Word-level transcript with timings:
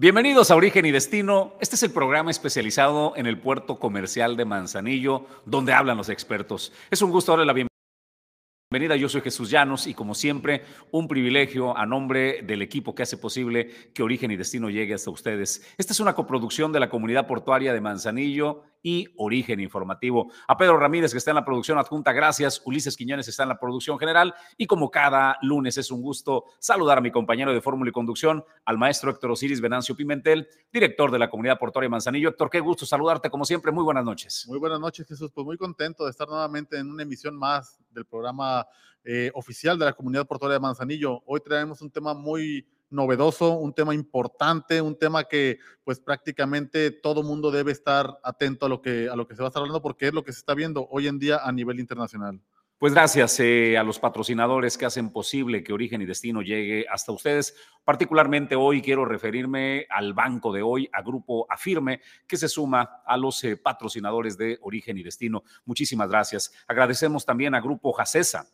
Bienvenidos 0.00 0.52
a 0.52 0.54
Origen 0.54 0.86
y 0.86 0.92
Destino. 0.92 1.54
Este 1.60 1.74
es 1.74 1.82
el 1.82 1.90
programa 1.90 2.30
especializado 2.30 3.14
en 3.16 3.26
el 3.26 3.36
puerto 3.36 3.80
comercial 3.80 4.36
de 4.36 4.44
Manzanillo, 4.44 5.26
donde 5.44 5.72
hablan 5.72 5.96
los 5.96 6.08
expertos. 6.08 6.72
Es 6.88 7.02
un 7.02 7.10
gusto 7.10 7.32
darle 7.32 7.46
la 7.46 7.52
bienvenida. 7.52 8.94
Yo 8.94 9.08
soy 9.08 9.22
Jesús 9.22 9.50
Llanos 9.50 9.88
y 9.88 9.94
como 9.94 10.14
siempre, 10.14 10.62
un 10.92 11.08
privilegio 11.08 11.76
a 11.76 11.84
nombre 11.84 12.42
del 12.42 12.62
equipo 12.62 12.94
que 12.94 13.02
hace 13.02 13.16
posible 13.16 13.90
que 13.92 14.04
Origen 14.04 14.30
y 14.30 14.36
Destino 14.36 14.70
llegue 14.70 14.94
hasta 14.94 15.10
ustedes. 15.10 15.66
Esta 15.76 15.92
es 15.92 15.98
una 15.98 16.14
coproducción 16.14 16.70
de 16.70 16.78
la 16.78 16.90
comunidad 16.90 17.26
portuaria 17.26 17.72
de 17.72 17.80
Manzanillo 17.80 18.62
y 18.82 19.06
Origen 19.16 19.60
Informativo. 19.60 20.30
A 20.46 20.56
Pedro 20.56 20.78
Ramírez, 20.78 21.12
que 21.12 21.18
está 21.18 21.30
en 21.30 21.36
la 21.36 21.44
producción 21.44 21.78
adjunta, 21.78 22.12
gracias. 22.12 22.62
Ulises 22.64 22.96
Quiñones 22.96 23.28
está 23.28 23.42
en 23.42 23.50
la 23.50 23.58
producción 23.58 23.98
general. 23.98 24.34
Y 24.56 24.66
como 24.66 24.90
cada 24.90 25.36
lunes 25.42 25.78
es 25.78 25.90
un 25.90 26.02
gusto 26.02 26.44
saludar 26.58 26.98
a 26.98 27.00
mi 27.00 27.10
compañero 27.10 27.52
de 27.52 27.60
fórmula 27.60 27.90
y 27.90 27.92
conducción, 27.92 28.44
al 28.64 28.78
maestro 28.78 29.10
Héctor 29.10 29.32
Osiris 29.32 29.60
Venancio 29.60 29.96
Pimentel, 29.96 30.48
director 30.72 31.10
de 31.10 31.18
la 31.18 31.30
comunidad 31.30 31.58
portuaria 31.58 31.88
Manzanillo. 31.88 32.28
Héctor, 32.28 32.50
qué 32.50 32.60
gusto 32.60 32.86
saludarte 32.86 33.30
como 33.30 33.44
siempre. 33.44 33.72
Muy 33.72 33.84
buenas 33.84 34.04
noches. 34.04 34.44
Muy 34.48 34.58
buenas 34.58 34.80
noches, 34.80 35.06
Jesús. 35.06 35.30
Pues 35.32 35.44
muy 35.44 35.56
contento 35.56 36.04
de 36.04 36.10
estar 36.10 36.28
nuevamente 36.28 36.78
en 36.78 36.90
una 36.90 37.02
emisión 37.02 37.36
más 37.36 37.78
del 37.90 38.04
programa 38.04 38.66
eh, 39.04 39.30
oficial 39.34 39.78
de 39.78 39.84
la 39.86 39.92
comunidad 39.92 40.26
portuaria 40.26 40.54
de 40.54 40.60
Manzanillo. 40.60 41.22
Hoy 41.26 41.40
traemos 41.40 41.80
un 41.82 41.90
tema 41.90 42.14
muy 42.14 42.66
novedoso, 42.90 43.52
un 43.52 43.72
tema 43.72 43.94
importante, 43.94 44.80
un 44.80 44.98
tema 44.98 45.24
que 45.24 45.58
pues 45.84 46.00
prácticamente 46.00 46.90
todo 46.90 47.22
mundo 47.22 47.50
debe 47.50 47.72
estar 47.72 48.18
atento 48.22 48.66
a 48.66 48.68
lo 48.68 48.80
que 48.80 49.08
a 49.08 49.16
lo 49.16 49.26
que 49.26 49.34
se 49.34 49.42
va 49.42 49.48
a 49.48 49.50
estar 49.50 49.60
hablando 49.60 49.82
porque 49.82 50.08
es 50.08 50.14
lo 50.14 50.24
que 50.24 50.32
se 50.32 50.38
está 50.38 50.54
viendo 50.54 50.86
hoy 50.90 51.06
en 51.06 51.18
día 51.18 51.38
a 51.38 51.52
nivel 51.52 51.80
internacional. 51.80 52.40
Pues 52.78 52.94
gracias 52.94 53.40
eh, 53.40 53.76
a 53.76 53.82
los 53.82 53.98
patrocinadores 53.98 54.78
que 54.78 54.86
hacen 54.86 55.10
posible 55.10 55.64
que 55.64 55.72
Origen 55.72 56.00
y 56.00 56.06
Destino 56.06 56.42
llegue 56.42 56.86
hasta 56.88 57.10
ustedes. 57.10 57.56
Particularmente 57.84 58.54
hoy 58.54 58.80
quiero 58.80 59.04
referirme 59.04 59.84
al 59.90 60.14
banco 60.14 60.52
de 60.52 60.62
hoy, 60.62 60.88
a 60.92 61.02
Grupo 61.02 61.44
Afirme, 61.50 62.00
que 62.24 62.36
se 62.36 62.48
suma 62.48 63.02
a 63.04 63.16
los 63.16 63.42
eh, 63.42 63.56
patrocinadores 63.56 64.38
de 64.38 64.58
Origen 64.62 64.96
y 64.96 65.02
Destino. 65.02 65.42
Muchísimas 65.64 66.08
gracias. 66.08 66.52
Agradecemos 66.68 67.26
también 67.26 67.56
a 67.56 67.60
Grupo 67.60 67.92
Jacesa. 67.92 68.46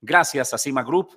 Gracias 0.00 0.54
a 0.54 0.58
Cima 0.58 0.84
Group, 0.84 1.08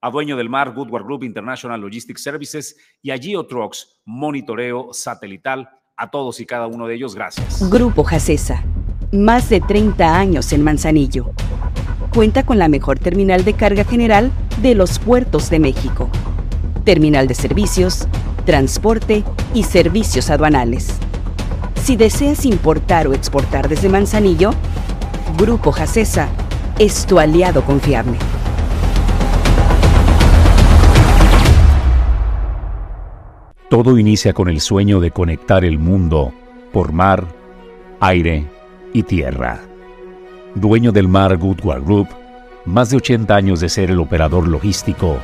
a 0.00 0.10
Dueño 0.10 0.36
del 0.36 0.48
Mar, 0.48 0.74
Goodward 0.74 1.04
Group 1.04 1.24
International 1.24 1.80
Logistics 1.80 2.22
Services 2.22 2.76
y 3.02 3.10
a 3.10 3.18
Geotrucks, 3.18 4.00
monitoreo 4.04 4.92
satelital. 4.92 5.68
A 5.96 6.10
todos 6.10 6.40
y 6.40 6.46
cada 6.46 6.66
uno 6.66 6.88
de 6.88 6.96
ellos, 6.96 7.14
gracias. 7.14 7.70
Grupo 7.70 8.02
Jacesa, 8.02 8.64
más 9.12 9.48
de 9.48 9.60
30 9.60 10.18
años 10.18 10.52
en 10.52 10.62
Manzanillo. 10.62 11.30
Cuenta 12.12 12.44
con 12.44 12.58
la 12.58 12.68
mejor 12.68 12.98
terminal 12.98 13.44
de 13.44 13.54
carga 13.54 13.84
general 13.84 14.32
de 14.60 14.74
los 14.74 14.98
puertos 14.98 15.50
de 15.50 15.60
México. 15.60 16.10
Terminal 16.84 17.28
de 17.28 17.34
servicios, 17.34 18.08
transporte 18.44 19.24
y 19.54 19.62
servicios 19.62 20.30
aduanales. 20.30 20.98
Si 21.82 21.96
deseas 21.96 22.44
importar 22.44 23.06
o 23.06 23.14
exportar 23.14 23.68
desde 23.68 23.88
Manzanillo, 23.88 24.50
Grupo 25.36 25.70
Jacesa 25.72 26.28
es 26.78 27.06
tu 27.06 27.18
aliado 27.18 27.62
confiable. 27.64 28.16
Todo 33.70 33.98
inicia 33.98 34.34
con 34.34 34.48
el 34.48 34.60
sueño 34.60 35.00
de 35.00 35.10
conectar 35.10 35.64
el 35.64 35.78
mundo 35.78 36.34
por 36.70 36.92
mar, 36.92 37.24
aire 37.98 38.46
y 38.92 39.02
tierra. 39.04 39.58
Dueño 40.54 40.92
del 40.92 41.08
mar 41.08 41.38
Goodward 41.38 41.82
Group, 41.82 42.08
más 42.66 42.90
de 42.90 42.98
80 42.98 43.34
años 43.34 43.60
de 43.60 43.70
ser 43.70 43.90
el 43.90 44.00
operador 44.00 44.46
logístico 44.46 45.16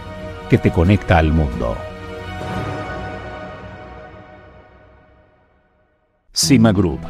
que 0.48 0.56
te 0.56 0.70
conecta 0.70 1.18
al 1.18 1.32
mundo. 1.32 1.76
Cima 6.32 6.72
Group, 6.72 7.00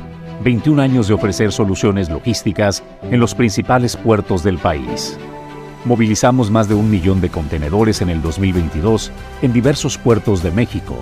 21 0.42 0.82
años 0.82 1.06
de 1.06 1.14
ofrecer 1.14 1.52
soluciones 1.52 2.10
logísticas 2.10 2.82
en 3.04 3.20
los 3.20 3.36
principales 3.36 3.96
puertos 3.96 4.42
del 4.42 4.58
país. 4.58 5.16
Movilizamos 5.84 6.50
más 6.50 6.68
de 6.68 6.74
un 6.74 6.90
millón 6.90 7.20
de 7.20 7.30
contenedores 7.30 8.02
en 8.02 8.10
el 8.10 8.20
2022 8.20 9.12
en 9.42 9.52
diversos 9.52 9.96
puertos 9.96 10.42
de 10.42 10.50
México 10.50 10.96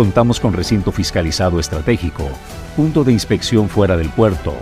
Contamos 0.00 0.40
con 0.40 0.54
recinto 0.54 0.92
fiscalizado 0.92 1.60
estratégico, 1.60 2.26
punto 2.74 3.04
de 3.04 3.12
inspección 3.12 3.68
fuera 3.68 3.98
del 3.98 4.08
puerto, 4.08 4.54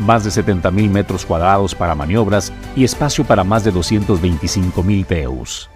más 0.00 0.24
de 0.24 0.30
70.000 0.30 0.90
metros 0.90 1.24
cuadrados 1.24 1.76
para 1.76 1.94
maniobras 1.94 2.52
y 2.74 2.82
espacio 2.82 3.24
para 3.24 3.44
más 3.44 3.62
de 3.62 3.72
225.000 3.72 5.06
TEUs. 5.06 5.70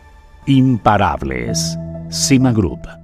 Imparables. 0.47 1.79
Cima 2.11 2.51
Group. 2.51 3.04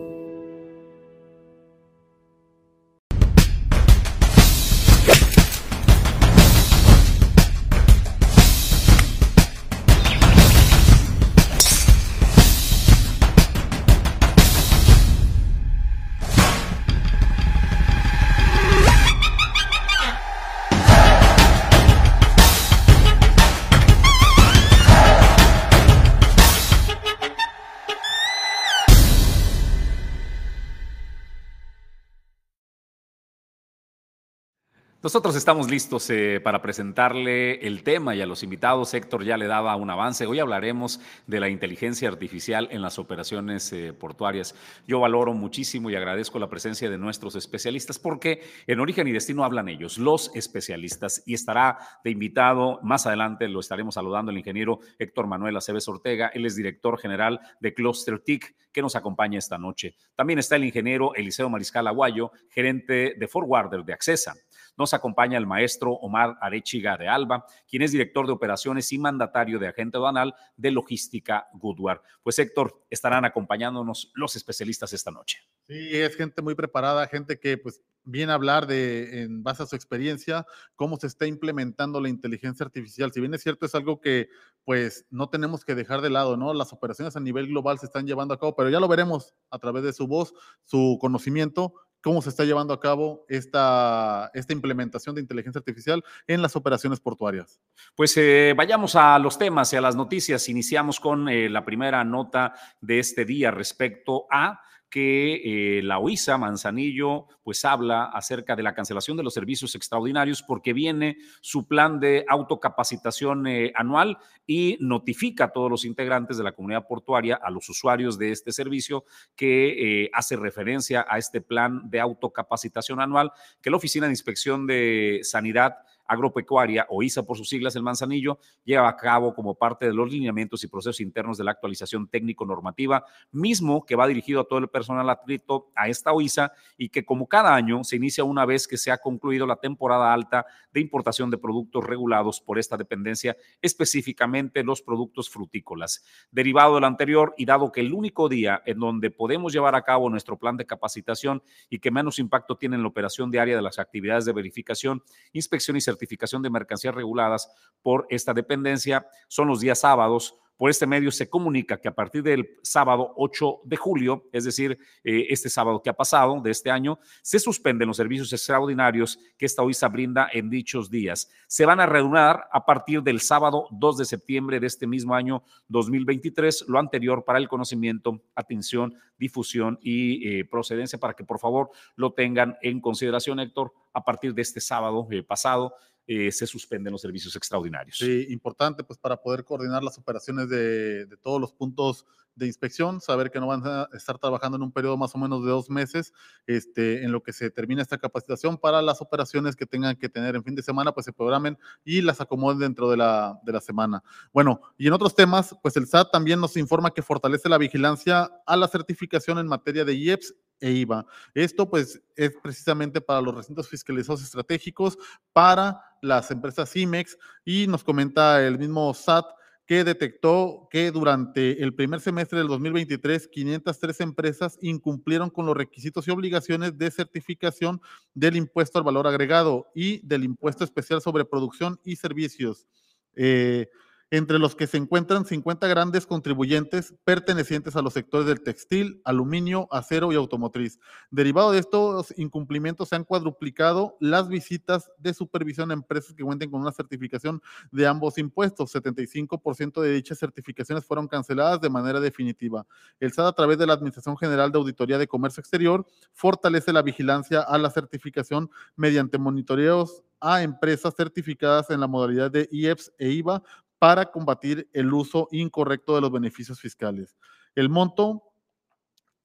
Nosotros 35.03 35.35
estamos 35.35 35.67
listos 35.71 36.07
eh, 36.11 36.39
para 36.43 36.61
presentarle 36.61 37.55
el 37.65 37.81
tema 37.81 38.13
y 38.15 38.21
a 38.21 38.27
los 38.27 38.43
invitados. 38.43 38.93
Héctor 38.93 39.23
ya 39.23 39.35
le 39.35 39.47
daba 39.47 39.75
un 39.75 39.89
avance. 39.89 40.27
Hoy 40.27 40.37
hablaremos 40.37 40.99
de 41.25 41.39
la 41.39 41.49
inteligencia 41.49 42.07
artificial 42.07 42.67
en 42.69 42.83
las 42.83 42.99
operaciones 42.99 43.73
eh, 43.73 43.93
portuarias. 43.93 44.53
Yo 44.85 44.99
valoro 44.99 45.33
muchísimo 45.33 45.89
y 45.89 45.95
agradezco 45.95 46.37
la 46.37 46.49
presencia 46.49 46.87
de 46.87 46.99
nuestros 46.99 47.35
especialistas 47.35 47.97
porque 47.97 48.43
en 48.67 48.79
Origen 48.79 49.07
y 49.07 49.11
Destino 49.11 49.43
hablan 49.43 49.69
ellos, 49.69 49.97
los 49.97 50.29
especialistas. 50.35 51.23
Y 51.25 51.33
estará 51.33 51.79
de 52.03 52.11
invitado 52.11 52.79
más 52.83 53.07
adelante, 53.07 53.47
lo 53.47 53.59
estaremos 53.59 53.95
saludando 53.95 54.29
el 54.29 54.37
ingeniero 54.37 54.81
Héctor 54.99 55.25
Manuel 55.25 55.57
Aceves 55.57 55.87
Ortega. 55.87 56.29
Él 56.31 56.45
es 56.45 56.55
director 56.55 56.99
general 56.99 57.39
de 57.59 57.73
Cluster 57.73 58.19
TIC 58.19 58.55
que 58.71 58.83
nos 58.83 58.95
acompaña 58.95 59.39
esta 59.39 59.57
noche. 59.57 59.95
También 60.15 60.37
está 60.37 60.57
el 60.57 60.63
ingeniero 60.63 61.15
Eliseo 61.15 61.49
Mariscal 61.49 61.87
Aguayo, 61.87 62.31
gerente 62.51 63.15
de 63.17 63.27
Forwarder 63.27 63.83
de 63.83 63.93
Accesa. 63.93 64.35
Nos 64.81 64.95
acompaña 64.95 65.37
el 65.37 65.45
maestro 65.45 65.91
Omar 65.91 66.39
Arechiga 66.41 66.97
de 66.97 67.07
Alba, 67.07 67.45
quien 67.69 67.83
es 67.83 67.91
director 67.91 68.25
de 68.25 68.33
operaciones 68.33 68.91
y 68.91 68.97
mandatario 68.97 69.59
de 69.59 69.67
agente 69.67 69.97
aduanal 69.97 70.33
de 70.57 70.71
logística 70.71 71.47
Goodward. 71.53 72.01
Pues 72.23 72.39
Héctor, 72.39 72.83
estarán 72.89 73.23
acompañándonos 73.23 74.11
los 74.15 74.35
especialistas 74.35 74.91
esta 74.91 75.11
noche. 75.11 75.37
Sí, 75.67 75.89
es 75.91 76.15
gente 76.15 76.41
muy 76.41 76.55
preparada, 76.55 77.07
gente 77.07 77.39
que 77.39 77.59
pues 77.59 77.83
viene 78.03 78.31
a 78.31 78.35
hablar 78.35 78.65
de, 78.65 79.21
en 79.21 79.43
base 79.43 79.61
a 79.61 79.67
su 79.67 79.75
experiencia, 79.75 80.47
cómo 80.75 80.97
se 80.97 81.05
está 81.05 81.27
implementando 81.27 82.01
la 82.01 82.09
inteligencia 82.09 82.65
artificial. 82.65 83.11
Si 83.13 83.19
bien 83.19 83.35
es 83.35 83.43
cierto, 83.43 83.67
es 83.67 83.75
algo 83.75 84.01
que 84.01 84.29
pues 84.63 85.05
no 85.11 85.29
tenemos 85.29 85.63
que 85.63 85.75
dejar 85.75 86.01
de 86.01 86.09
lado, 86.09 86.37
¿no? 86.37 86.55
Las 86.55 86.73
operaciones 86.73 87.15
a 87.15 87.19
nivel 87.19 87.49
global 87.49 87.77
se 87.77 87.85
están 87.85 88.07
llevando 88.07 88.33
a 88.33 88.39
cabo, 88.39 88.55
pero 88.55 88.71
ya 88.71 88.79
lo 88.79 88.87
veremos 88.87 89.35
a 89.51 89.59
través 89.59 89.83
de 89.83 89.93
su 89.93 90.07
voz, 90.07 90.33
su 90.63 90.97
conocimiento, 90.99 91.75
cómo 92.01 92.21
se 92.21 92.29
está 92.29 92.43
llevando 92.43 92.73
a 92.73 92.79
cabo 92.79 93.25
esta, 93.29 94.31
implementación 94.49 95.15
de 95.15 95.21
inteligencia 95.21 95.59
artificial 95.59 96.03
en 96.27 96.41
las 96.41 96.55
operaciones 96.55 96.99
portuarias. 96.99 97.61
Pues 97.95 98.15
eh, 98.17 98.53
vayamos 98.55 98.95
a 98.95 99.17
los 99.19 99.37
temas 99.37 99.71
y 99.73 99.77
a 99.77 99.81
las 99.81 99.95
noticias. 99.95 100.49
Iniciamos 100.49 100.99
con 100.99 101.29
eh, 101.29 101.49
la 101.49 101.63
primera 101.63 102.03
nota 102.03 102.53
de 102.81 102.99
este 102.99 103.25
día 103.25 103.51
respecto 103.51 104.25
a 104.29 104.61
que 104.91 105.77
eh, 105.77 105.81
la 105.83 105.99
OISA 105.99 106.37
Manzanillo 106.37 107.25
pues 107.43 107.63
habla 107.63 108.03
acerca 108.03 108.57
de 108.57 108.61
la 108.61 108.73
cancelación 108.73 109.15
de 109.15 109.23
los 109.23 109.33
servicios 109.33 109.73
extraordinarios 109.73 110.43
porque 110.43 110.73
viene 110.73 111.17
su 111.39 111.65
plan 111.65 111.99
de 111.99 112.25
autocapacitación 112.27 113.47
eh, 113.47 113.71
anual 113.73 114.17
y 114.45 114.77
notifica 114.81 115.45
a 115.45 115.51
todos 115.51 115.71
los 115.71 115.85
integrantes 115.85 116.37
de 116.37 116.43
la 116.43 116.51
comunidad 116.51 116.85
portuaria, 116.87 117.39
a 117.41 117.49
los 117.49 117.69
usuarios 117.69 118.19
de 118.19 118.31
este 118.31 118.51
servicio, 118.51 119.05
que 119.35 120.03
eh, 120.03 120.11
hace 120.13 120.35
referencia 120.35 121.05
a 121.09 121.17
este 121.17 121.39
plan 121.39 121.89
de 121.89 122.01
autocapacitación 122.01 122.99
anual 122.99 123.31
que 123.61 123.69
la 123.69 123.77
Oficina 123.77 124.07
de 124.07 124.11
Inspección 124.11 124.67
de 124.67 125.21
Sanidad 125.23 125.77
agropecuaria, 126.11 126.85
o 126.89 127.01
ISA 127.01 127.23
por 127.23 127.37
sus 127.37 127.47
siglas, 127.47 127.75
el 127.77 127.83
Manzanillo, 127.83 128.37
lleva 128.65 128.89
a 128.89 128.97
cabo 128.97 129.33
como 129.33 129.55
parte 129.55 129.85
de 129.85 129.93
los 129.93 130.11
lineamientos 130.11 130.61
y 130.63 130.67
procesos 130.67 130.99
internos 130.99 131.37
de 131.37 131.45
la 131.45 131.51
actualización 131.51 132.09
técnico-normativa, 132.09 133.05
mismo 133.31 133.85
que 133.85 133.95
va 133.95 134.07
dirigido 134.07 134.41
a 134.41 134.43
todo 134.43 134.59
el 134.59 134.67
personal 134.67 135.09
adscrito 135.09 135.71
a 135.73 135.87
esta 135.87 136.11
OISA 136.11 136.51
y 136.77 136.89
que 136.89 137.05
como 137.05 137.27
cada 137.27 137.55
año 137.55 137.85
se 137.85 137.95
inicia 137.95 138.25
una 138.25 138.45
vez 138.45 138.67
que 138.67 138.77
se 138.77 138.91
ha 138.91 138.97
concluido 138.97 139.47
la 139.47 139.55
temporada 139.55 140.11
alta 140.13 140.45
de 140.73 140.81
importación 140.81 141.29
de 141.29 141.37
productos 141.37 141.85
regulados 141.85 142.41
por 142.41 142.59
esta 142.59 142.75
dependencia, 142.75 143.37
específicamente 143.61 144.63
los 144.63 144.81
productos 144.81 145.29
frutícolas. 145.29 146.03
Derivado 146.29 146.75
del 146.75 146.83
anterior 146.83 147.33
y 147.37 147.45
dado 147.45 147.71
que 147.71 147.79
el 147.79 147.93
único 147.93 148.27
día 148.27 148.61
en 148.65 148.79
donde 148.79 149.11
podemos 149.11 149.53
llevar 149.53 149.75
a 149.75 149.83
cabo 149.83 150.09
nuestro 150.09 150.37
plan 150.37 150.57
de 150.57 150.65
capacitación 150.65 151.41
y 151.69 151.79
que 151.79 151.89
menos 151.89 152.19
impacto 152.19 152.57
tiene 152.57 152.75
en 152.75 152.81
la 152.81 152.89
operación 152.89 153.31
diaria 153.31 153.55
de 153.55 153.61
las 153.61 153.79
actividades 153.79 154.25
de 154.25 154.33
verificación, 154.33 155.03
inspección 155.31 155.77
y 155.77 155.81
certificación, 155.81 156.00
certificación 156.01 156.41
de 156.41 156.49
mercancías 156.49 156.95
reguladas 156.95 157.49
por 157.83 158.07
esta 158.09 158.33
dependencia 158.33 159.05
son 159.27 159.47
los 159.47 159.59
días 159.59 159.79
sábados. 159.79 160.35
Por 160.57 160.69
este 160.69 160.85
medio 160.85 161.09
se 161.09 161.27
comunica 161.27 161.77
que 161.77 161.87
a 161.87 161.95
partir 161.95 162.21
del 162.21 162.47
sábado 162.61 163.13
8 163.17 163.61
de 163.63 163.77
julio, 163.77 164.29
es 164.31 164.43
decir, 164.43 164.77
eh, 165.03 165.25
este 165.29 165.49
sábado 165.49 165.81
que 165.81 165.89
ha 165.89 165.93
pasado 165.93 166.39
de 166.39 166.51
este 166.51 166.69
año, 166.69 166.99
se 167.23 167.39
suspenden 167.39 167.87
los 167.87 167.97
servicios 167.97 168.31
extraordinarios 168.31 169.17
que 169.39 169.47
esta 169.47 169.63
OISA 169.63 169.87
brinda 169.87 170.29
en 170.31 170.51
dichos 170.51 170.91
días. 170.91 171.31
Se 171.47 171.65
van 171.65 171.79
a 171.79 171.87
reunir 171.87 172.37
a 172.51 172.63
partir 172.63 173.01
del 173.01 173.21
sábado 173.21 173.69
2 173.71 173.97
de 173.97 174.05
septiembre 174.05 174.59
de 174.59 174.67
este 174.67 174.85
mismo 174.85 175.15
año 175.15 175.41
2023, 175.69 176.65
lo 176.67 176.77
anterior 176.77 177.23
para 177.25 177.39
el 177.39 177.47
conocimiento, 177.47 178.21
atención, 178.35 178.93
difusión 179.17 179.79
y 179.81 180.27
eh, 180.27 180.45
procedencia, 180.45 180.99
para 180.99 181.15
que 181.15 181.23
por 181.23 181.39
favor 181.39 181.71
lo 181.95 182.13
tengan 182.13 182.55
en 182.61 182.81
consideración, 182.81 183.39
Héctor, 183.39 183.73
a 183.93 184.03
partir 184.03 184.35
de 184.35 184.43
este 184.43 184.61
sábado 184.61 185.07
eh, 185.09 185.23
pasado 185.23 185.73
eh, 186.07 186.31
se 186.31 186.47
suspenden 186.47 186.91
los 186.91 187.01
servicios 187.01 187.35
extraordinarios. 187.35 187.97
Sí, 187.97 188.27
importante 188.29 188.83
pues 188.83 188.97
para 188.99 189.17
poder 189.17 189.43
coordinar 189.43 189.83
las 189.83 189.97
operaciones 189.97 190.49
de, 190.49 191.07
todos 191.21 191.39
los 191.39 191.53
puntos 191.53 192.05
de 192.35 192.47
inspección, 192.47 193.01
saber 193.01 193.29
que 193.29 193.39
no 193.39 193.47
van 193.47 193.61
a 193.65 193.87
estar 193.93 194.17
trabajando 194.17 194.57
en 194.57 194.63
un 194.63 194.71
periodo 194.71 194.97
más 194.97 195.13
o 195.13 195.17
menos 195.17 195.43
de 195.43 195.51
dos 195.51 195.69
meses 195.69 196.13
este, 196.47 197.03
en 197.03 197.11
lo 197.11 197.21
que 197.21 197.33
se 197.33 197.51
termina 197.51 197.81
esta 197.81 197.97
capacitación 197.97 198.57
para 198.57 198.81
las 198.81 199.01
operaciones 199.01 199.55
que 199.55 199.65
tengan 199.65 199.95
que 199.95 200.09
tener 200.09 200.35
en 200.35 200.43
fin 200.43 200.55
de 200.55 200.63
semana, 200.63 200.91
pues 200.91 201.05
se 201.05 201.13
programen 201.13 201.57
y 201.83 202.01
las 202.01 202.19
acomoden 202.19 202.59
dentro 202.59 202.89
de 202.89 202.97
la, 202.97 203.39
de 203.43 203.51
la 203.51 203.61
semana. 203.61 204.03
Bueno, 204.33 204.61
y 204.77 204.87
en 204.87 204.93
otros 204.93 205.13
temas, 205.13 205.55
pues 205.61 205.77
el 205.77 205.87
SAT 205.87 206.11
también 206.11 206.39
nos 206.39 206.57
informa 206.57 206.91
que 206.91 207.01
fortalece 207.01 207.47
la 207.49 207.57
vigilancia 207.57 208.31
a 208.45 208.55
la 208.55 208.67
certificación 208.67 209.37
en 209.37 209.47
materia 209.47 209.85
de 209.85 209.93
IEPS 209.93 210.33
e 210.61 210.71
IVA. 210.71 211.05
Esto 211.33 211.69
pues 211.69 212.01
es 212.15 212.31
precisamente 212.41 213.01
para 213.01 213.21
los 213.21 213.35
recintos 213.35 213.67
fiscalizados 213.67 214.21
estratégicos, 214.21 214.97
para 215.33 215.81
las 216.01 216.31
empresas 216.31 216.75
IMEX 216.75 217.17
y 217.45 217.67
nos 217.67 217.83
comenta 217.83 218.45
el 218.45 218.57
mismo 218.59 218.93
SAT 218.93 219.25
que 219.65 219.83
detectó 219.85 220.67
que 220.69 220.91
durante 220.91 221.63
el 221.63 221.73
primer 221.73 222.01
semestre 222.01 222.39
del 222.39 222.49
2023, 222.49 223.29
503 223.29 224.01
empresas 224.01 224.57
incumplieron 224.61 225.29
con 225.29 225.45
los 225.45 225.55
requisitos 225.55 226.05
y 226.07 226.11
obligaciones 226.11 226.77
de 226.77 226.91
certificación 226.91 227.79
del 228.13 228.35
impuesto 228.35 228.79
al 228.79 228.83
valor 228.83 229.07
agregado 229.07 229.67
y 229.73 230.05
del 230.05 230.25
impuesto 230.25 230.65
especial 230.65 231.01
sobre 231.01 231.23
producción 231.23 231.79
y 231.85 231.95
servicios. 231.95 232.67
Eh, 233.15 233.69
entre 234.11 234.39
los 234.39 234.55
que 234.55 234.67
se 234.67 234.75
encuentran 234.75 235.25
50 235.25 235.65
grandes 235.67 236.05
contribuyentes 236.05 236.93
pertenecientes 237.05 237.77
a 237.77 237.81
los 237.81 237.93
sectores 237.93 238.27
del 238.27 238.41
textil, 238.41 239.01
aluminio, 239.05 239.69
acero 239.71 240.11
y 240.11 240.15
automotriz. 240.15 240.79
Derivado 241.09 241.53
de 241.53 241.59
estos 241.59 242.13
incumplimientos, 242.17 242.89
se 242.89 242.97
han 242.97 243.05
cuadruplicado 243.05 243.95
las 244.01 244.27
visitas 244.27 244.91
de 244.97 245.13
supervisión 245.13 245.71
a 245.71 245.73
empresas 245.73 246.13
que 246.13 246.25
cuenten 246.25 246.51
con 246.51 246.59
una 246.59 246.73
certificación 246.73 247.41
de 247.71 247.87
ambos 247.87 248.17
impuestos. 248.17 248.75
75% 248.75 249.81
de 249.81 249.93
dichas 249.93 250.19
certificaciones 250.19 250.83
fueron 250.83 251.07
canceladas 251.07 251.61
de 251.61 251.69
manera 251.69 252.01
definitiva. 252.01 252.67
El 252.99 253.13
SAT, 253.13 253.27
a 253.27 253.33
través 253.33 253.57
de 253.59 253.65
la 253.65 253.73
Administración 253.73 254.17
General 254.17 254.51
de 254.51 254.57
Auditoría 254.57 254.97
de 254.97 255.07
Comercio 255.07 255.39
Exterior, 255.39 255.85
fortalece 256.11 256.73
la 256.73 256.81
vigilancia 256.81 257.39
a 257.41 257.57
la 257.57 257.69
certificación 257.69 258.49
mediante 258.75 259.17
monitoreos 259.17 260.03
a 260.19 260.43
empresas 260.43 260.93
certificadas 260.95 261.69
en 261.71 261.79
la 261.79 261.87
modalidad 261.87 262.29
de 262.29 262.47
IEPS 262.51 262.93
e 262.99 263.09
IVA 263.09 263.41
para 263.81 264.11
combatir 264.11 264.69
el 264.73 264.93
uso 264.93 265.27
incorrecto 265.31 265.95
de 265.95 266.01
los 266.01 266.11
beneficios 266.11 266.59
fiscales. 266.59 267.17
El 267.55 267.67
monto 267.67 268.21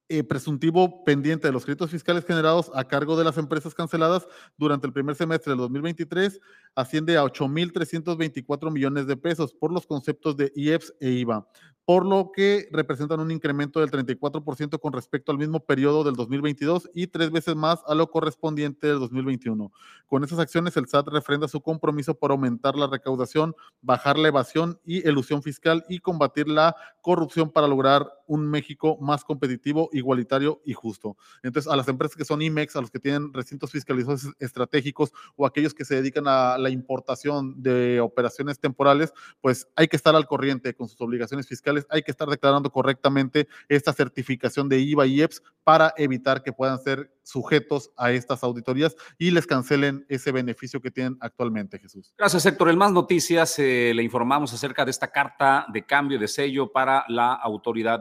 eh, 0.08 0.24
presuntivo 0.24 1.04
pendiente 1.04 1.46
de 1.46 1.52
los 1.52 1.66
créditos 1.66 1.90
fiscales 1.90 2.24
generados 2.24 2.70
a 2.74 2.84
cargo 2.84 3.18
de 3.18 3.24
las 3.24 3.36
empresas 3.36 3.74
canceladas 3.74 4.26
durante 4.56 4.86
el 4.86 4.94
primer 4.94 5.14
semestre 5.14 5.50
del 5.50 5.58
2023 5.58 6.40
asciende 6.74 7.18
a 7.18 7.24
8.324 7.24 8.72
millones 8.72 9.06
de 9.06 9.18
pesos 9.18 9.52
por 9.52 9.72
los 9.72 9.86
conceptos 9.86 10.38
de 10.38 10.50
IEPS 10.54 10.94
e 11.00 11.10
IVA 11.10 11.46
por 11.86 12.04
lo 12.04 12.32
que 12.32 12.68
representan 12.72 13.20
un 13.20 13.30
incremento 13.30 13.78
del 13.78 13.92
34% 13.92 14.80
con 14.80 14.92
respecto 14.92 15.30
al 15.30 15.38
mismo 15.38 15.60
periodo 15.60 16.02
del 16.02 16.14
2022 16.14 16.90
y 16.92 17.06
tres 17.06 17.30
veces 17.30 17.54
más 17.54 17.80
a 17.86 17.94
lo 17.94 18.10
correspondiente 18.10 18.88
del 18.88 18.98
2021. 18.98 19.70
Con 20.08 20.24
esas 20.24 20.40
acciones, 20.40 20.76
el 20.76 20.88
SAT 20.88 21.06
refrenda 21.08 21.46
su 21.46 21.60
compromiso 21.60 22.18
por 22.18 22.32
aumentar 22.32 22.74
la 22.74 22.88
recaudación, 22.88 23.54
bajar 23.82 24.18
la 24.18 24.28
evasión 24.28 24.80
y 24.84 25.06
elusión 25.06 25.44
fiscal 25.44 25.84
y 25.88 26.00
combatir 26.00 26.48
la 26.48 26.74
corrupción 27.00 27.52
para 27.52 27.68
lograr 27.68 28.10
un 28.26 28.50
México 28.50 28.98
más 29.00 29.24
competitivo, 29.24 29.88
igualitario 29.92 30.60
y 30.64 30.72
justo. 30.72 31.16
Entonces, 31.44 31.70
a 31.70 31.76
las 31.76 31.86
empresas 31.86 32.16
que 32.16 32.24
son 32.24 32.42
IMEX, 32.42 32.74
a 32.74 32.80
los 32.80 32.90
que 32.90 32.98
tienen 32.98 33.32
recintos 33.32 33.70
fiscalizados 33.70 34.28
estratégicos 34.40 35.12
o 35.36 35.46
aquellos 35.46 35.72
que 35.72 35.84
se 35.84 35.94
dedican 35.94 36.26
a 36.26 36.58
la 36.58 36.70
importación 36.70 37.62
de 37.62 38.00
operaciones 38.00 38.58
temporales, 38.58 39.12
pues 39.40 39.68
hay 39.76 39.86
que 39.86 39.94
estar 39.94 40.16
al 40.16 40.26
corriente 40.26 40.74
con 40.74 40.88
sus 40.88 41.00
obligaciones 41.00 41.46
fiscales 41.46 41.75
hay 41.90 42.02
que 42.02 42.10
estar 42.10 42.28
declarando 42.28 42.70
correctamente 42.70 43.48
esta 43.68 43.92
certificación 43.92 44.68
de 44.68 44.78
IVA 44.80 45.06
y 45.06 45.22
EPS 45.22 45.42
para 45.64 45.92
evitar 45.96 46.42
que 46.42 46.52
puedan 46.52 46.78
ser 46.78 47.10
sujetos 47.22 47.90
a 47.96 48.12
estas 48.12 48.44
auditorías 48.44 48.94
y 49.18 49.32
les 49.32 49.46
cancelen 49.46 50.06
ese 50.08 50.30
beneficio 50.30 50.80
que 50.80 50.92
tienen 50.92 51.16
actualmente, 51.20 51.78
Jesús. 51.78 52.14
Gracias, 52.16 52.46
Héctor. 52.46 52.70
En 52.70 52.78
más 52.78 52.92
noticias 52.92 53.58
eh, 53.58 53.92
le 53.94 54.04
informamos 54.04 54.54
acerca 54.54 54.84
de 54.84 54.92
esta 54.92 55.08
carta 55.08 55.66
de 55.72 55.84
cambio 55.84 56.20
de 56.20 56.28
sello 56.28 56.70
para 56.70 57.04
la 57.08 57.34
autoridad 57.34 58.00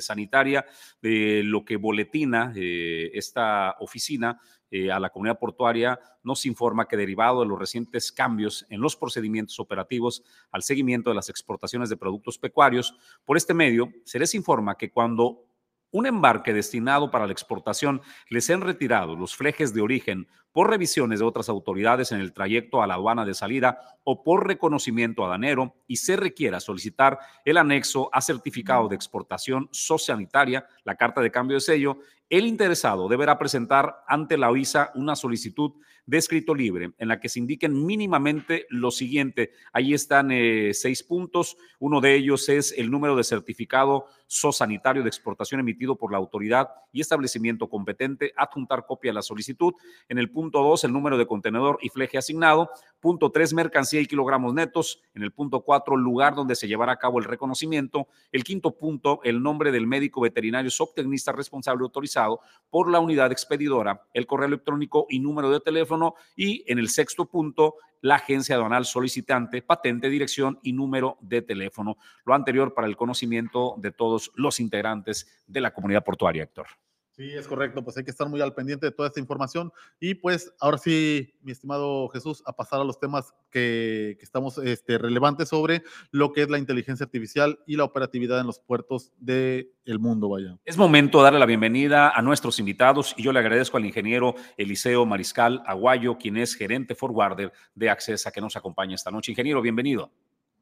sanitaria, 0.00 0.66
de 1.00 1.42
lo 1.42 1.64
que 1.64 1.76
boletina 1.76 2.52
eh, 2.54 3.10
esta 3.14 3.76
oficina 3.80 4.38
eh, 4.70 4.90
a 4.90 4.98
la 4.98 5.10
comunidad 5.10 5.38
portuaria 5.38 5.98
nos 6.22 6.44
informa 6.44 6.88
que 6.88 6.96
derivado 6.96 7.40
de 7.40 7.46
los 7.46 7.58
recientes 7.58 8.10
cambios 8.10 8.66
en 8.68 8.80
los 8.80 8.96
procedimientos 8.96 9.60
operativos 9.60 10.24
al 10.50 10.62
seguimiento 10.62 11.10
de 11.10 11.16
las 11.16 11.28
exportaciones 11.28 11.88
de 11.88 11.96
productos 11.96 12.38
pecuarios, 12.38 12.96
por 13.24 13.36
este 13.36 13.54
medio 13.54 13.92
se 14.04 14.18
les 14.18 14.34
informa 14.34 14.76
que 14.76 14.90
cuando 14.90 15.44
un 15.92 16.06
embarque 16.06 16.52
destinado 16.52 17.10
para 17.10 17.26
la 17.26 17.32
exportación 17.32 18.02
les 18.28 18.50
han 18.50 18.60
retirado 18.60 19.14
los 19.16 19.36
flejes 19.36 19.72
de 19.72 19.80
origen 19.80 20.26
por 20.56 20.70
revisiones 20.70 21.18
de 21.18 21.26
otras 21.26 21.50
autoridades 21.50 22.12
en 22.12 22.20
el 22.20 22.32
trayecto 22.32 22.82
a 22.82 22.86
la 22.86 22.94
aduana 22.94 23.26
de 23.26 23.34
salida 23.34 23.78
o 24.04 24.24
por 24.24 24.46
reconocimiento 24.46 25.22
adanero 25.22 25.74
y 25.86 25.96
se 25.96 26.16
requiera 26.16 26.60
solicitar 26.60 27.18
el 27.44 27.58
anexo 27.58 28.08
a 28.10 28.22
certificado 28.22 28.88
de 28.88 28.96
exportación 28.96 29.68
sociosanitaria, 29.70 30.66
la 30.84 30.94
carta 30.94 31.20
de 31.20 31.30
cambio 31.30 31.58
de 31.58 31.60
sello, 31.60 31.98
el 32.30 32.46
interesado 32.46 33.06
deberá 33.06 33.38
presentar 33.38 34.02
ante 34.08 34.38
la 34.38 34.50
OISA 34.50 34.92
una 34.94 35.14
solicitud 35.14 35.72
de 36.06 36.18
escrito 36.18 36.54
libre 36.54 36.92
en 36.98 37.08
la 37.08 37.20
que 37.20 37.28
se 37.28 37.40
indiquen 37.40 37.84
mínimamente 37.84 38.66
lo 38.70 38.90
siguiente. 38.90 39.50
Ahí 39.72 39.92
están 39.92 40.30
eh, 40.30 40.72
seis 40.72 41.02
puntos. 41.02 41.56
Uno 41.80 42.00
de 42.00 42.14
ellos 42.14 42.48
es 42.48 42.72
el 42.76 42.90
número 42.90 43.16
de 43.16 43.24
certificado 43.24 44.06
sanitario 44.28 45.02
de 45.02 45.08
exportación 45.08 45.60
emitido 45.60 45.96
por 45.96 46.12
la 46.12 46.18
autoridad 46.18 46.68
y 46.92 47.00
establecimiento 47.00 47.68
competente, 47.68 48.32
adjuntar 48.36 48.86
copia 48.86 49.10
de 49.10 49.14
la 49.14 49.22
solicitud. 49.22 49.74
En 50.08 50.18
el 50.18 50.30
punto 50.30 50.45
Punto 50.46 50.62
dos, 50.62 50.84
el 50.84 50.92
número 50.92 51.18
de 51.18 51.26
contenedor 51.26 51.76
y 51.82 51.88
fleje 51.88 52.18
asignado. 52.18 52.70
Punto 53.00 53.32
tres, 53.32 53.52
mercancía 53.52 54.00
y 54.00 54.06
kilogramos 54.06 54.54
netos. 54.54 55.02
En 55.12 55.24
el 55.24 55.32
punto 55.32 55.62
cuatro, 55.62 55.96
lugar 55.96 56.36
donde 56.36 56.54
se 56.54 56.68
llevará 56.68 56.92
a 56.92 56.98
cabo 56.98 57.18
el 57.18 57.24
reconocimiento. 57.24 58.06
El 58.30 58.44
quinto 58.44 58.70
punto, 58.70 59.18
el 59.24 59.42
nombre 59.42 59.72
del 59.72 59.88
médico 59.88 60.20
veterinario 60.20 60.70
subtecnista 60.70 61.32
responsable 61.32 61.82
autorizado 61.82 62.38
por 62.70 62.88
la 62.88 63.00
unidad 63.00 63.32
expedidora, 63.32 64.06
el 64.14 64.24
correo 64.24 64.46
electrónico 64.46 65.08
y 65.10 65.18
número 65.18 65.50
de 65.50 65.58
teléfono. 65.58 66.14
Y 66.36 66.62
en 66.70 66.78
el 66.78 66.90
sexto 66.90 67.26
punto, 67.26 67.74
la 68.00 68.14
agencia 68.14 68.54
aduanal 68.54 68.84
solicitante, 68.84 69.62
patente, 69.62 70.08
dirección 70.08 70.60
y 70.62 70.74
número 70.74 71.18
de 71.22 71.42
teléfono. 71.42 71.96
Lo 72.24 72.34
anterior 72.34 72.72
para 72.72 72.86
el 72.86 72.96
conocimiento 72.96 73.74
de 73.78 73.90
todos 73.90 74.30
los 74.36 74.60
integrantes 74.60 75.42
de 75.48 75.60
la 75.60 75.74
comunidad 75.74 76.04
portuaria, 76.04 76.44
Héctor. 76.44 76.68
Sí, 77.16 77.32
es 77.32 77.48
correcto, 77.48 77.82
pues 77.82 77.96
hay 77.96 78.04
que 78.04 78.10
estar 78.10 78.28
muy 78.28 78.42
al 78.42 78.52
pendiente 78.52 78.84
de 78.84 78.92
toda 78.92 79.08
esta 79.08 79.20
información. 79.20 79.72
Y 79.98 80.16
pues 80.16 80.52
ahora 80.60 80.76
sí, 80.76 81.34
mi 81.40 81.50
estimado 81.50 82.10
Jesús, 82.10 82.42
a 82.44 82.52
pasar 82.52 82.82
a 82.82 82.84
los 82.84 83.00
temas 83.00 83.32
que, 83.50 84.16
que 84.18 84.24
estamos 84.24 84.58
este, 84.58 84.98
relevantes 84.98 85.48
sobre 85.48 85.82
lo 86.10 86.34
que 86.34 86.42
es 86.42 86.50
la 86.50 86.58
inteligencia 86.58 87.04
artificial 87.04 87.58
y 87.66 87.76
la 87.76 87.84
operatividad 87.84 88.38
en 88.38 88.46
los 88.46 88.58
puertos 88.58 89.14
del 89.16 89.72
el 89.86 89.98
mundo, 89.98 90.28
vaya. 90.28 90.58
Es 90.66 90.76
momento 90.76 91.18
de 91.18 91.24
darle 91.24 91.38
la 91.38 91.46
bienvenida 91.46 92.10
a 92.10 92.20
nuestros 92.20 92.58
invitados 92.58 93.14
y 93.16 93.22
yo 93.22 93.32
le 93.32 93.38
agradezco 93.38 93.78
al 93.78 93.86
ingeniero 93.86 94.34
Eliseo 94.58 95.06
Mariscal 95.06 95.62
Aguayo, 95.64 96.18
quien 96.18 96.36
es 96.36 96.54
gerente 96.54 96.94
forwarder 96.94 97.50
de 97.74 97.88
Accesa, 97.88 98.30
que 98.30 98.42
nos 98.42 98.56
acompaña 98.56 98.94
esta 98.94 99.10
noche. 99.10 99.32
Ingeniero, 99.32 99.62
bienvenido. 99.62 100.10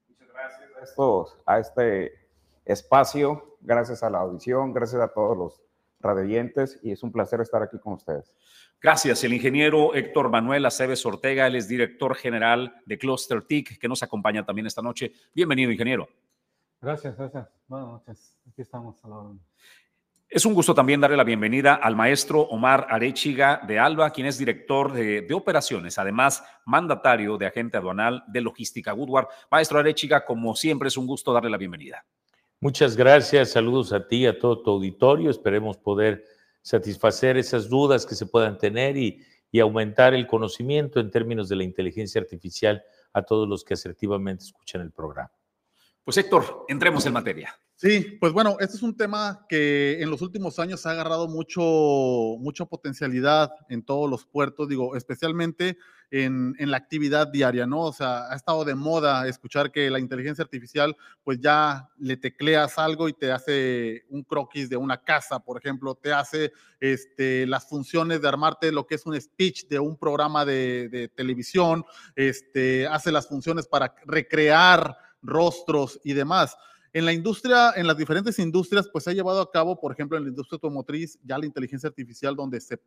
Muchas 0.09 0.29
gracias 0.33 0.71
a, 0.79 0.85
estos, 0.85 1.37
a 1.47 1.59
este 1.59 2.29
espacio, 2.65 3.57
gracias 3.61 4.05
a 4.05 4.11
la 4.11 4.21
audición, 4.21 4.73
gracias 4.73 5.03
a 5.03 5.09
todos 5.09 5.37
los 5.37 5.64
radioyentes 6.05 6.79
y 6.83 6.93
es 6.93 7.03
un 7.03 7.11
placer 7.11 7.41
estar 7.41 7.63
aquí 7.63 7.79
con 7.79 7.95
ustedes. 7.95 8.33
Gracias. 8.81 9.25
El 9.25 9.33
ingeniero 9.33 9.95
Héctor 9.95 10.29
Manuel 10.31 10.67
Aceves 10.67 11.05
Ortega, 11.07 11.47
él 11.47 11.57
es 11.57 11.67
director 11.67 12.15
general 12.15 12.81
de 12.85 12.99
Cluster 12.99 13.43
TIC, 13.43 13.79
que 13.79 13.89
nos 13.89 14.03
acompaña 14.03 14.45
también 14.45 14.67
esta 14.67 14.83
noche. 14.83 15.13
Bienvenido, 15.35 15.73
ingeniero. 15.73 16.09
Gracias, 16.81 17.17
gracias. 17.17 17.49
Buenas 17.67 17.89
noches. 17.89 18.39
Aquí 18.47 18.61
estamos 18.61 19.03
a 19.03 19.09
la 19.09 19.17
hora. 19.17 19.35
Es 20.29 20.45
un 20.45 20.53
gusto 20.53 20.75
también 20.75 21.01
darle 21.01 21.17
la 21.17 21.25
bienvenida 21.25 21.77
al 21.77 21.95
maestro 21.95 22.41
Omar 22.41 22.89
Arechiga 22.91 23.63
de 23.67 23.79
Alba, 23.79 24.11
quien 24.11 24.27
es 24.27 24.37
director 24.37 24.93
de, 24.93 25.23
de, 25.23 25.35
operaciones, 25.35 25.97
además 25.99 26.45
mandatario 26.67 27.39
de 27.39 27.47
agente 27.47 27.77
aduanal 27.77 28.25
de 28.27 28.41
logística 28.41 28.93
Woodward. 28.93 29.29
Maestro 29.51 29.79
Arechiga, 29.79 30.25
como 30.25 30.57
siempre, 30.57 30.89
es 30.89 30.97
un 30.97 31.07
gusto 31.07 31.33
darle 31.33 31.51
la 31.51 31.57
bienvenida. 31.57 32.05
Muchas 32.61 32.97
gracias, 32.97 33.51
saludos 33.51 33.93
a 33.93 34.07
ti, 34.07 34.27
a 34.27 34.39
todo 34.39 34.63
tu 34.63 34.71
auditorio. 34.71 35.31
Esperemos 35.31 35.77
poder 35.77 36.25
satisfacer 36.63 37.37
esas 37.37 37.69
dudas 37.69 38.07
que 38.07 38.15
se 38.15 38.27
puedan 38.27 38.57
tener 38.57 38.97
y, 38.97 39.21
y, 39.51 39.61
aumentar 39.61 40.15
el 40.15 40.27
conocimiento 40.27 40.99
en 40.99 41.11
términos 41.11 41.49
de 41.49 41.57
la 41.57 41.65
inteligencia 41.65 42.21
artificial 42.21 42.83
a 43.13 43.23
todos 43.23 43.49
los 43.49 43.65
que 43.65 43.75
asertivamente 43.75 44.45
escuchan 44.45 44.81
el 44.81 44.91
programa. 44.91 45.31
Pues 46.05 46.17
Héctor, 46.17 46.65
entremos 46.69 47.05
en 47.07 47.13
materia. 47.13 47.55
Sí, 47.85 48.17
pues 48.19 48.33
bueno, 48.33 48.57
este 48.61 48.77
es 48.77 48.83
un 48.83 48.97
tema 48.97 49.45
que 49.47 50.01
en 50.01 50.09
los 50.09 50.23
últimos 50.23 50.59
años 50.59 50.87
ha 50.87 50.93
agarrado 50.93 51.29
mucho, 51.29 51.61
mucha 52.39 52.65
potencialidad 52.65 53.53
en 53.69 53.83
todos 53.83 54.09
los 54.09 54.25
puertos, 54.25 54.71
digo, 54.71 54.97
especialmente 54.97 55.77
en, 56.11 56.57
en, 56.59 56.71
la 56.71 56.79
actividad 56.79 57.29
diaria, 57.29 57.67
¿no? 57.67 57.83
O 57.83 57.93
sea, 57.93 58.33
ha 58.33 58.37
estado 58.37 58.65
de 58.65 58.75
moda 58.75 59.29
escuchar 59.29 59.71
que 59.71 59.91
la 59.91 59.99
inteligencia 59.99 60.43
artificial, 60.43 60.97
pues 61.25 61.41
ya 61.41 61.91
le 61.99 62.17
tecleas 62.17 62.79
algo 62.79 63.07
y 63.07 63.13
te 63.13 63.31
hace 63.31 64.07
un 64.09 64.23
croquis 64.23 64.71
de 64.71 64.79
una 64.79 65.03
casa, 65.03 65.41
por 65.41 65.59
ejemplo, 65.59 65.95
te 65.95 66.11
hace 66.11 66.55
este, 66.81 67.47
las 67.47 67.69
funciones 67.69 68.23
de 68.23 68.29
armarte 68.29 68.73
lo 68.73 68.87
que 68.87 68.95
es 68.95 69.05
un 69.05 69.21
speech 69.21 69.69
de 69.69 69.79
un 69.79 69.99
programa 69.99 70.47
de, 70.47 70.89
de 70.89 71.09
televisión, 71.09 71.85
este, 72.17 72.87
hace 72.87 73.13
las 73.13 73.29
funciones 73.29 73.69
para 73.69 73.95
recrear 74.07 74.97
rostros 75.21 76.01
y 76.03 76.15
demás. 76.15 76.57
En 76.95 77.05
la 77.05 77.13
industria, 77.13 77.73
en 77.75 77.89
las 77.89 77.97
diferentes 77.97 78.39
industrias, 78.39 78.89
pues 78.89 79.03
se 79.03 79.11
ha 79.11 79.13
llevado 79.13 79.41
a 79.41 79.51
cabo, 79.51 79.81
por 79.81 79.91
ejemplo, 79.91 80.17
en 80.17 80.23
la 80.23 80.29
industria 80.29 80.59
automotriz, 80.59 81.19
ya 81.25 81.37
la 81.37 81.45
inteligencia 81.45 81.89
artificial, 81.89 82.37
donde 82.37 82.61
se, 82.61 82.79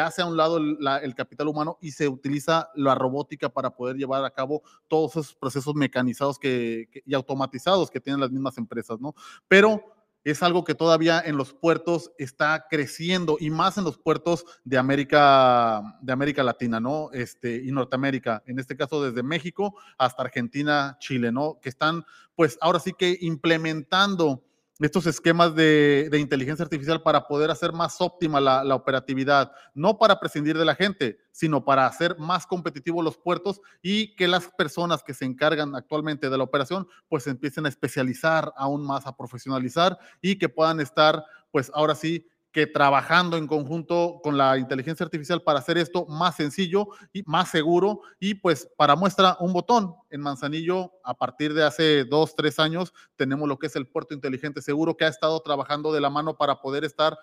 hace 0.00 0.22
a 0.22 0.26
un 0.26 0.36
lado 0.36 0.58
la, 0.58 0.98
el 0.98 1.14
capital 1.14 1.46
humano 1.46 1.78
y 1.80 1.92
se 1.92 2.08
utiliza 2.08 2.68
la 2.74 2.96
robótica 2.96 3.48
para 3.48 3.70
poder 3.70 3.96
llevar 3.96 4.24
a 4.24 4.30
cabo 4.32 4.64
todos 4.88 5.12
esos 5.12 5.36
procesos 5.36 5.76
mecanizados 5.76 6.36
que, 6.36 6.88
y 7.06 7.14
automatizados 7.14 7.92
que 7.92 8.00
tienen 8.00 8.20
las 8.20 8.32
mismas 8.32 8.58
empresas, 8.58 8.98
¿no? 8.98 9.14
Pero 9.46 9.80
es 10.24 10.42
algo 10.42 10.64
que 10.64 10.74
todavía 10.74 11.22
en 11.24 11.36
los 11.36 11.54
puertos 11.54 12.12
está 12.18 12.66
creciendo 12.68 13.36
y 13.40 13.50
más 13.50 13.78
en 13.78 13.84
los 13.84 13.98
puertos 13.98 14.44
de 14.64 14.78
América, 14.78 15.82
de 16.02 16.12
América 16.12 16.42
Latina, 16.42 16.80
¿no? 16.80 17.10
Este, 17.12 17.56
y 17.56 17.70
Norteamérica, 17.70 18.42
en 18.46 18.58
este 18.58 18.76
caso 18.76 19.02
desde 19.02 19.22
México 19.22 19.74
hasta 19.96 20.22
Argentina, 20.22 20.96
Chile, 21.00 21.32
¿no? 21.32 21.58
Que 21.60 21.68
están, 21.68 22.04
pues 22.34 22.58
ahora 22.60 22.80
sí 22.80 22.92
que 22.92 23.16
implementando 23.20 24.44
estos 24.86 25.06
esquemas 25.06 25.54
de, 25.54 26.08
de, 26.10 26.20
inteligencia 26.20 26.62
artificial 26.62 27.02
para 27.02 27.26
poder 27.26 27.50
hacer 27.50 27.72
más 27.72 28.00
óptima 28.00 28.40
la, 28.40 28.62
la, 28.62 28.76
operatividad, 28.76 29.50
no 29.74 29.98
para 29.98 30.20
prescindir 30.20 30.56
de 30.56 30.64
la 30.64 30.76
gente, 30.76 31.18
sino 31.32 31.64
para 31.64 31.86
hacer 31.86 32.16
más 32.18 32.46
competitivos 32.46 33.04
los 33.04 33.18
puertos 33.18 33.60
y 33.82 34.14
que 34.14 34.28
las 34.28 34.46
personas 34.48 35.02
que 35.02 35.14
se 35.14 35.24
encargan 35.24 35.74
actualmente 35.74 36.30
de 36.30 36.38
la 36.38 36.44
operación 36.44 36.86
pues 37.08 37.26
empiecen 37.26 37.66
a 37.66 37.68
especializar 37.68 38.52
aún 38.56 38.86
más, 38.86 39.06
a 39.06 39.16
profesionalizar 39.16 39.98
y 40.22 40.38
que 40.38 40.48
puedan 40.48 40.80
estar 40.80 41.24
pues 41.50 41.72
ahora 41.74 41.94
sí 41.94 42.26
que 42.58 42.66
trabajando 42.66 43.36
en 43.36 43.46
conjunto 43.46 44.18
con 44.20 44.36
la 44.36 44.58
inteligencia 44.58 45.04
artificial 45.04 45.42
para 45.42 45.60
hacer 45.60 45.78
esto 45.78 46.06
más 46.06 46.34
sencillo 46.34 46.88
y 47.12 47.22
más 47.24 47.52
seguro. 47.52 48.00
Y 48.18 48.34
pues 48.34 48.68
para 48.76 48.96
muestra 48.96 49.36
un 49.38 49.52
botón 49.52 49.94
en 50.10 50.20
Manzanillo, 50.20 50.90
a 51.04 51.14
partir 51.14 51.54
de 51.54 51.62
hace 51.62 52.04
dos, 52.04 52.34
tres 52.34 52.58
años, 52.58 52.92
tenemos 53.14 53.48
lo 53.48 53.60
que 53.60 53.68
es 53.68 53.76
el 53.76 53.86
puerto 53.86 54.12
inteligente 54.12 54.60
seguro 54.60 54.96
que 54.96 55.04
ha 55.04 55.08
estado 55.08 55.40
trabajando 55.40 55.92
de 55.92 56.00
la 56.00 56.10
mano 56.10 56.36
para 56.36 56.60
poder 56.60 56.84
estar 56.84 57.16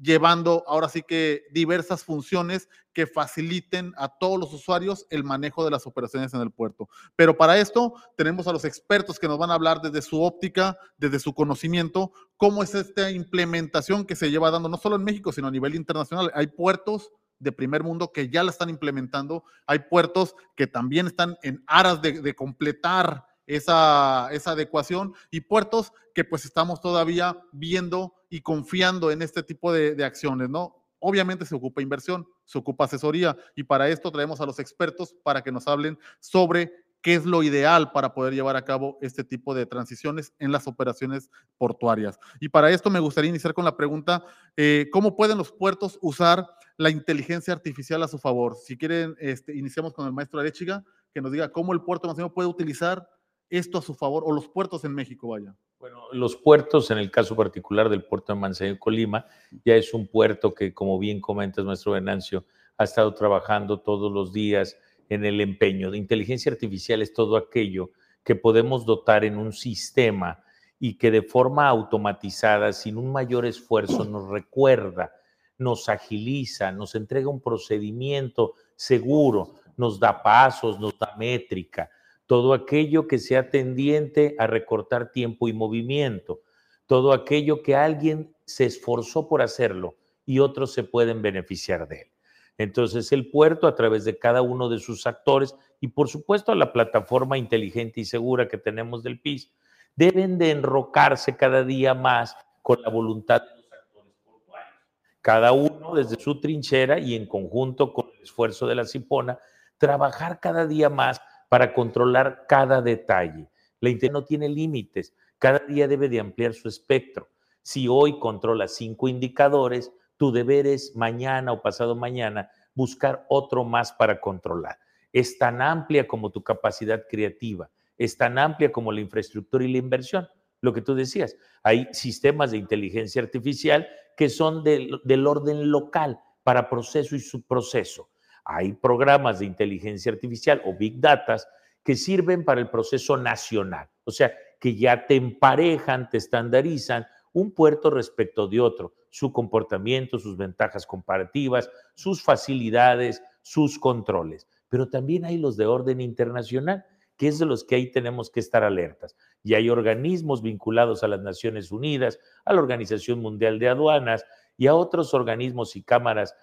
llevando 0.00 0.64
ahora 0.66 0.88
sí 0.88 1.02
que 1.06 1.44
diversas 1.52 2.04
funciones 2.04 2.68
que 2.92 3.06
faciliten 3.06 3.92
a 3.96 4.08
todos 4.08 4.38
los 4.38 4.52
usuarios 4.52 5.06
el 5.10 5.24
manejo 5.24 5.64
de 5.64 5.70
las 5.70 5.86
operaciones 5.86 6.34
en 6.34 6.40
el 6.40 6.50
puerto. 6.50 6.88
Pero 7.16 7.36
para 7.36 7.58
esto 7.58 7.94
tenemos 8.16 8.46
a 8.46 8.52
los 8.52 8.64
expertos 8.64 9.18
que 9.18 9.28
nos 9.28 9.38
van 9.38 9.50
a 9.50 9.54
hablar 9.54 9.80
desde 9.80 10.02
su 10.02 10.22
óptica, 10.22 10.76
desde 10.96 11.20
su 11.20 11.34
conocimiento, 11.34 12.12
cómo 12.36 12.62
es 12.62 12.74
esta 12.74 13.10
implementación 13.10 14.04
que 14.04 14.16
se 14.16 14.30
lleva 14.30 14.50
dando 14.50 14.68
no 14.68 14.76
solo 14.76 14.96
en 14.96 15.04
México, 15.04 15.32
sino 15.32 15.48
a 15.48 15.52
nivel 15.52 15.74
internacional. 15.74 16.32
Hay 16.34 16.48
puertos 16.48 17.10
de 17.38 17.52
primer 17.52 17.82
mundo 17.82 18.12
que 18.12 18.28
ya 18.28 18.42
la 18.42 18.50
están 18.50 18.68
implementando, 18.68 19.44
hay 19.66 19.80
puertos 19.80 20.34
que 20.56 20.66
también 20.66 21.06
están 21.06 21.36
en 21.42 21.62
aras 21.66 22.02
de, 22.02 22.20
de 22.20 22.34
completar 22.34 23.24
esa, 23.50 24.28
esa 24.30 24.52
adecuación 24.52 25.12
y 25.30 25.40
puertos 25.40 25.92
que 26.14 26.24
pues 26.24 26.44
estamos 26.44 26.80
todavía 26.80 27.36
viendo 27.52 28.14
y 28.28 28.42
confiando 28.42 29.10
en 29.10 29.22
este 29.22 29.42
tipo 29.42 29.72
de, 29.72 30.02
acciones, 30.04 30.48
¿no? 30.48 30.76
Obviamente 31.00 31.44
se 31.44 31.54
ocupa 31.54 31.82
inversión, 31.82 32.26
se 32.44 32.58
ocupa 32.58 32.84
asesoría 32.84 33.36
y 33.56 33.64
para 33.64 33.88
esto 33.88 34.12
traemos 34.12 34.40
a 34.40 34.46
los 34.46 34.58
expertos 34.58 35.16
para 35.24 35.42
que 35.42 35.50
nos 35.50 35.66
hablen 35.66 35.98
sobre 36.20 36.72
qué 37.02 37.14
es 37.14 37.24
lo 37.24 37.42
ideal 37.42 37.90
para 37.92 38.14
poder 38.14 38.34
llevar 38.34 38.56
a 38.56 38.64
cabo 38.64 38.98
este 39.00 39.24
tipo 39.24 39.54
de 39.54 39.66
transiciones 39.66 40.32
en 40.38 40.52
las 40.52 40.68
operaciones 40.68 41.30
portuarias. 41.58 42.18
Y 42.38 42.50
para 42.50 42.70
esto 42.70 42.90
me 42.90 43.00
gustaría 43.00 43.30
iniciar 43.30 43.54
con 43.54 43.64
la 43.64 43.76
pregunta, 43.76 44.24
eh, 44.56 44.88
¿cómo 44.92 45.16
pueden 45.16 45.38
los 45.38 45.50
puertos 45.50 45.98
usar 46.02 46.46
la 46.76 46.90
inteligencia 46.90 47.54
artificial 47.54 48.02
a 48.02 48.08
su 48.08 48.18
favor? 48.18 48.54
Si 48.54 48.76
quieren, 48.76 49.16
este, 49.18 49.56
iniciamos 49.56 49.94
con 49.94 50.06
el 50.06 50.12
maestro 50.12 50.38
Arechiga, 50.38 50.84
que 51.12 51.22
nos 51.22 51.32
diga 51.32 51.50
cómo 51.50 51.72
el 51.72 51.82
puerto 51.82 52.06
nacional 52.06 52.32
puede 52.32 52.48
utilizar 52.48 53.08
esto 53.50 53.78
a 53.78 53.82
su 53.82 53.94
favor 53.94 54.22
o 54.24 54.32
los 54.32 54.48
puertos 54.48 54.84
en 54.84 54.94
México, 54.94 55.28
vaya? 55.28 55.54
Bueno, 55.78 56.02
los 56.12 56.36
puertos, 56.36 56.90
en 56.90 56.98
el 56.98 57.10
caso 57.10 57.34
particular 57.34 57.88
del 57.88 58.04
puerto 58.04 58.32
de 58.32 58.38
Manzanillo, 58.38 58.78
Colima, 58.78 59.26
ya 59.64 59.74
es 59.74 59.92
un 59.92 60.06
puerto 60.06 60.54
que, 60.54 60.72
como 60.72 60.98
bien 60.98 61.20
comentas, 61.20 61.64
nuestro 61.64 61.92
Venancio, 61.92 62.44
ha 62.76 62.84
estado 62.84 63.12
trabajando 63.14 63.80
todos 63.80 64.12
los 64.12 64.32
días 64.32 64.76
en 65.08 65.24
el 65.24 65.40
empeño. 65.40 65.90
De 65.90 65.98
inteligencia 65.98 66.52
artificial 66.52 67.02
es 67.02 67.12
todo 67.12 67.36
aquello 67.36 67.90
que 68.22 68.36
podemos 68.36 68.86
dotar 68.86 69.24
en 69.24 69.36
un 69.36 69.52
sistema 69.52 70.42
y 70.78 70.96
que 70.96 71.10
de 71.10 71.22
forma 71.22 71.68
automatizada, 71.68 72.72
sin 72.72 72.96
un 72.96 73.10
mayor 73.12 73.44
esfuerzo, 73.44 74.04
nos 74.04 74.28
recuerda, 74.28 75.12
nos 75.58 75.88
agiliza, 75.88 76.72
nos 76.72 76.94
entrega 76.94 77.28
un 77.28 77.40
procedimiento 77.40 78.54
seguro, 78.76 79.54
nos 79.76 79.98
da 79.98 80.22
pasos, 80.22 80.78
nos 80.78 80.98
da 80.98 81.14
métrica 81.18 81.90
todo 82.30 82.52
aquello 82.52 83.08
que 83.08 83.18
sea 83.18 83.50
tendiente 83.50 84.36
a 84.38 84.46
recortar 84.46 85.10
tiempo 85.10 85.48
y 85.48 85.52
movimiento, 85.52 86.42
todo 86.86 87.12
aquello 87.12 87.60
que 87.60 87.74
alguien 87.74 88.36
se 88.44 88.66
esforzó 88.66 89.26
por 89.26 89.42
hacerlo 89.42 89.96
y 90.24 90.38
otros 90.38 90.72
se 90.72 90.84
pueden 90.84 91.22
beneficiar 91.22 91.88
de 91.88 92.02
él. 92.02 92.12
Entonces 92.56 93.10
el 93.10 93.32
puerto 93.32 93.66
a 93.66 93.74
través 93.74 94.04
de 94.04 94.16
cada 94.16 94.42
uno 94.42 94.68
de 94.68 94.78
sus 94.78 95.08
actores 95.08 95.56
y 95.80 95.88
por 95.88 96.08
supuesto 96.08 96.54
la 96.54 96.72
plataforma 96.72 97.36
inteligente 97.36 98.00
y 98.00 98.04
segura 98.04 98.46
que 98.46 98.58
tenemos 98.58 99.02
del 99.02 99.20
PIS, 99.20 99.50
deben 99.96 100.38
de 100.38 100.52
enrocarse 100.52 101.36
cada 101.36 101.64
día 101.64 101.94
más 101.94 102.36
con 102.62 102.80
la 102.80 102.90
voluntad 102.90 103.42
de 103.42 103.56
los 103.56 103.72
actores 103.72 104.14
portuarios. 104.24 104.78
Cada 105.20 105.50
uno 105.50 105.96
desde 105.96 106.14
su 106.14 106.40
trinchera 106.40 107.00
y 107.00 107.16
en 107.16 107.26
conjunto 107.26 107.92
con 107.92 108.06
el 108.16 108.22
esfuerzo 108.22 108.68
de 108.68 108.76
la 108.76 108.84
Cipona, 108.84 109.36
trabajar 109.78 110.38
cada 110.38 110.68
día 110.68 110.88
más 110.90 111.20
para 111.50 111.74
controlar 111.74 112.46
cada 112.48 112.80
detalle. 112.80 113.50
La 113.80 113.90
Internet 113.90 114.12
no 114.12 114.24
tiene 114.24 114.48
límites, 114.48 115.14
cada 115.36 115.58
día 115.58 115.88
debe 115.88 116.08
de 116.08 116.20
ampliar 116.20 116.54
su 116.54 116.68
espectro. 116.68 117.28
Si 117.60 117.88
hoy 117.88 118.20
controla 118.20 118.68
cinco 118.68 119.08
indicadores, 119.08 119.92
tu 120.16 120.30
deber 120.30 120.68
es 120.68 120.94
mañana 120.94 121.50
o 121.50 121.60
pasado 121.60 121.96
mañana 121.96 122.50
buscar 122.72 123.26
otro 123.28 123.64
más 123.64 123.92
para 123.92 124.20
controlar. 124.20 124.78
Es 125.12 125.38
tan 125.38 125.60
amplia 125.60 126.06
como 126.06 126.30
tu 126.30 126.44
capacidad 126.44 127.04
creativa, 127.10 127.68
es 127.98 128.16
tan 128.16 128.38
amplia 128.38 128.70
como 128.70 128.92
la 128.92 129.00
infraestructura 129.00 129.64
y 129.64 129.72
la 129.72 129.78
inversión. 129.78 130.28
Lo 130.60 130.72
que 130.72 130.82
tú 130.82 130.94
decías, 130.94 131.36
hay 131.64 131.88
sistemas 131.90 132.52
de 132.52 132.58
inteligencia 132.58 133.22
artificial 133.22 133.88
que 134.16 134.28
son 134.28 134.62
del, 134.62 135.00
del 135.02 135.26
orden 135.26 135.68
local 135.72 136.20
para 136.44 136.70
proceso 136.70 137.16
y 137.16 137.20
subproceso. 137.20 138.09
Hay 138.52 138.72
programas 138.72 139.38
de 139.38 139.46
inteligencia 139.46 140.10
artificial 140.10 140.60
o 140.64 140.74
big 140.74 141.00
data 141.00 141.36
que 141.84 141.94
sirven 141.94 142.44
para 142.44 142.60
el 142.60 142.68
proceso 142.68 143.16
nacional, 143.16 143.88
o 144.02 144.10
sea, 144.10 144.32
que 144.58 144.74
ya 144.74 145.06
te 145.06 145.14
emparejan, 145.14 146.10
te 146.10 146.18
estandarizan 146.18 147.06
un 147.32 147.52
puerto 147.52 147.90
respecto 147.90 148.48
de 148.48 148.60
otro, 148.60 148.92
su 149.08 149.32
comportamiento, 149.32 150.18
sus 150.18 150.36
ventajas 150.36 150.84
comparativas, 150.84 151.70
sus 151.94 152.24
facilidades, 152.24 153.22
sus 153.40 153.78
controles. 153.78 154.48
Pero 154.68 154.88
también 154.88 155.24
hay 155.24 155.38
los 155.38 155.56
de 155.56 155.66
orden 155.66 156.00
internacional, 156.00 156.84
que 157.16 157.28
es 157.28 157.38
de 157.38 157.46
los 157.46 157.62
que 157.62 157.76
ahí 157.76 157.92
tenemos 157.92 158.30
que 158.30 158.40
estar 158.40 158.64
alertas. 158.64 159.14
Y 159.44 159.54
hay 159.54 159.70
organismos 159.70 160.42
vinculados 160.42 161.04
a 161.04 161.08
las 161.08 161.20
Naciones 161.20 161.70
Unidas, 161.70 162.18
a 162.44 162.52
la 162.52 162.60
Organización 162.60 163.20
Mundial 163.20 163.60
de 163.60 163.68
Aduanas 163.68 164.24
y 164.56 164.66
a 164.66 164.74
otros 164.74 165.14
organismos 165.14 165.76
y 165.76 165.82
cámaras 165.82 166.34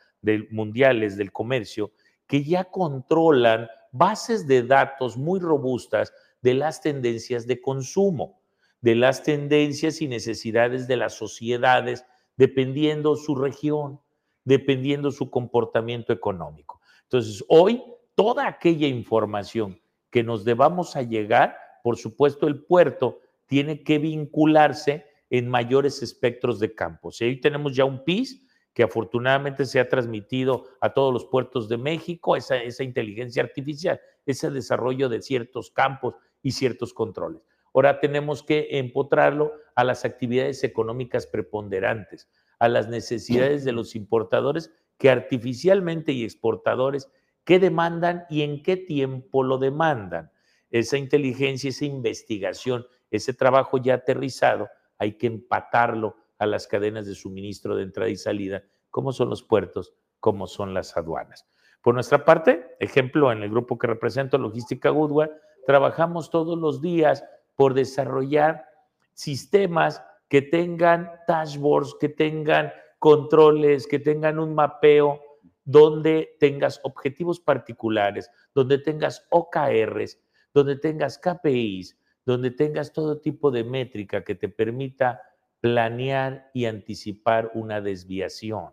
mundiales 0.52 1.18
del 1.18 1.32
comercio 1.32 1.92
que 2.26 2.44
ya 2.44 2.66
controlan 2.66 3.68
bases 3.92 4.48
de 4.48 4.64
datos 4.64 5.18
muy 5.18 5.40
robustas 5.40 6.14
de 6.42 6.54
las 6.54 6.82
tendencias 6.82 7.48
de 7.48 7.62
consumo 7.62 8.42
de 8.82 8.96
las 8.96 9.24
tendencias 9.24 10.02
y 10.02 10.08
necesidades 10.08 10.88
de 10.88 10.98
las 10.98 11.14
sociedades, 11.14 12.06
dependiendo 12.36 13.16
su 13.16 13.36
región, 13.36 14.00
dependiendo 14.44 15.12
su 15.12 15.30
comportamiento 15.30 16.14
económico. 16.14 16.80
Entonces, 17.04 17.44
hoy, 17.48 17.84
toda 18.16 18.48
aquella 18.48 18.88
información 18.88 19.80
que 20.10 20.24
nos 20.24 20.46
debamos 20.46 20.96
a 20.96 21.02
llegar, 21.02 21.58
por 21.84 21.98
supuesto, 21.98 22.48
el 22.48 22.64
puerto 22.64 23.20
tiene 23.48 23.84
que 23.84 23.98
vincularse 23.98 25.06
en 25.30 25.50
mayores 25.50 26.02
espectros 26.02 26.60
de 26.60 26.74
campos. 26.74 27.22
Y 27.22 27.26
ahí 27.26 27.42
tenemos 27.42 27.76
ya 27.76 27.86
un 27.86 28.04
PIS 28.04 28.42
que 28.78 28.84
afortunadamente 28.84 29.66
se 29.66 29.80
ha 29.80 29.90
transmitido 29.90 30.66
a 30.82 30.94
todos 30.94 31.12
los 31.12 31.26
puertos 31.26 31.68
de 31.68 31.80
México, 31.80 32.36
esa, 32.36 32.84
inteligencia 32.84 33.42
artificial, 33.42 34.00
ese 34.24 34.52
desarrollo 34.52 35.10
de 35.10 35.24
ciertos 35.24 35.72
campos 35.72 36.14
y 36.44 36.52
ciertos 36.52 36.94
controles. 36.94 37.42
Ahora 37.74 38.00
tenemos 38.00 38.44
que 38.44 38.68
empotrarlo 38.78 39.52
a 39.74 39.84
las 39.84 40.06
actividades 40.06 40.64
económicas 40.64 41.26
preponderantes, 41.26 42.30
a 42.60 42.70
las 42.70 42.88
necesidades 42.88 43.66
de 43.66 43.72
los 43.72 43.96
importadores 43.96 44.72
que 45.00 45.10
artificialmente 45.10 46.12
y 46.12 46.24
exportadores, 46.24 47.10
qué 47.46 47.58
demandan 47.58 48.26
y 48.30 48.44
en 48.44 48.62
qué 48.62 48.78
tiempo 48.78 49.42
lo 49.42 49.58
demandan. 49.58 50.30
Esa 50.70 51.00
inteligencia, 51.00 51.72
esa 51.72 51.86
investigación, 51.86 52.86
ese 53.10 53.34
trabajo 53.34 53.80
ya 53.80 53.96
aterrizado, 53.96 54.70
hay 55.00 55.14
que 55.14 55.26
empatarlo 55.26 56.16
a 56.40 56.46
las 56.46 56.68
cadenas 56.68 57.06
de 57.06 57.16
suministro 57.16 57.76
de 57.76 57.84
entrada 57.84 58.10
y 58.10 58.16
salida, 58.16 58.64
como 58.90 59.12
son 59.12 59.30
los 59.30 59.44
puertos, 59.44 59.94
como 60.20 60.48
son 60.48 60.74
las 60.74 60.96
aduanas. 60.98 61.48
Por 61.82 61.94
nuestra 61.94 62.26
parte, 62.26 62.76
ejemplo, 62.80 63.32
en 63.32 63.44
el 63.44 63.50
grupo 63.50 63.78
que 63.78 63.88
represento, 63.88 64.38
Logística 64.38 64.90
Goodware, 64.90 65.32
trabajamos 65.66 66.30
todos 66.30 66.58
los 66.58 66.82
días 66.82 67.24
por 67.56 67.74
desarrollar 67.74 68.66
sistemas 69.14 70.04
que 70.30 70.42
tengan 70.42 71.12
dashboards, 71.28 71.96
que 72.00 72.10
tengan 72.10 72.72
controles, 73.00 73.88
que 73.88 74.00
tengan 74.00 74.40
un 74.40 74.54
mapeo 74.54 75.22
donde 75.64 76.36
tengas 76.40 76.80
objetivos 76.84 77.40
particulares, 77.40 78.32
donde 78.54 78.78
tengas 78.80 79.28
OKRs, 79.32 80.20
donde 80.54 80.78
tengas 80.78 81.18
KPIs, 81.20 81.98
donde 82.26 82.52
tengas 82.52 82.94
todo 82.94 83.20
tipo 83.20 83.52
de 83.52 83.64
métrica 83.64 84.24
que 84.24 84.36
te 84.36 84.50
permita 84.50 85.22
planear 85.68 86.50
y 86.54 86.66
anticipar 86.66 87.52
una 87.54 87.82
desviación. 87.82 88.72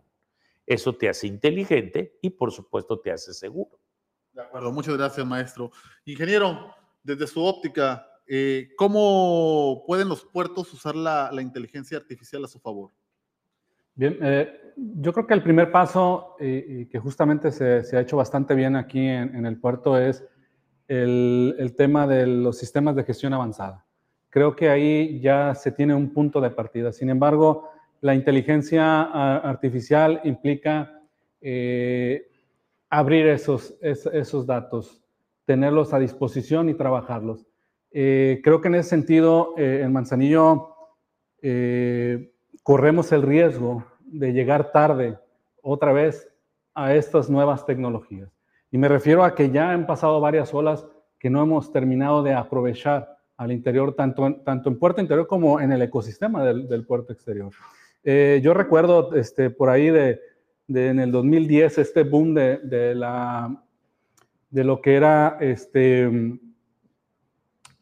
Eso 0.65 0.95
te 0.95 1.09
hace 1.09 1.27
inteligente 1.27 2.17
y 2.21 2.29
por 2.29 2.51
supuesto 2.51 2.99
te 2.99 3.11
hace 3.11 3.33
seguro. 3.33 3.79
De 4.31 4.41
acuerdo, 4.41 4.71
muchas 4.71 4.97
gracias 4.97 5.25
maestro. 5.25 5.71
Ingeniero, 6.05 6.73
desde 7.03 7.27
su 7.27 7.43
óptica, 7.43 8.07
eh, 8.27 8.69
¿cómo 8.77 9.83
pueden 9.85 10.09
los 10.09 10.23
puertos 10.23 10.73
usar 10.73 10.95
la, 10.95 11.31
inteligencia 11.41 11.97
artificial 11.97 12.43
a 12.45 12.47
su 12.47 12.59
favor? 12.59 12.91
Bien, 13.93 14.17
eh, 14.21 14.73
yo 14.75 15.13
creo 15.13 15.27
que 15.27 15.33
el 15.33 15.43
primer 15.43 15.71
paso, 15.71 16.35
y 16.39 16.87
que 16.87 16.99
justamente 16.99 17.51
se, 17.51 17.95
ha 17.95 18.01
hecho 18.01 18.17
bastante 18.17 18.55
bien 18.55 18.75
aquí 18.75 19.05
en, 19.07 19.45
el 19.45 19.57
puerto, 19.59 19.97
es 19.97 20.25
el, 20.87 21.73
tema 21.77 22.07
de 22.07 22.25
los 22.25 22.57
sistemas 22.57 22.95
de 22.95 23.03
gestión 23.03 23.33
avanzada. 23.33 23.85
Creo 24.35 24.53
que 24.53 24.69
ahí 24.69 25.21
ya 25.21 25.55
se 25.55 25.71
tiene 25.71 25.95
un 25.95 26.09
punto 26.09 26.41
de 26.41 26.49
partida. 26.49 26.91
Sin 26.91 27.09
embargo, 27.09 27.69
la 28.01 28.13
inteligencia 28.13 29.03
artificial 29.39 30.19
implica 30.25 31.01
eh, 31.39 32.27
abrir 32.89 33.27
esos, 33.27 33.77
esos 33.81 34.45
datos, 34.45 35.01
tenerlos 35.45 35.93
a 35.93 35.99
disposición 35.99 36.67
y 36.67 36.73
trabajarlos. 36.73 37.47
Eh, 37.91 38.41
creo 38.43 38.59
que 38.59 38.67
en 38.67 38.75
ese 38.75 38.89
sentido, 38.89 39.53
eh, 39.55 39.79
en 39.85 39.93
Manzanillo 39.93 40.75
eh, 41.41 42.33
corremos 42.61 43.13
el 43.13 43.21
riesgo 43.21 43.85
de 44.01 44.33
llegar 44.33 44.73
tarde 44.73 45.17
otra 45.61 45.93
vez 45.93 46.27
a 46.73 46.93
estas 46.93 47.29
nuevas 47.29 47.65
tecnologías. 47.65 48.37
Y 48.69 48.79
me 48.79 48.89
refiero 48.89 49.23
a 49.23 49.33
que 49.33 49.49
ya 49.49 49.69
han 49.69 49.87
pasado 49.87 50.19
varias 50.19 50.53
olas 50.53 50.85
que 51.19 51.29
no 51.29 51.41
hemos 51.41 51.71
terminado 51.71 52.21
de 52.21 52.33
aprovechar 52.33 53.14
al 53.37 53.51
interior, 53.51 53.93
tanto 53.95 54.27
en, 54.27 54.43
tanto 54.43 54.69
en 54.69 54.79
puerto 54.79 55.01
interior 55.01 55.27
como 55.27 55.59
en 55.59 55.71
el 55.71 55.81
ecosistema 55.81 56.43
del, 56.43 56.85
puerto 56.85 57.13
exterior. 57.13 57.51
yo 58.03 58.53
recuerdo 58.53 59.13
este, 59.15 59.49
por 59.49 59.69
ahí 59.69 59.89
de, 59.89 60.19
en 60.67 60.99
el 60.99 61.11
2010 61.11 61.77
este 61.77 62.03
boom 62.03 62.33
de, 62.33 62.57
de, 62.59 62.95
la, 62.95 63.63
de 64.49 64.63
lo 64.63 64.81
que 64.81 64.95
era 64.95 65.37
este, 65.41 66.39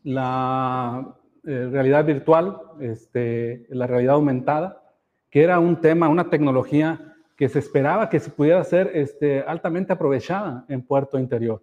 la 0.04 1.16
eh, 1.46 1.70
realidad 1.72 2.06
virtual, 2.06 2.58
este, 2.80 3.66
la 3.70 3.88
realidad 3.88 4.16
aumentada, 4.16 4.82
que 5.30 5.44
era 5.44 5.60
un 5.60 5.82
tema, 5.82 6.10
una 6.10 6.30
tecnología 6.30 7.16
que 7.36 7.50
se 7.50 7.60
esperaba 7.60 8.10
que 8.10 8.20
se 8.20 8.30
pudiera 8.30 8.64
ser 8.64 8.92
este, 8.94 9.42
altamente 9.42 9.92
aprovechada 9.92 10.66
en 10.68 10.84
Puerto 10.84 11.18
Interior. 11.18 11.62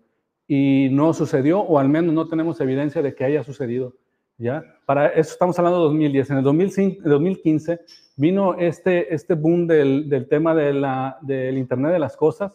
Y 0.52 0.88
no 0.90 1.14
sucedió, 1.14 1.60
o 1.60 1.78
al 1.78 1.88
menos 1.88 2.12
no 2.12 2.26
tenemos 2.26 2.60
evidencia 2.60 3.00
de 3.02 3.14
que 3.14 3.22
haya 3.22 3.44
sucedido. 3.44 3.94
¿ya? 4.36 4.64
Para 4.84 5.06
eso 5.06 5.30
estamos 5.30 5.56
hablando 5.60 5.78
de 5.78 5.84
2010. 5.84 6.30
En 6.30 6.38
el 6.38 6.42
2015 6.42 7.80
vino 8.16 8.56
este, 8.58 9.14
este 9.14 9.34
boom 9.34 9.68
del, 9.68 10.08
del 10.08 10.26
tema 10.26 10.52
de 10.52 10.72
la, 10.74 11.18
del 11.22 11.56
Internet 11.56 11.92
de 11.92 12.00
las 12.00 12.16
Cosas, 12.16 12.50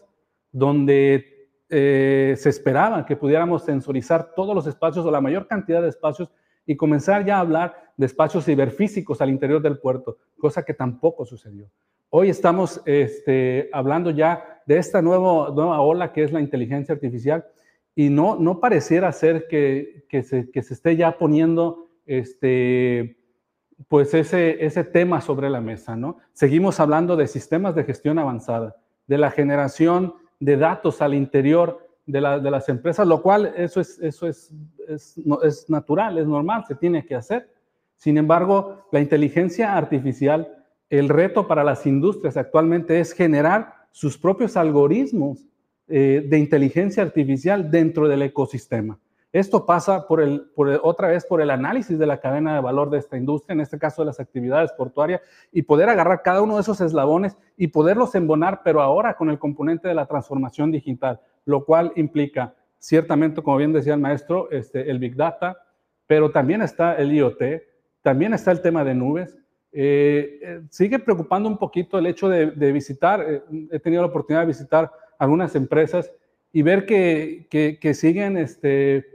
donde 0.51 1.47
eh, 1.69 2.35
se 2.37 2.49
esperaba 2.49 3.05
que 3.05 3.15
pudiéramos 3.15 3.63
sensorizar 3.63 4.33
todos 4.35 4.53
los 4.53 4.67
espacios 4.67 5.05
o 5.05 5.09
la 5.09 5.21
mayor 5.21 5.47
cantidad 5.47 5.81
de 5.81 5.87
espacios 5.87 6.29
y 6.65 6.75
comenzar 6.75 7.23
ya 7.23 7.37
a 7.37 7.39
hablar 7.39 7.93
de 7.95 8.07
espacios 8.07 8.43
ciberfísicos 8.43 9.21
al 9.21 9.29
interior 9.29 9.61
del 9.61 9.77
puerto, 9.77 10.17
cosa 10.37 10.63
que 10.63 10.73
tampoco 10.73 11.25
sucedió. 11.25 11.71
Hoy 12.09 12.27
estamos 12.27 12.81
este, 12.85 13.69
hablando 13.71 14.11
ya 14.11 14.61
de 14.65 14.79
esta 14.79 15.01
nueva, 15.01 15.49
nueva 15.55 15.79
ola 15.79 16.11
que 16.11 16.23
es 16.23 16.33
la 16.33 16.41
inteligencia 16.41 16.93
artificial 16.93 17.45
y 17.95 18.09
no, 18.09 18.35
no 18.35 18.59
pareciera 18.59 19.11
ser 19.13 19.47
que, 19.47 20.05
que, 20.09 20.21
se, 20.21 20.51
que 20.51 20.61
se 20.61 20.73
esté 20.73 20.97
ya 20.97 21.17
poniendo 21.17 21.89
este, 22.05 23.17
pues 23.87 24.13
ese, 24.13 24.63
ese 24.63 24.83
tema 24.83 25.21
sobre 25.21 25.49
la 25.49 25.61
mesa. 25.61 25.95
¿no? 25.95 26.17
Seguimos 26.33 26.79
hablando 26.79 27.15
de 27.15 27.27
sistemas 27.27 27.73
de 27.73 27.85
gestión 27.85 28.19
avanzada, 28.19 28.75
de 29.07 29.17
la 29.17 29.31
generación 29.31 30.15
de 30.39 30.57
datos 30.57 31.01
al 31.01 31.13
interior 31.13 31.87
de, 32.05 32.21
las 32.21 32.69
empresas, 32.69 33.07
lo 33.07 33.21
cual 33.21 33.53
eso, 33.55 33.81
es, 33.81 33.97
eso 33.99 34.27
es, 34.27 34.53
es, 34.87 35.69
natural, 35.69 36.17
es 36.17 36.27
normal, 36.27 36.63
se 36.67 36.75
tiene 36.75 37.05
que 37.05 37.15
hacer. 37.15 37.49
Sin 37.95 38.17
embargo, 38.17 38.85
la 38.91 38.99
inteligencia 38.99 39.75
artificial, 39.75 40.63
el 40.89 41.09
reto 41.09 41.47
para 41.47 41.63
las 41.63 41.85
industrias 41.87 42.37
actualmente 42.37 42.99
es 42.99 43.13
generar 43.13 43.87
sus 43.91 44.17
propios 44.17 44.55
algoritmos 44.55 45.47
eh, 45.87 46.25
de 46.27 46.37
inteligencia 46.39 47.03
artificial 47.03 47.69
dentro 47.69 48.07
del 48.07 48.23
ecosistema. 48.23 48.99
Esto 49.35 49.65
pasa 49.65 50.07
por 50.07 50.21
el, 50.21 50.49
por 50.55 50.69
otra 50.81 51.09
vez 51.09 51.25
por 51.25 51.41
el 51.41 51.49
análisis 51.49 51.99
de 51.99 52.05
la 52.05 52.21
cadena 52.21 52.55
de 52.55 52.61
valor 52.61 52.89
de 52.89 52.99
esta 52.99 53.17
industria, 53.17 53.53
en 53.53 53.59
este 53.59 53.77
caso 53.77 54.01
de 54.01 54.05
las 54.05 54.21
actividades 54.21 54.71
portuarias, 54.71 55.21
y 55.51 55.63
poder 55.63 55.89
agarrar 55.89 56.21
cada 56.21 56.41
uno 56.41 56.55
de 56.55 56.61
esos 56.61 56.79
eslabones 56.79 57.37
y 57.57 57.67
poderlos 57.67 58.15
embonar, 58.15 58.61
pero 58.63 58.81
ahora 58.81 59.15
con 59.15 59.29
el 59.29 59.37
componente 59.37 59.89
de 59.89 59.93
la 59.93 60.05
transformación 60.05 60.71
digital, 60.71 61.19
lo 61.43 61.65
cual 61.65 61.91
implica 61.97 62.55
ciertamente, 62.79 63.41
como 63.41 63.57
bien 63.57 63.73
decía 63.73 63.95
el 63.95 63.99
maestro, 63.99 64.49
este, 64.51 64.89
el 64.89 64.99
Big 64.99 65.15
Data, 65.17 65.57
pero 66.07 66.31
también 66.31 66.61
está 66.61 66.95
el 66.95 67.11
IoT, 67.11 67.41
también 68.01 68.33
está 68.33 68.51
el 68.51 68.61
tema 68.61 68.85
de 68.85 68.95
nubes. 68.95 69.37
Eh, 69.73 70.39
eh, 70.41 70.61
sigue 70.69 70.97
preocupando 70.99 71.49
un 71.49 71.57
poquito 71.57 71.97
el 71.97 72.05
hecho 72.05 72.29
de, 72.29 72.71
visitar, 72.71 73.43
he 73.69 73.79
tenido 73.79 74.01
la 74.01 74.07
oportunidad 74.07 74.43
de 74.43 74.47
visitar 74.47 74.89
algunas 75.19 75.55
empresas 75.55 76.11
y 76.51 76.61
ver 76.61 76.85
que, 76.85 77.47
que 77.49 77.93
siguen 77.93 78.37
este, 78.37 79.05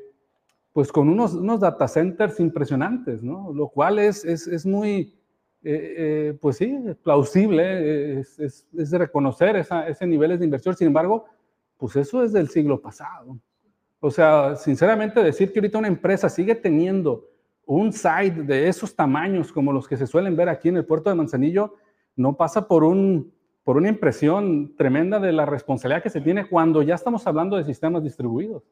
pues 0.73 0.93
con 0.93 1.09
unos, 1.09 1.35
unos 1.35 1.61
data 1.61 1.89
centers 1.89 2.39
impresionantes, 2.41 3.23
¿no? 3.23 3.53
Lo 3.53 3.69
cual 3.69 3.99
es, 3.99 4.25
es, 4.25 4.47
es 4.47 4.65
muy, 4.65 5.15
eh, 5.63 5.95
eh, 5.97 6.39
pues 6.41 6.57
sí, 6.57 6.79
plausible, 7.03 8.21
es, 8.21 8.39
es, 8.39 8.67
de 8.73 8.99
reconocer 8.99 9.57
esa, 9.57 9.89
ese 9.89 10.07
niveles 10.07 10.39
de 10.39 10.45
inversión. 10.45 10.77
Sin 10.77 10.87
embargo, 10.87 11.27
pues 11.77 11.97
eso 11.97 12.23
es 12.23 12.33
del 12.33 12.49
siglo 12.49 12.81
pasado. 12.81 13.39
O 13.99 14.11
sea, 14.11 14.57
sinceramente 14.57 15.23
decir 15.23 15.53
que 15.53 15.59
ahorita 15.59 15.79
una 15.79 15.89
empresa 15.89 16.29
sigue 16.29 16.55
teniendo 16.55 17.29
un 17.67 17.93
site 17.93 18.43
de 18.43 18.69
esos 18.69 18.95
tamaños 18.95 19.53
como 19.53 19.73
los 19.73 19.87
que 19.87 19.97
se 19.97 20.07
suelen 20.07 20.37
ver 20.37 20.49
aquí 20.49 20.69
en 20.69 20.77
el 20.77 20.87
puerto 20.87 21.11
de 21.11 21.17
Manzanillo, 21.17 21.75
no 22.17 22.37
pasa 22.37 22.67
por, 22.67 22.85
un, 22.85 23.33
por 23.65 23.77
una 23.77 23.89
impresión 23.89 24.75
tremenda 24.77 25.21
de 25.21 25.33
la 25.33 25.47
responsabilidad 25.47 26.03
que 26.03 26.11
se 26.11 26.21
tiene 26.21 26.49
cuando 26.49 26.83
ya 26.83 26.95
estamos 26.95 27.27
hablando 27.27 27.57
de 27.57 27.65
sistemas 27.65 28.03
distribuidos. 28.03 28.63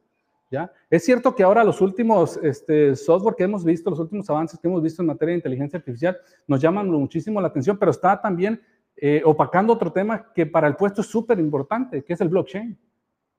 ¿ya? 0.51 0.73
Es 0.89 1.05
cierto 1.05 1.35
que 1.35 1.43
ahora 1.43 1.63
los 1.63 1.81
últimos 1.81 2.39
este, 2.43 2.97
software 2.97 3.35
que 3.37 3.45
hemos 3.45 3.65
visto, 3.65 3.91
los 3.91 3.99
últimos 3.99 4.29
avances 4.31 4.59
que 4.59 4.67
hemos 4.67 4.83
visto 4.83 5.03
en 5.03 5.09
materia 5.09 5.33
de 5.33 5.39
inteligencia 5.39 5.79
artificial 5.79 6.17
nos 6.47 6.61
llaman 6.61 6.91
muchísimo 6.91 7.41
la 7.41 7.49
atención, 7.49 7.77
pero 7.77 7.91
está 7.91 8.21
también 8.21 8.61
eh, 8.97 9.23
opacando 9.25 9.73
otro 9.73 9.93
tema 9.93 10.33
que 10.33 10.47
para 10.47 10.67
el 10.67 10.77
puesto 10.77 11.03
es 11.03 11.07
súper 11.07 11.39
importante, 11.39 12.03
que 12.03 12.15
es 12.15 12.21
el 12.21 12.29
blockchain. 12.29 12.77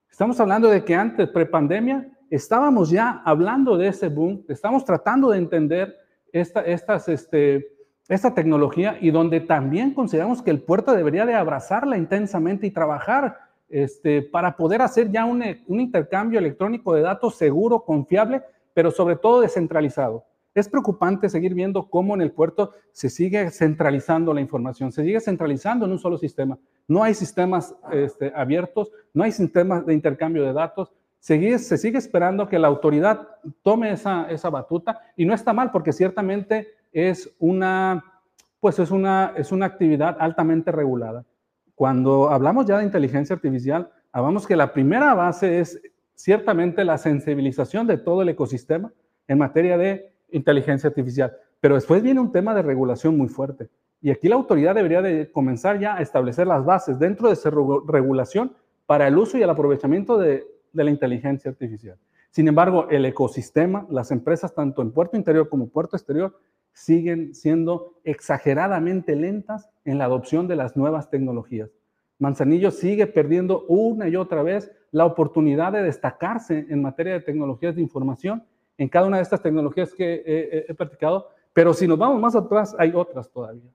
Estamos 0.09 0.39
hablando 0.39 0.69
de 0.69 0.83
que 0.83 0.95
antes, 0.95 1.27
prepandemia, 1.29 2.09
estábamos 2.29 2.89
ya 2.89 3.21
hablando 3.25 3.77
de 3.77 3.88
ese 3.88 4.07
boom, 4.07 4.45
estamos 4.47 4.85
tratando 4.85 5.31
de 5.31 5.39
entender 5.39 5.97
esta, 6.31 6.62
estas, 6.62 7.09
este, 7.09 7.78
esta 8.09 8.33
tecnología 8.33 8.97
y 8.99 9.11
donde 9.11 9.39
también 9.39 9.93
consideramos 9.93 10.41
que 10.41 10.49
el 10.49 10.61
puerto 10.61 10.93
debería 10.93 11.27
de 11.27 11.35
abrazarla 11.35 11.95
intensamente 11.95 12.65
y 12.65 12.71
trabajar 12.71 13.37
este, 13.69 14.23
para 14.23 14.57
poder 14.57 14.81
hacer 14.81 15.11
ya 15.11 15.25
un, 15.25 15.43
intercambio 15.67 16.39
electrónico 16.39 16.95
de 16.95 17.01
datos 17.01 17.35
seguro, 17.35 17.85
confiable, 17.85 18.41
pero 18.73 18.89
sobre 18.89 19.15
todo 19.15 19.41
descentralizado. 19.41 20.25
Es 20.55 20.67
preocupante 20.67 21.29
seguir 21.29 21.53
viendo 21.53 21.87
cómo 21.87 22.15
en 22.15 22.21
el 22.21 22.31
puerto 22.31 22.71
se 22.91 23.09
sigue 23.09 23.51
centralizando 23.51 24.33
la 24.33 24.41
información, 24.41 24.91
se 24.91 25.03
sigue 25.03 25.21
centralizando 25.21 25.85
en 25.85 25.91
un 25.91 25.99
solo 25.99 26.17
sistema. 26.17 26.57
No 26.87 27.03
hay 27.03 27.13
sistemas 27.13 27.75
este, 27.91 28.33
abiertos, 28.35 28.91
no 29.13 29.23
hay 29.23 29.31
sistemas 29.31 29.85
de 29.85 29.93
intercambio 29.93 30.43
de 30.43 30.53
datos. 30.53 30.91
Se 31.19 31.37
sigue, 31.77 31.97
esperando 31.99 32.47
que 32.47 32.57
la 32.57 32.69
autoridad 32.69 33.27
tome 33.61 33.91
esa, 33.91 34.31
esa 34.31 34.49
batuta 34.49 34.99
y 35.15 35.25
no 35.25 35.35
está 35.35 35.53
mal 35.53 35.69
porque 35.69 35.91
ciertamente 35.91 36.78
es 36.91 37.34
una, 37.39 38.04
pues 38.60 38.80
es 38.80 38.91
una, 38.91 39.34
es 39.36 39.52
una 39.52 39.65
actividad 39.65 40.17
altamente 40.19 40.71
regulada. 40.71 41.25
Cuando 41.75 42.30
hablamos 42.30 42.65
ya 42.65 42.78
de 42.78 42.84
inteligencia 42.84 43.36
artificial, 43.36 43.89
hablamos 44.12 44.45
que 44.45 44.56
la 44.56 44.73
primera 44.73 45.13
base 45.13 45.60
es 45.60 45.82
ciertamente 46.15 46.84
la 46.84 46.97
sensibilización 46.97 47.88
de 47.88 47.97
todo 47.97 48.21
el 48.21 48.30
ecosistema 48.30 48.91
en 49.28 49.38
materia 49.38 49.78
de 49.78 50.12
inteligencia 50.32 50.89
artificial, 50.89 51.36
pero 51.62 51.75
después 51.75 52.04
viene 52.04 52.19
un 52.19 52.32
tema 52.32 52.54
de 52.54 52.62
regulación 52.62 53.17
muy 53.17 53.30
fuerte. 53.30 53.69
Y 54.02 54.12
aquí 54.12 54.28
la 54.28 54.36
autoridad 54.36 54.75
debería 54.75 55.02
de 55.02 55.32
comenzar 55.32 55.80
ya 55.80 55.95
a 55.95 56.02
establecer 56.02 56.47
las 56.47 56.65
bases 56.65 56.99
dentro 56.99 57.28
de 57.28 57.34
esa 57.34 57.49
regulación 57.49 58.54
para 58.86 59.08
el 59.08 59.17
uso 59.17 59.38
y 59.38 59.43
el 59.43 59.49
aprovechamiento 59.49 60.17
de, 60.17 60.45
de 60.73 60.84
la 60.84 60.89
inteligencia 60.89 61.52
artificial. 61.52 61.97
Sin 62.32 62.47
embargo, 62.47 62.88
el 62.89 63.06
ecosistema, 63.06 63.88
las 63.89 64.12
empresas 64.12 64.54
tanto 64.54 64.82
en 64.82 64.91
puerto 64.91 65.17
interior 65.17 65.49
como 65.49 65.69
puerto 65.69 65.95
exterior, 65.95 66.38
siguen 66.79 67.35
siendo 67.35 67.99
exageradamente 68.05 69.13
lentas 69.13 69.69
en 69.83 69.97
la 69.97 70.05
adopción 70.05 70.47
de 70.47 70.55
las 70.55 70.77
nuevas 70.77 71.09
tecnologías. 71.09 71.69
Manzanillo 72.19 72.71
sigue 72.71 73.05
perdiendo 73.05 73.65
una 73.67 74.07
y 74.07 74.15
otra 74.15 74.43
vez 74.43 74.71
la 74.91 75.05
oportunidad 75.05 75.73
de 75.73 75.83
destacarse 75.83 76.65
en 76.69 76.81
materia 76.81 77.13
de 77.13 77.19
tecnologías 77.19 77.75
de 77.75 77.81
información 77.81 78.45
en 78.77 78.87
cada 78.87 79.07
una 79.07 79.17
de 79.17 79.23
estas 79.23 79.41
tecnologías 79.41 79.93
que 79.93 80.23
he, 80.69 80.73
practicado, 80.73 81.27
pero 81.51 81.73
si 81.73 81.85
nos 81.85 81.97
vamos 81.97 82.21
más 82.21 82.33
atrás, 82.33 82.73
hay 82.79 82.93
otras 82.95 83.29
todavía. 83.29 83.69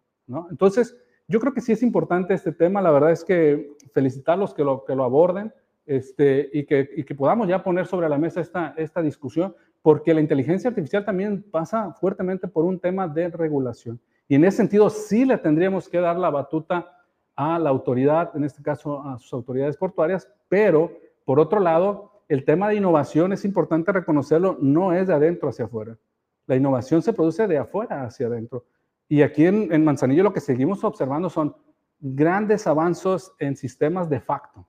Entonces, 0.51 0.97
yo 1.29 1.41
creo 1.41 1.53
que 1.53 1.61
sí 1.61 1.73
es 1.73 1.83
importante 1.83 2.33
este 2.33 2.53
tema, 2.53 2.81
la 2.81 2.91
verdad 2.91 3.11
es 3.11 3.23
que 3.23 3.77
felicitarlos 3.93 4.55
que 4.55 4.65
lo, 4.65 4.83
que 4.87 4.95
lo 4.95 5.05
aborden 5.05 5.53
este, 5.85 6.49
y, 6.55 6.65
que, 6.65 6.89
y 6.97 7.05
que 7.05 7.15
podamos 7.15 7.49
ya 7.49 7.63
poner 7.63 7.87
sobre 7.87 8.09
la 8.09 8.17
mesa 8.17 8.41
esta, 8.41 8.73
esta 8.79 9.03
discusión, 9.03 9.55
porque 9.85 10.15
la 10.15 10.23
inteligencia 10.23 10.71
artificial 10.71 11.05
también 11.05 11.43
pasa 11.43 11.93
fuertemente 11.93 12.49
por 12.49 12.65
un 12.65 12.81
tema 12.81 13.07
de 13.07 13.29
regulación. 13.29 14.01
Y 14.27 14.35
en 14.35 14.47
ese 14.47 14.57
sentido 14.57 14.89
sí 14.89 15.27
le 15.27 15.37
tendríamos 15.37 15.91
que 15.91 16.01
dar 16.01 16.17
la 16.17 16.31
batuta 16.31 16.91
a 17.37 17.59
la 17.59 17.69
autoridad, 17.69 18.35
en 18.35 18.45
este 18.45 18.63
caso 18.63 19.07
a 19.07 19.19
sus 19.19 19.35
autoridades 19.35 19.77
portuarias, 19.77 20.27
pero 20.49 20.91
por 21.27 21.39
otro 21.39 21.61
lado, 21.61 22.23
el 22.29 22.47
tema 22.47 22.71
de 22.71 22.77
innovación 22.77 23.35
es 23.35 23.45
importante 23.45 23.93
reconocerlo, 23.93 24.57
no 24.59 24.95
es 24.95 25.09
de 25.09 25.13
adentro 25.13 25.51
hacia 25.51 25.67
afuera. 25.67 25.99
La 26.47 26.57
innovación 26.57 27.03
se 27.03 27.13
produce 27.13 27.47
de 27.47 27.59
afuera 27.59 28.05
hacia 28.05 28.29
adentro. 28.29 28.65
Y 29.07 29.21
aquí 29.21 29.45
en, 29.45 29.71
en 29.71 29.85
Manzanillo 29.85 30.23
lo 30.23 30.33
que 30.33 30.41
seguimos 30.41 30.83
observando 30.83 31.29
son 31.29 31.55
grandes 32.01 32.67
avances 32.67 33.31
en 33.39 33.55
sistemas 33.55 34.09
de 34.09 34.21
facto, 34.21 34.67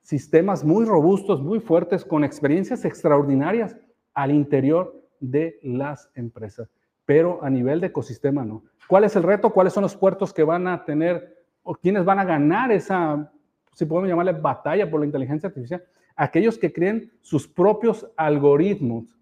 sistemas 0.00 0.62
muy 0.62 0.84
robustos, 0.84 1.42
muy 1.42 1.58
fuertes, 1.58 2.04
con 2.04 2.22
experiencias 2.22 2.84
extraordinarias 2.84 3.76
al 4.14 4.30
interior 4.30 5.02
de 5.20 5.58
las 5.62 6.10
empresas, 6.14 6.68
pero 7.04 7.42
a 7.42 7.50
nivel 7.50 7.80
de 7.80 7.88
ecosistema 7.88 8.44
no. 8.44 8.62
¿Cuál 8.88 9.04
es 9.04 9.16
el 9.16 9.22
reto? 9.22 9.50
¿Cuáles 9.50 9.72
son 9.72 9.82
los 9.82 9.96
puertos 9.96 10.32
que 10.32 10.44
van 10.44 10.66
a 10.66 10.84
tener 10.84 11.44
o 11.62 11.74
quiénes 11.74 12.04
van 12.04 12.18
a 12.18 12.24
ganar 12.24 12.70
esa, 12.70 13.30
si 13.72 13.84
podemos 13.84 14.08
llamarle 14.08 14.32
batalla 14.32 14.90
por 14.90 15.00
la 15.00 15.06
inteligencia 15.06 15.48
artificial? 15.48 15.82
Aquellos 16.16 16.58
que 16.58 16.72
creen 16.72 17.12
sus 17.20 17.48
propios 17.48 18.06
algoritmos 18.16 19.16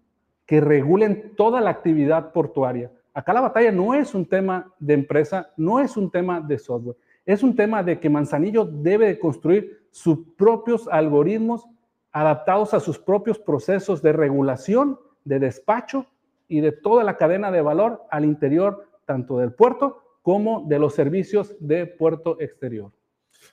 que 0.45 0.61
regulen 0.61 1.33
toda 1.35 1.61
la 1.61 1.69
actividad 1.69 2.31
portuaria. 2.31 2.91
Acá 3.13 3.33
la 3.33 3.41
batalla 3.41 3.71
no 3.71 3.93
es 3.93 4.13
un 4.13 4.25
tema 4.25 4.73
de 4.79 4.93
empresa, 4.95 5.51
no 5.55 5.79
es 5.79 5.95
un 5.95 6.11
tema 6.11 6.41
de 6.41 6.57
software, 6.57 6.97
es 7.25 7.43
un 7.43 7.55
tema 7.55 7.81
de 7.83 7.99
que 7.99 8.09
Manzanillo 8.09 8.65
debe 8.65 9.07
de 9.07 9.19
construir 9.19 9.87
sus 9.91 10.19
propios 10.35 10.87
algoritmos 10.87 11.65
adaptados 12.13 12.73
a 12.73 12.79
sus 12.79 12.99
propios 12.99 13.39
procesos 13.39 14.01
de 14.01 14.13
regulación, 14.13 14.99
de 15.25 15.39
despacho 15.39 16.05
y 16.47 16.61
de 16.61 16.71
toda 16.71 17.03
la 17.03 17.17
cadena 17.17 17.51
de 17.51 17.61
valor 17.61 18.03
al 18.11 18.23
interior 18.23 18.87
tanto 19.05 19.39
del 19.39 19.53
puerto 19.53 20.19
como 20.21 20.65
de 20.67 20.79
los 20.79 20.93
servicios 20.93 21.55
de 21.59 21.85
puerto 21.85 22.39
exterior. 22.39 22.91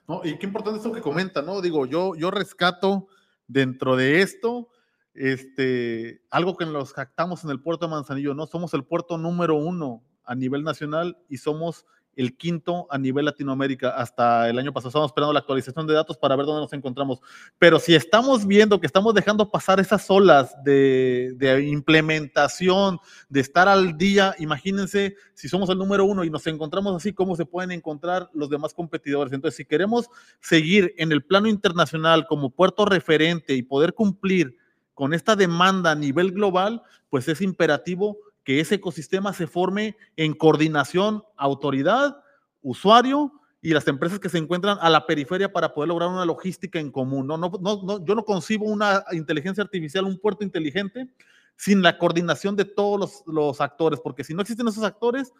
No, 0.06 0.20
y 0.22 0.38
qué 0.38 0.46
importante 0.46 0.76
esto 0.78 0.92
que 0.92 1.00
comenta, 1.00 1.42
¿no? 1.42 1.60
Digo, 1.60 1.86
yo, 1.86 2.14
yo 2.14 2.30
rescato 2.30 3.08
dentro 3.48 3.96
de 3.96 4.22
esto 4.22 4.68
este, 5.14 6.22
algo 6.30 6.56
que 6.56 6.66
nos 6.66 6.92
jactamos 6.92 7.42
en 7.44 7.50
el 7.50 7.60
puerto 7.60 7.86
de 7.86 7.90
Manzanillo, 7.90 8.34
¿no? 8.34 8.46
Somos 8.46 8.74
el 8.74 8.84
puerto 8.84 9.18
número 9.18 9.56
uno 9.56 10.02
a 10.24 10.34
nivel 10.34 10.62
nacional 10.62 11.18
y 11.28 11.38
somos 11.38 11.86
el 12.20 12.36
quinto 12.36 12.86
a 12.90 12.98
nivel 12.98 13.24
Latinoamérica. 13.24 13.90
Hasta 13.90 14.50
el 14.50 14.58
año 14.58 14.74
pasado 14.74 14.90
estamos 14.90 15.08
esperando 15.08 15.32
la 15.32 15.40
actualización 15.40 15.86
de 15.86 15.94
datos 15.94 16.18
para 16.18 16.36
ver 16.36 16.44
dónde 16.44 16.60
nos 16.60 16.72
encontramos. 16.74 17.20
Pero 17.58 17.78
si 17.78 17.94
estamos 17.94 18.46
viendo 18.46 18.78
que 18.78 18.86
estamos 18.86 19.14
dejando 19.14 19.50
pasar 19.50 19.80
esas 19.80 20.08
olas 20.10 20.54
de, 20.62 21.34
implementación, 21.66 22.98
de 23.30 23.40
estar 23.40 23.68
al 23.68 23.96
día, 23.96 24.34
imagínense 24.38 25.16
si 25.32 25.48
somos 25.48 25.70
el 25.70 25.78
número 25.78 26.04
uno 26.04 26.22
y 26.22 26.30
nos 26.30 26.46
encontramos 26.46 26.94
así, 26.94 27.14
cómo 27.14 27.36
se 27.36 27.46
pueden 27.46 27.72
encontrar 27.72 28.28
los 28.34 28.50
demás 28.50 28.74
competidores. 28.74 29.32
Entonces, 29.32 29.56
si 29.56 29.64
queremos 29.64 30.10
seguir 30.40 30.92
en 30.98 31.12
el 31.12 31.24
plano 31.24 31.48
internacional 31.48 32.26
como 32.26 32.50
puerto 32.50 32.84
referente 32.84 33.54
y 33.54 33.62
poder 33.62 33.94
cumplir 33.94 34.58
con 34.92 35.14
esta 35.14 35.36
demanda 35.36 35.92
a 35.92 35.94
nivel 35.94 36.32
global, 36.32 36.82
pues 37.08 37.26
es 37.28 37.40
imperativo 37.40 38.18
que 38.50 38.58
ese 38.58 38.74
ecosistema 38.74 39.32
se 39.32 39.46
forme 39.46 39.96
en 40.16 40.34
coordinación, 40.34 41.22
autoridad, 41.36 42.20
usuario 42.62 43.32
y 43.62 43.72
las 43.72 43.86
empresas 43.86 44.18
que 44.18 44.28
se 44.28 44.38
encuentran 44.38 44.76
a 44.80 44.90
la 44.90 45.06
periferia 45.06 45.52
para 45.52 45.72
poder 45.72 45.86
lograr 45.86 46.08
una 46.08 46.24
logística 46.24 46.80
en 46.80 46.90
común. 46.90 47.28
No, 47.28 47.38
no, 47.38 47.48
no, 47.60 48.04
yo 48.04 48.14
no 48.16 48.24
concibo 48.24 48.66
una 48.66 49.04
inteligencia 49.12 49.62
artificial, 49.62 50.04
un 50.04 50.18
puerto 50.18 50.42
inteligente, 50.42 51.08
sin 51.54 51.80
la 51.80 51.96
coordinación 51.96 52.56
de 52.56 52.64
todos 52.64 52.98
los, 52.98 53.22
los 53.32 53.60
actores, 53.60 54.00
porque 54.00 54.24
si 54.24 54.34
no 54.34 54.42
existen 54.42 54.66
esos 54.66 54.82
actores, 54.82 55.32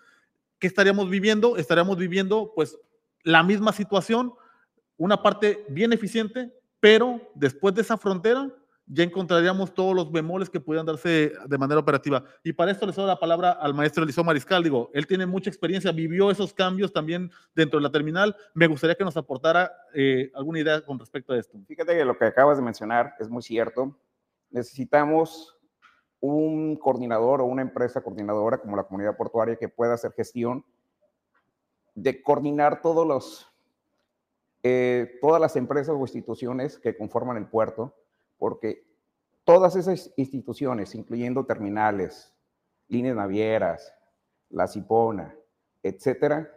¿qué 0.60 0.68
estaríamos 0.68 1.10
viviendo? 1.10 1.56
Estaríamos 1.56 1.96
viviendo 1.96 2.52
pues 2.54 2.78
la 3.24 3.42
misma 3.42 3.72
situación, 3.72 4.34
una 4.96 5.20
parte 5.20 5.66
bien 5.68 5.92
eficiente, 5.92 6.54
pero 6.78 7.20
después 7.34 7.74
de 7.74 7.82
esa 7.82 7.98
frontera 7.98 8.54
ya 8.92 9.04
encontraríamos 9.04 9.72
todos 9.72 9.94
los 9.94 10.10
bemoles 10.10 10.50
que 10.50 10.58
pudieran 10.58 10.84
darse 10.84 11.32
de 11.46 11.58
manera 11.58 11.78
operativa. 11.78 12.24
Y 12.42 12.52
para 12.52 12.72
esto 12.72 12.86
le 12.86 12.92
doy 12.92 13.06
la 13.06 13.20
palabra 13.20 13.52
al 13.52 13.72
maestro 13.72 14.02
Eliseo 14.02 14.24
Mariscal. 14.24 14.64
Digo, 14.64 14.90
él 14.92 15.06
tiene 15.06 15.26
mucha 15.26 15.48
experiencia, 15.48 15.92
vivió 15.92 16.28
esos 16.28 16.52
cambios 16.52 16.92
también 16.92 17.30
dentro 17.54 17.78
de 17.78 17.84
la 17.84 17.92
terminal. 17.92 18.34
Me 18.52 18.66
gustaría 18.66 18.96
que 18.96 19.04
nos 19.04 19.16
aportara 19.16 19.70
eh, 19.94 20.32
alguna 20.34 20.58
idea 20.58 20.84
con 20.84 20.98
respecto 20.98 21.32
a 21.32 21.38
esto. 21.38 21.56
Fíjate 21.68 21.96
que 21.96 22.04
lo 22.04 22.18
que 22.18 22.24
acabas 22.24 22.58
de 22.58 22.64
mencionar 22.64 23.14
es 23.20 23.28
muy 23.28 23.42
cierto. 23.42 23.96
Necesitamos 24.50 25.56
un 26.18 26.74
coordinador 26.74 27.42
o 27.42 27.44
una 27.44 27.62
empresa 27.62 28.00
coordinadora 28.02 28.58
como 28.58 28.76
la 28.76 28.82
comunidad 28.82 29.16
portuaria 29.16 29.54
que 29.54 29.68
pueda 29.68 29.94
hacer 29.94 30.12
gestión 30.14 30.64
de 31.94 32.20
coordinar 32.22 32.82
todos 32.82 33.06
los, 33.06 33.48
eh, 34.64 35.16
todas 35.20 35.40
las 35.40 35.54
empresas 35.54 35.94
o 35.96 36.00
instituciones 36.00 36.76
que 36.76 36.96
conforman 36.96 37.36
el 37.36 37.46
puerto 37.46 37.94
porque 38.40 38.84
todas 39.44 39.76
esas 39.76 40.12
instituciones, 40.16 40.94
incluyendo 40.94 41.44
terminales, 41.44 42.34
líneas 42.88 43.14
navieras, 43.14 43.94
la 44.48 44.66
Cipona, 44.66 45.36
etcétera, 45.82 46.50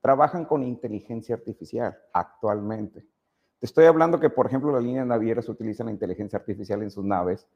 trabajan 0.00 0.44
con 0.44 0.64
inteligencia 0.64 1.36
artificial 1.36 1.96
actualmente. 2.12 3.06
Te 3.60 3.66
estoy 3.66 3.86
hablando 3.86 4.18
que, 4.18 4.28
por 4.28 4.46
ejemplo, 4.46 4.72
las 4.72 4.82
líneas 4.82 5.06
navieras 5.06 5.48
utilizan 5.48 5.86
la 5.86 5.92
inteligencia 5.92 6.38
artificial 6.38 6.82
en 6.82 6.90
sus 6.90 7.04
naves, 7.04 7.46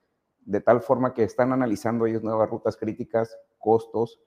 de 0.46 0.60
tal 0.60 0.80
forma 0.80 1.12
que 1.12 1.24
están 1.24 1.52
analizando 1.52 2.06
ellos 2.06 2.22
nuevas 2.22 2.48
rutas 2.48 2.76
críticas, 2.76 3.36
costos, 3.58 4.20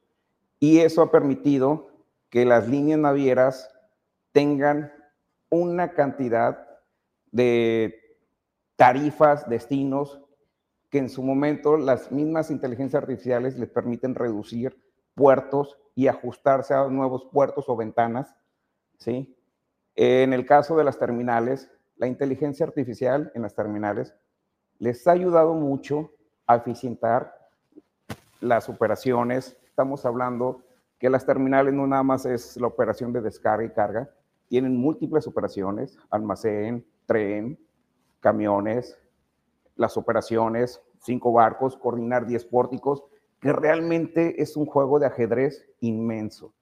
y 0.59 0.79
eso 0.79 1.01
ha 1.01 1.09
permitido 1.09 1.87
que 2.29 2.45
las 2.45 2.67
líneas 2.67 2.99
navieras 2.99 3.73
tengan 4.33 4.91
una 5.49 5.93
cantidad 5.93 6.67
de 7.31 8.00
tarifas, 8.81 9.47
destinos, 9.47 10.19
que 10.89 10.97
en 10.97 11.07
su 11.07 11.21
momento 11.21 11.77
las 11.77 12.11
mismas 12.11 12.49
inteligencias 12.49 13.03
artificiales 13.03 13.55
les 13.59 13.69
permiten 13.69 14.15
reducir 14.15 14.75
puertos 15.13 15.77
y 15.93 16.07
ajustarse 16.07 16.73
a 16.73 16.87
nuevos 16.87 17.25
puertos 17.31 17.69
o 17.69 17.75
ventanas, 17.75 18.35
¿sí? 18.97 19.37
En 19.93 20.33
el 20.33 20.47
caso 20.47 20.75
de 20.75 20.83
las 20.83 20.97
terminales, 20.97 21.69
la 21.95 22.07
inteligencia 22.07 22.65
artificial 22.65 23.31
en 23.35 23.43
las 23.43 23.53
terminales 23.53 24.15
les 24.79 25.07
ha 25.07 25.11
ayudado 25.11 25.53
mucho 25.53 26.13
a 26.47 26.55
eficientar 26.55 27.37
las 28.39 28.67
operaciones. 28.67 29.55
Estamos 29.63 30.07
hablando 30.07 30.63
que 30.97 31.11
las 31.11 31.23
terminales 31.23 31.75
no 31.75 31.85
nada 31.85 32.01
más 32.01 32.25
es 32.25 32.57
la 32.57 32.65
operación 32.65 33.13
de 33.13 33.21
descarga 33.21 33.63
y 33.63 33.69
carga, 33.69 34.09
tienen 34.47 34.75
múltiples 34.75 35.27
operaciones, 35.27 35.99
almacén, 36.09 36.83
tren, 37.05 37.59
camiones, 38.21 38.97
las 39.75 39.97
operaciones, 39.97 40.81
cinco 40.99 41.33
barcos, 41.33 41.75
coordinar 41.75 42.25
10 42.25 42.45
pórticos, 42.45 43.03
que 43.41 43.51
realmente 43.51 44.41
es 44.41 44.55
un 44.55 44.65
juego 44.65 44.99
de 44.99 45.07
ajedrez 45.07 45.67
inmenso, 45.81 46.53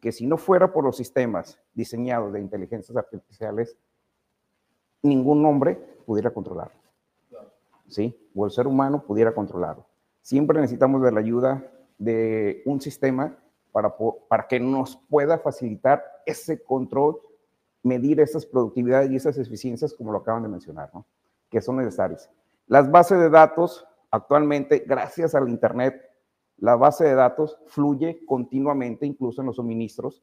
que 0.00 0.12
si 0.12 0.26
no 0.26 0.36
fuera 0.36 0.72
por 0.72 0.84
los 0.84 0.96
sistemas 0.96 1.58
diseñados 1.74 2.32
de 2.32 2.40
inteligencias 2.40 2.96
artificiales, 2.96 3.76
ningún 5.02 5.44
hombre 5.46 5.76
pudiera 6.06 6.30
controlarlo. 6.30 6.80
¿Sí? 7.88 8.30
O 8.34 8.44
el 8.44 8.50
ser 8.50 8.66
humano 8.66 9.04
pudiera 9.04 9.34
controlarlo. 9.34 9.86
Siempre 10.20 10.60
necesitamos 10.60 11.02
de 11.02 11.12
la 11.12 11.20
ayuda 11.20 11.70
de 11.98 12.62
un 12.64 12.80
sistema 12.80 13.38
para, 13.70 13.94
para 14.28 14.46
que 14.46 14.60
nos 14.60 14.96
pueda 15.08 15.38
facilitar 15.38 16.02
ese 16.26 16.62
control 16.62 17.20
medir 17.82 18.20
esas 18.20 18.46
productividades 18.46 19.10
y 19.10 19.16
esas 19.16 19.38
eficiencias 19.38 19.94
como 19.94 20.12
lo 20.12 20.18
acaban 20.18 20.42
de 20.42 20.48
mencionar, 20.48 20.90
¿no? 20.94 21.06
que 21.50 21.60
son 21.60 21.76
necesarias. 21.76 22.30
Las 22.66 22.90
bases 22.90 23.18
de 23.18 23.28
datos, 23.28 23.86
actualmente, 24.10 24.84
gracias 24.86 25.34
al 25.34 25.48
Internet, 25.48 26.00
la 26.56 26.76
base 26.76 27.04
de 27.04 27.14
datos 27.14 27.58
fluye 27.66 28.24
continuamente, 28.24 29.04
incluso 29.04 29.42
en 29.42 29.48
los 29.48 29.56
suministros, 29.56 30.22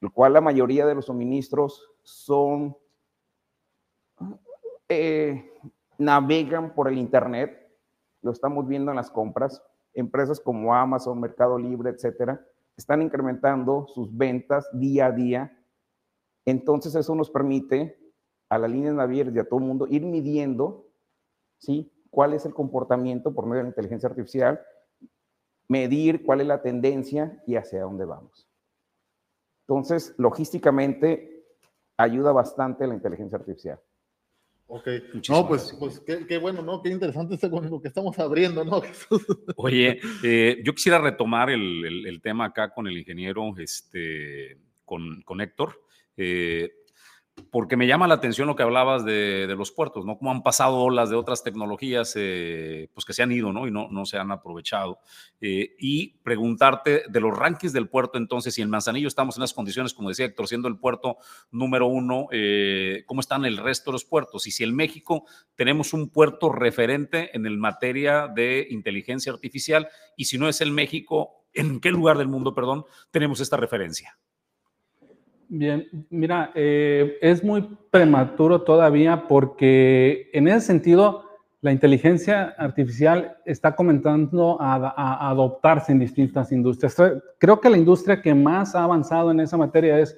el 0.00 0.10
cual 0.10 0.32
la 0.32 0.40
mayoría 0.40 0.86
de 0.86 0.94
los 0.94 1.06
suministros 1.06 1.90
son, 2.02 2.76
eh, 4.88 5.52
navegan 5.98 6.74
por 6.74 6.88
el 6.88 6.96
Internet, 6.96 7.70
lo 8.22 8.30
estamos 8.30 8.66
viendo 8.66 8.92
en 8.92 8.96
las 8.96 9.10
compras, 9.10 9.62
empresas 9.92 10.40
como 10.40 10.74
Amazon, 10.74 11.20
Mercado 11.20 11.58
Libre, 11.58 11.90
etcétera, 11.90 12.40
están 12.76 13.02
incrementando 13.02 13.86
sus 13.88 14.16
ventas 14.16 14.68
día 14.72 15.06
a 15.06 15.12
día 15.12 15.59
entonces 16.50 16.94
eso 16.94 17.14
nos 17.14 17.30
permite 17.30 17.98
a 18.48 18.58
la 18.58 18.68
línea 18.68 18.92
navieras 18.92 19.34
y 19.34 19.38
a 19.38 19.44
todo 19.44 19.60
el 19.60 19.66
mundo 19.66 19.86
ir 19.88 20.04
midiendo, 20.04 20.86
¿sí? 21.58 21.92
¿Cuál 22.10 22.34
es 22.34 22.44
el 22.44 22.52
comportamiento 22.52 23.32
por 23.32 23.46
medio 23.46 23.58
de 23.58 23.62
la 23.64 23.68
inteligencia 23.68 24.08
artificial? 24.08 24.60
Medir 25.68 26.24
cuál 26.24 26.40
es 26.40 26.48
la 26.48 26.60
tendencia 26.60 27.42
y 27.46 27.54
hacia 27.54 27.82
dónde 27.82 28.04
vamos. 28.04 28.48
Entonces, 29.68 30.14
logísticamente, 30.18 31.46
ayuda 31.96 32.32
bastante 32.32 32.86
la 32.88 32.94
inteligencia 32.94 33.38
artificial. 33.38 33.78
Ok, 34.72 34.86
no, 35.28 35.48
pues, 35.48 35.76
pues 35.78 36.00
qué, 36.00 36.38
bueno, 36.38 36.62
¿no? 36.62 36.80
Qué 36.80 36.90
interesante 36.90 37.34
está 37.34 37.50
con 37.50 37.68
lo 37.68 37.80
que 37.80 37.88
estamos 37.88 38.16
abriendo, 38.18 38.64
¿no? 38.64 38.80
Oye, 39.56 40.00
eh, 40.22 40.62
yo 40.64 40.74
quisiera 40.74 41.00
retomar 41.00 41.50
el, 41.50 42.20
tema 42.22 42.46
acá 42.46 42.72
con 42.72 42.86
el 42.86 42.96
ingeniero, 42.96 43.52
este, 43.58 44.58
con, 44.84 45.22
con 45.22 45.40
Héctor. 45.40 45.76
Eh, 46.22 46.74
porque 47.50 47.78
me 47.78 47.86
llama 47.86 48.06
la 48.06 48.14
atención 48.14 48.46
lo 48.46 48.54
que 48.54 48.62
hablabas 48.62 49.02
de, 49.06 49.46
los 49.56 49.72
puertos, 49.72 50.04
¿no? 50.04 50.18
Cómo 50.18 50.30
han 50.30 50.42
pasado 50.42 50.76
olas 50.76 51.08
de 51.08 51.16
otras 51.16 51.42
tecnologías, 51.42 52.12
eh, 52.16 52.90
pues 52.92 53.06
que 53.06 53.14
se 53.14 53.22
han 53.22 53.32
ido, 53.32 53.50
¿no? 53.50 53.66
Y 53.66 53.70
no, 53.70 54.04
se 54.04 54.18
han 54.18 54.30
aprovechado. 54.30 54.98
Eh, 55.40 55.74
y 55.78 56.18
preguntarte 56.18 57.04
de 57.08 57.20
los 57.20 57.34
rankings 57.34 57.72
del 57.72 57.88
puerto, 57.88 58.18
entonces, 58.18 58.52
si 58.52 58.60
en 58.60 58.68
Manzanillo 58.68 59.08
estamos 59.08 59.38
en 59.38 59.40
las 59.40 59.54
condiciones, 59.54 59.94
como 59.94 60.10
decía 60.10 60.26
Héctor, 60.26 60.48
siendo 60.48 60.68
el 60.68 60.76
puerto 60.78 61.16
número 61.50 61.86
uno, 61.86 62.28
¿cómo 63.06 63.22
están 63.22 63.46
el 63.46 63.56
resto 63.56 63.90
de 63.90 63.94
los 63.94 64.04
puertos? 64.04 64.46
Y 64.46 64.50
si 64.50 64.62
en 64.62 64.76
México 64.76 65.24
tenemos 65.54 65.94
un 65.94 66.10
puerto 66.10 66.52
referente 66.52 67.34
en 67.34 67.46
el 67.46 67.56
materia 67.56 68.28
de 68.28 68.66
inteligencia 68.68 69.32
artificial, 69.32 69.88
y 70.14 70.26
si 70.26 70.36
no 70.36 70.46
es 70.46 70.60
el 70.60 70.72
México, 70.72 71.46
¿en 71.54 71.80
qué 71.80 71.90
lugar 71.90 72.18
del 72.18 72.28
mundo, 72.28 72.54
perdón, 72.54 72.84
tenemos 73.10 73.40
esta 73.40 73.56
referencia? 73.56 74.18
Bien, 75.52 75.88
mira, 76.10 76.52
eh, 76.54 77.18
es 77.20 77.42
muy 77.42 77.76
prematuro 77.90 78.62
todavía 78.62 79.26
porque 79.26 80.30
en 80.32 80.46
ese 80.46 80.60
sentido 80.60 81.24
la 81.60 81.72
inteligencia 81.72 82.54
artificial 82.56 83.36
está 83.44 83.74
comenzando 83.74 84.58
a, 84.60 85.28
adoptarse 85.28 85.90
en 85.90 85.98
distintas 85.98 86.52
industrias. 86.52 86.94
Creo 87.38 87.60
que 87.60 87.68
la 87.68 87.76
industria 87.76 88.22
que 88.22 88.32
más 88.32 88.76
ha 88.76 88.84
avanzado 88.84 89.32
en 89.32 89.40
esa 89.40 89.56
materia 89.56 89.98
es 89.98 90.16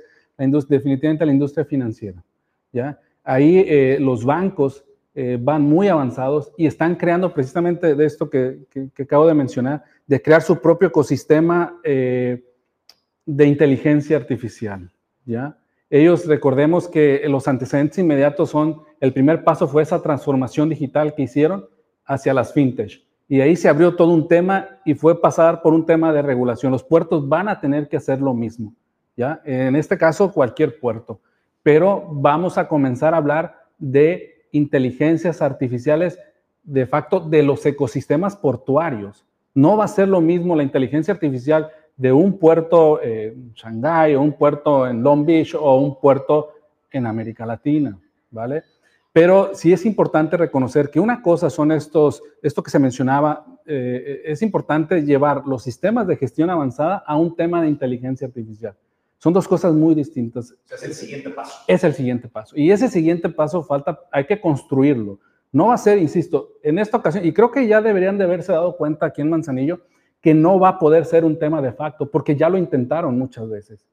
definitivamente 0.68 1.24
la 1.24 1.32
industria 1.32 1.64
financiera. 1.64 2.22
¿ya? 2.70 3.00
Ahí 3.24 3.64
eh, 3.66 3.96
los 3.98 4.26
bancos 4.26 4.84
eh, 5.14 5.38
van 5.40 5.62
muy 5.62 5.88
avanzados 5.88 6.52
y 6.58 6.66
están 6.66 6.94
creando 6.94 7.32
precisamente 7.32 7.94
de 7.94 8.04
esto 8.04 8.28
que, 8.28 8.66
que, 8.70 9.02
acabo 9.02 9.26
de 9.26 9.32
mencionar, 9.32 9.82
de 10.06 10.20
crear 10.20 10.42
su 10.42 10.60
propio 10.60 10.88
ecosistema 10.88 11.80
de 11.82 13.46
inteligencia 13.46 14.18
artificial. 14.18 14.90
¿Ya? 15.24 15.58
Ellos, 15.90 16.26
recordemos 16.26 16.88
que 16.88 17.22
los 17.28 17.46
antecedentes 17.48 17.98
inmediatos 17.98 18.48
son, 18.48 18.80
el 18.98 19.12
primer 19.12 19.44
paso 19.44 19.68
fue 19.68 19.82
esa 19.82 20.00
transformación 20.02 20.70
digital 20.70 21.14
que 21.14 21.22
hicieron 21.22 21.66
hacia 22.06 22.32
las 22.32 22.54
fintech. 22.54 23.02
Y 23.28 23.40
ahí 23.40 23.56
se 23.56 23.68
abrió 23.68 23.94
todo 23.94 24.08
un 24.08 24.26
tema 24.26 24.80
y 24.84 24.94
fue 24.94 25.20
pasar 25.20 25.60
por 25.60 25.74
un 25.74 25.84
tema 25.84 26.12
de 26.12 26.22
regulación. 26.22 26.72
Los 26.72 26.82
puertos 26.82 27.28
van 27.28 27.48
a 27.48 27.60
tener 27.60 27.88
que 27.88 27.98
hacer 27.98 28.20
lo 28.20 28.32
mismo, 28.34 28.74
¿ya? 29.16 29.42
En 29.44 29.76
este 29.76 29.98
caso, 29.98 30.32
cualquier 30.32 30.78
puerto. 30.80 31.20
Pero 31.62 32.06
vamos 32.10 32.58
a 32.58 32.68
comenzar 32.68 33.14
a 33.14 33.18
hablar 33.18 33.66
de 33.78 34.46
inteligencias 34.50 35.42
artificiales 35.42 36.18
de 36.62 36.86
facto 36.86 37.20
de 37.20 37.42
los 37.42 37.64
ecosistemas 37.66 38.36
portuarios. 38.36 39.26
No 39.54 39.76
va 39.76 39.84
a 39.84 39.88
ser 39.88 40.08
lo 40.08 40.20
mismo 40.20 40.56
la 40.56 40.62
inteligencia 40.62 41.12
artificial 41.12 41.70
de 41.96 42.12
un 42.12 42.38
puerto 42.38 43.02
en 43.02 43.52
Shanghái 43.54 44.14
o 44.14 44.22
un 44.22 44.32
puerto 44.32 44.86
en 44.86 45.02
Long 45.02 45.24
Beach 45.24 45.54
o 45.54 45.76
un 45.76 46.00
puerto 46.00 46.50
en 46.90 47.06
América 47.06 47.46
Latina, 47.46 47.98
¿vale? 48.30 48.64
Pero 49.12 49.50
sí 49.54 49.72
es 49.72 49.84
importante 49.84 50.36
reconocer 50.36 50.90
que 50.90 50.98
una 50.98 51.20
cosa 51.20 51.50
son 51.50 51.70
estos, 51.70 52.22
esto 52.42 52.62
que 52.62 52.70
se 52.70 52.78
mencionaba, 52.78 53.44
eh, 53.66 54.22
es 54.24 54.40
importante 54.40 55.02
llevar 55.02 55.46
los 55.46 55.62
sistemas 55.62 56.06
de 56.06 56.16
gestión 56.16 56.48
avanzada 56.48 57.04
a 57.06 57.16
un 57.16 57.36
tema 57.36 57.60
de 57.60 57.68
inteligencia 57.68 58.26
artificial. 58.26 58.74
Son 59.18 59.32
dos 59.32 59.46
cosas 59.46 59.74
muy 59.74 59.94
distintas. 59.94 60.54
Es 60.68 60.82
el 60.82 60.94
siguiente 60.94 61.30
paso. 61.30 61.58
Es 61.68 61.84
el 61.84 61.92
siguiente 61.94 62.26
paso. 62.26 62.56
Y 62.56 62.70
ese 62.70 62.88
siguiente 62.88 63.28
paso 63.28 63.62
falta, 63.62 64.00
hay 64.10 64.24
que 64.24 64.40
construirlo. 64.40 65.20
No 65.52 65.66
va 65.66 65.74
a 65.74 65.78
ser, 65.78 65.98
insisto, 65.98 66.54
en 66.62 66.78
esta 66.78 66.96
ocasión, 66.96 67.24
y 67.24 67.32
creo 67.32 67.50
que 67.50 67.66
ya 67.66 67.82
deberían 67.82 68.16
de 68.16 68.24
haberse 68.24 68.52
dado 68.52 68.76
cuenta 68.76 69.06
aquí 69.06 69.20
en 69.20 69.28
Manzanillo, 69.28 69.80
que 70.22 70.32
no 70.32 70.58
va 70.58 70.68
a 70.68 70.78
poder 70.78 71.04
ser 71.04 71.24
un 71.24 71.38
tema 71.38 71.60
de 71.60 71.72
facto, 71.72 72.08
porque 72.08 72.36
ya 72.36 72.48
lo 72.48 72.56
intentaron 72.56 73.18
muchas 73.18 73.50
veces. 73.50 73.84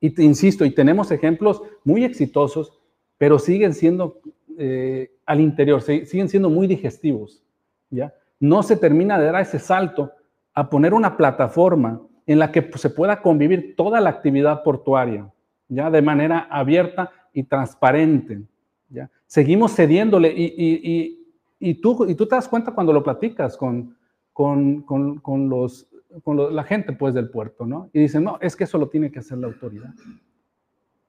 Y 0.00 0.10
te 0.10 0.24
insisto, 0.24 0.64
y 0.64 0.74
tenemos 0.74 1.10
ejemplos 1.12 1.62
muy 1.84 2.04
exitosos, 2.04 2.78
pero 3.16 3.38
siguen 3.38 3.72
siendo 3.72 4.20
eh, 4.58 5.12
al 5.24 5.40
interior, 5.40 5.80
siguen 5.80 6.28
siendo 6.28 6.50
muy 6.50 6.66
digestivos, 6.66 7.42
¿ya? 7.90 8.12
No 8.40 8.62
se 8.62 8.76
termina 8.76 9.18
de 9.18 9.26
dar 9.26 9.40
ese 9.40 9.58
salto 9.58 10.12
a 10.52 10.68
poner 10.68 10.94
una 10.94 11.16
plataforma 11.16 12.00
en 12.26 12.38
la 12.38 12.50
que 12.52 12.62
pues, 12.62 12.80
se 12.80 12.90
pueda 12.90 13.22
convivir 13.22 13.74
toda 13.76 14.00
la 14.00 14.10
actividad 14.10 14.62
portuaria, 14.62 15.30
ya 15.68 15.90
de 15.90 16.02
manera 16.02 16.46
abierta 16.50 17.10
y 17.32 17.44
transparente. 17.44 18.42
¿ya? 18.88 19.10
Seguimos 19.26 19.74
cediéndole 19.74 20.32
y, 20.36 21.18
y, 21.58 21.74
tú, 21.74 22.06
y 22.08 22.14
tú 22.14 22.26
te 22.26 22.36
das 22.36 22.48
cuenta 22.48 22.72
cuando 22.72 22.92
lo 22.92 23.02
platicas 23.02 23.56
con, 23.56 23.96
con, 24.38 24.82
con, 25.20 25.48
los, 25.48 25.88
con 26.22 26.54
la 26.54 26.62
gente 26.62 26.92
pues, 26.92 27.12
del 27.12 27.28
puerto, 27.28 27.66
¿no? 27.66 27.90
Y 27.92 27.98
dicen, 27.98 28.22
no, 28.22 28.38
es 28.40 28.54
que 28.54 28.62
eso 28.62 28.78
lo 28.78 28.88
tiene 28.88 29.10
que 29.10 29.18
hacer 29.18 29.36
la 29.36 29.48
autoridad. 29.48 29.90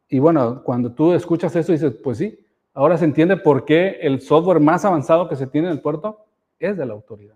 Y 0.07 0.17
bueno, 0.17 0.63
cuando 0.63 0.91
tú 0.91 1.13
escuchas 1.13 1.55
eso, 1.55 1.71
dices, 1.71 1.93
pues 2.03 2.17
sí, 2.17 2.39
ahora 2.73 2.97
se 2.97 3.05
entiende 3.05 3.37
por 3.37 3.65
qué 3.65 3.99
el 4.01 4.19
software 4.21 4.59
más 4.59 4.83
avanzado 4.83 5.29
que 5.29 5.35
se 5.35 5.45
tiene 5.45 5.67
en 5.67 5.73
el 5.73 5.79
puerto 5.79 6.25
es 6.57 6.75
de 6.75 6.87
la 6.87 6.93
autoridad. 6.93 7.35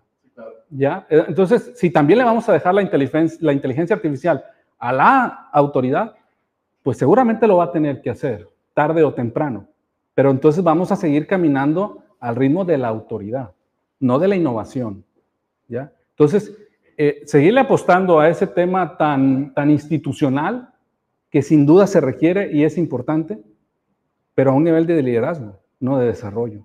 ¿Ya? 0.68 1.06
Eh, 1.08 1.26
entonces, 1.28 1.70
si 1.76 1.90
también 1.90 2.18
le 2.18 2.24
vamos 2.24 2.48
a 2.48 2.52
dejar 2.52 2.74
la 2.74 2.82
inteligencia, 2.82 3.38
la 3.40 3.52
inteligencia 3.52 3.94
artificial 3.94 4.44
a 4.80 4.92
la 4.92 5.48
autoridad, 5.52 6.16
pues 6.82 6.98
seguramente 6.98 7.46
lo 7.46 7.58
va 7.58 7.66
a 7.66 7.72
tener 7.72 8.02
que 8.02 8.10
hacer, 8.10 8.48
tarde 8.72 9.04
o 9.04 9.14
temprano. 9.14 9.68
Pero 10.12 10.32
entonces 10.32 10.64
vamos 10.64 10.90
a 10.90 10.96
seguir 10.96 11.28
caminando 11.28 12.02
al 12.18 12.34
ritmo 12.34 12.64
de 12.64 12.78
la 12.78 12.88
autoridad, 12.88 13.52
no 14.00 14.18
de 14.18 14.26
la 14.26 14.34
innovación. 14.34 15.04
¿Ya? 15.68 15.92
Entonces, 16.10 16.56
eh, 16.96 17.22
seguirle 17.26 17.60
apostando 17.60 18.20
a 18.20 18.28
ese 18.28 18.46
tema 18.46 18.96
tan, 18.96 19.52
tan 19.52 19.70
institucional, 19.70 20.70
que 21.34 21.42
sin 21.42 21.66
duda 21.66 21.88
se 21.88 22.00
requiere 22.00 22.52
y 22.52 22.62
es 22.62 22.78
importante, 22.78 23.42
pero 24.36 24.52
a 24.52 24.54
un 24.54 24.62
nivel 24.62 24.86
de 24.86 25.02
liderazgo, 25.02 25.58
no 25.80 25.98
de 25.98 26.06
desarrollo. 26.06 26.64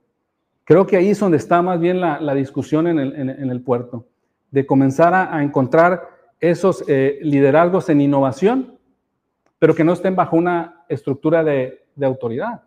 Creo 0.63 0.85
que 0.85 0.95
ahí 0.95 1.09
es 1.09 1.19
donde 1.19 1.37
está 1.37 1.63
más 1.63 1.79
bien 1.79 1.99
la, 1.99 2.33
discusión 2.35 2.87
en 2.87 2.99
el, 2.99 3.61
puerto, 3.63 4.05
de 4.51 4.67
comenzar 4.67 5.15
a, 5.15 5.41
encontrar 5.41 6.07
esos 6.39 6.83
eh, 6.87 7.17
liderazgos 7.23 7.89
en 7.89 8.01
innovación, 8.01 8.77
pero 9.57 9.73
que 9.73 9.83
no 9.83 9.93
estén 9.93 10.15
bajo 10.15 10.35
una 10.35 10.85
estructura 10.87 11.43
de, 11.43 11.83
autoridad, 12.03 12.61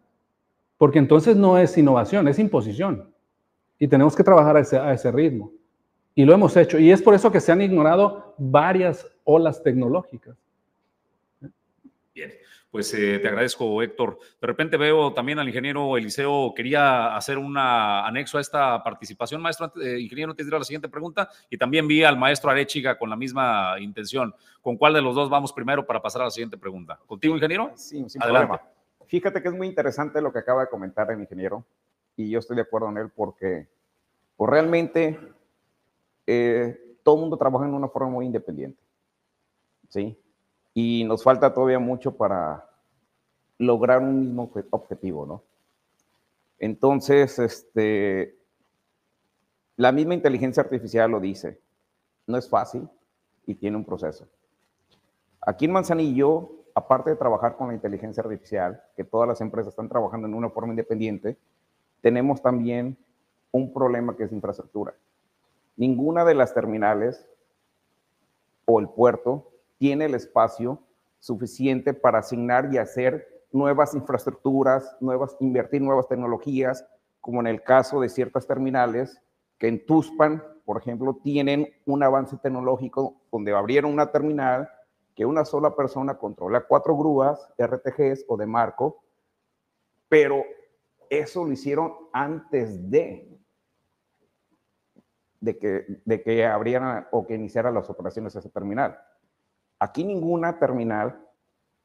porque 0.77 0.99
entonces 0.99 1.37
no 1.37 1.57
es 1.57 1.79
innovación, 1.79 2.27
es 2.27 2.41
imposición. 2.41 3.15
Y 3.79 3.87
tenemos 3.87 4.17
que 4.17 4.25
trabajar 4.25 4.57
a 4.57 4.93
ese 4.93 5.13
ritmo. 5.13 5.53
Y 6.15 6.25
lo 6.25 6.35
hemos 6.35 6.57
hecho. 6.57 6.79
Y 6.79 6.91
es 6.91 7.01
por 7.01 7.15
eso 7.15 7.33
que 7.33 7.41
se 7.41 7.53
han 7.53 7.63
ignorado 7.63 8.35
varias 8.39 9.07
olas 9.25 9.63
tecnológicas. 9.63 10.37
Bien, 12.15 12.31
pues 12.71 12.93
eh, 12.93 13.19
te 13.19 13.29
agradezco, 13.29 13.83
Héctor. 13.83 14.19
De 14.41 14.47
repente 14.47 14.77
veo 14.77 15.15
también 15.15 15.39
al 15.39 15.49
ingeniero 15.49 15.97
Eliseo, 15.97 16.53
quería 16.55 17.17
hacer 17.17 17.39
un 17.39 17.57
anexo 17.57 18.37
a 18.37 18.43
esta 18.43 18.83
participación, 18.83 19.41
maestro, 19.41 19.73
eh, 19.81 19.99
ingeniero, 20.01 20.35
te 20.35 20.45
diré 20.45 20.59
la 20.59 20.65
siguiente 20.65 20.89
pregunta, 20.89 21.31
y 21.49 21.57
también 21.57 21.89
vi 21.89 22.05
al 22.05 22.19
maestro 22.19 22.51
Arechiga 22.51 22.99
con 22.99 23.09
la 23.09 23.17
misma 23.17 23.77
intención. 23.81 24.35
¿Con 24.61 24.77
cuál 24.77 24.93
de 24.93 25.03
los 25.03 25.15
dos 25.15 25.31
vamos 25.31 25.53
primero 25.53 25.87
para 25.87 26.03
pasar 26.03 26.23
a 26.23 26.25
la 26.27 26.31
siguiente 26.31 26.59
pregunta? 26.59 27.01
¿Contigo, 27.07 27.35
ingeniero? 27.35 27.73
Sí, 27.75 28.05
sin 28.09 28.23
Adelante. 28.23 28.49
problema. 28.49 28.73
Fíjate 29.07 29.43
que 29.43 29.49
es 29.49 29.55
muy 29.55 29.67
interesante 29.67 30.21
lo 30.21 30.33
que 30.33 30.39
acaba 30.39 30.63
de 30.63 30.69
comentar 30.69 31.11
el 31.11 31.21
ingeniero, 31.21 31.65
y 32.17 32.31
yo 32.31 32.39
estoy 32.39 32.57
de 32.57 32.63
acuerdo 32.63 32.91
en 32.91 32.99
él 32.99 33.11
porque 33.15 33.69
pues, 34.37 34.51
realmente 34.51 35.19
eh, 36.27 36.99
todo 37.03 37.17
el 37.17 37.21
mundo 37.23 37.37
trabaja 37.37 37.67
en 37.67 37.75
una 37.75 37.89
forma 37.89 38.11
muy 38.11 38.27
independiente. 38.27 38.81
¿Sí? 39.89 40.17
y 40.75 41.05
nos 41.05 41.23
falta 41.23 41.53
todavía 41.53 41.79
mucho 41.79 42.17
para 42.17 42.69
lograr 43.59 44.01
un 44.01 44.21
mismo 44.21 44.51
objetivo, 44.71 45.27
¿no? 45.27 45.43
Entonces, 46.59 47.39
este, 47.39 48.39
la 49.77 49.93
misma 49.93 50.15
inteligencia 50.15 50.63
artificial 50.63 51.11
lo 51.11 51.21
dice, 51.21 51.61
no 52.27 52.39
es 52.39 52.49
fácil 52.49 52.89
y 53.47 53.55
tiene 53.55 53.77
un 53.77 53.85
proceso. 53.85 54.27
Aquí 55.41 55.65
en 55.65 55.73
Manzanillo, 55.73 56.51
aparte 56.75 57.11
de 57.11 57.17
trabajar 57.17 57.57
con 57.57 57.69
la 57.69 57.75
inteligencia 57.75 58.23
artificial, 58.23 58.83
que 58.97 59.05
todas 59.05 59.29
las 59.29 59.41
empresas 59.41 59.73
están 59.73 59.89
trabajando 59.89 60.29
en 60.29 60.35
una 60.35 60.51
forma 60.51 60.73
independiente, 60.73 61.37
tenemos 62.01 62.41
también 62.41 62.97
un 63.51 63.73
problema 63.73 64.17
que 64.17 64.25
es 64.25 64.33
infraestructura. 64.33 64.95
Ninguna 65.77 66.25
de 66.25 66.35
las 66.35 66.55
terminales 66.55 67.27
o 68.65 68.81
el 68.81 68.89
puerto 68.89 69.51
tiene 69.79 70.05
el 70.05 70.15
espacio 70.15 70.81
suficiente 71.19 71.95
para 71.95 72.19
asignar 72.19 72.73
y 72.73 72.79
hacer 72.79 73.45
nuevas 73.53 73.95
infraestructuras, 73.95 74.97
nuevas, 75.01 75.37
invertir 75.41 75.83
nuevas 75.83 76.09
tecnologías, 76.09 76.87
como 77.21 77.41
en 77.41 77.47
el 77.47 77.63
caso 77.63 78.01
de 78.01 78.09
ciertas 78.09 78.47
terminales 78.47 79.21
que 79.59 79.69
en 79.69 79.87
Tuspan, 79.87 80.43
por 80.65 80.79
ejemplo, 80.81 81.21
tienen 81.23 81.69
un 81.87 82.03
avance 82.03 82.37
tecnológico 82.37 83.21
donde 83.31 83.53
abrieron 83.53 83.93
una 83.93 84.11
terminal 84.11 84.69
que 85.15 85.27
una 85.27 85.45
sola 85.45 85.77
persona 85.77 86.19
controla 86.19 86.63
cuatro 86.67 86.97
grúas, 86.97 87.49
RTGs 87.59 88.25
o 88.29 88.37
de 88.37 88.47
marco, 88.47 89.05
pero 90.09 90.43
eso 91.11 91.45
lo 91.45 91.53
hicieron 91.53 91.93
antes 92.13 92.91
de, 92.91 93.29
de, 95.43 95.59
que, 95.59 95.85
de 96.05 96.23
que 96.23 96.47
abrieran 96.47 97.09
o 97.11 97.27
que 97.27 97.35
iniciaran 97.35 97.75
las 97.75 97.91
operaciones 97.91 98.35
esa 98.35 98.49
terminal. 98.49 98.99
Aquí 99.79 100.05
ninguna 100.05 100.59
terminal 100.59 101.21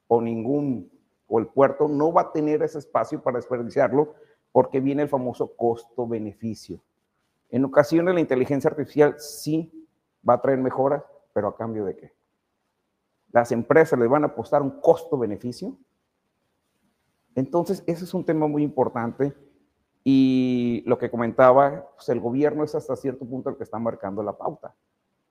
o 0.07 0.21
ningún 0.21 0.91
o 1.25 1.39
el 1.39 1.47
puerto 1.47 1.87
no 1.87 2.13
va 2.13 2.21
a 2.21 2.31
tener 2.31 2.61
ese 2.61 2.77
espacio 2.77 3.21
para 3.21 3.37
desperdiciarlo 3.37 4.13
porque 4.51 4.79
viene 4.79 5.01
el 5.01 5.09
famoso 5.09 5.55
costo-beneficio. 5.57 6.81
En 7.49 7.65
ocasiones 7.65 8.13
la 8.13 8.21
inteligencia 8.21 8.69
artificial 8.69 9.15
sí 9.17 9.87
va 10.27 10.35
a 10.35 10.41
traer 10.41 10.59
mejoras, 10.59 11.03
pero 11.33 11.47
a 11.47 11.57
cambio 11.57 11.83
de 11.83 11.95
qué? 11.95 12.13
Las 13.31 13.51
empresas 13.51 13.97
les 13.99 14.07
van 14.07 14.23
a 14.23 14.27
apostar 14.27 14.61
un 14.61 14.79
costo-beneficio. 14.79 15.75
Entonces, 17.35 17.83
ese 17.87 18.03
es 18.03 18.13
un 18.13 18.23
tema 18.23 18.47
muy 18.47 18.63
importante 18.63 19.33
y 20.09 20.83
lo 20.85 20.97
que 20.97 21.11
comentaba, 21.11 21.91
pues 21.97 22.07
el 22.07 22.21
gobierno 22.21 22.63
es 22.63 22.73
hasta 22.73 22.95
cierto 22.95 23.25
punto 23.25 23.49
el 23.49 23.57
que 23.57 23.65
está 23.65 23.77
marcando 23.77 24.23
la 24.23 24.37
pauta 24.37 24.73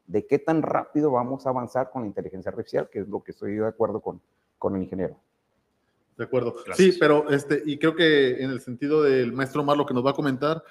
de 0.07 0.27
qué 0.27 0.39
tan 0.39 0.61
rápido 0.61 1.11
vamos 1.11 1.47
a 1.47 1.49
avanzar 1.49 1.89
con 1.91 2.03
la 2.03 2.09
inteligencia 2.09 2.51
artificial, 2.51 2.91
que 2.91 2.99
es 2.99 3.09
lo 3.09 3.23
que 3.23 3.31
estoy 3.31 3.55
de 3.55 3.67
acuerdo 3.67 4.03
con, 4.03 4.21
con 4.59 4.77
el 4.77 4.83
ingeniero. 4.83 5.19
De 6.19 6.25
acuerdo. 6.25 6.57
Sí, 6.75 6.95
pero 7.01 7.27
este, 7.31 7.63
y 7.65 7.79
creo 7.79 7.97
que 7.97 8.43
en 8.45 8.51
el 8.51 8.61
sentido 8.61 9.03
del 9.03 9.33
maestro 9.33 9.63
Omar, 9.63 9.79
lo 9.79 9.87
que 9.87 9.95
nos 9.95 10.05
va 10.05 10.11
a 10.11 10.15
comentar, 10.15 10.63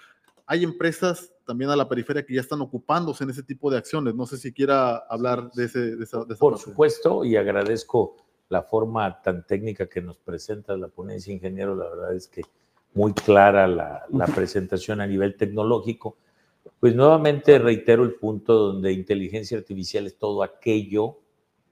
hay 0.45 0.63
empresas 0.63 1.33
también 1.43 1.71
a 1.71 1.75
la 1.75 1.89
periferia 1.89 2.23
que 2.23 2.35
ya 2.35 2.41
están 2.41 2.61
ocupándose 2.61 3.23
en 3.23 3.31
ese 3.31 3.41
tipo 3.41 3.71
de 3.71 3.79
acciones. 3.79 4.13
No 4.13 4.27
sé 4.27 4.37
si 4.37 4.53
quiera 4.53 4.97
hablar 4.97 5.49
de, 5.53 5.65
ese, 5.65 5.95
de 5.95 6.03
esa, 6.03 6.23
Por 6.39 6.59
supuesto, 6.59 7.25
y 7.25 7.37
agradezco 7.37 8.17
la 8.49 8.61
forma 8.61 9.19
tan 9.23 9.47
técnica 9.47 9.87
que 9.87 9.99
nos 9.99 10.19
presenta 10.19 10.77
la 10.77 10.89
ponencia, 10.89 11.33
ingeniero. 11.33 11.75
La 11.75 11.89
verdad 11.89 12.15
es 12.15 12.27
que 12.27 12.43
muy 12.95 13.13
clara 13.13 13.67
la, 13.67 14.05
la 14.11 14.25
presentación 14.25 15.01
a 15.01 15.07
nivel 15.07 15.35
tecnológico. 15.35 16.17
Pues 16.79 16.95
nuevamente 16.95 17.59
reitero 17.59 18.03
el 18.03 18.15
punto 18.15 18.53
donde 18.53 18.91
inteligencia 18.91 19.57
artificial 19.57 20.07
es 20.07 20.17
todo 20.17 20.41
aquello 20.41 21.19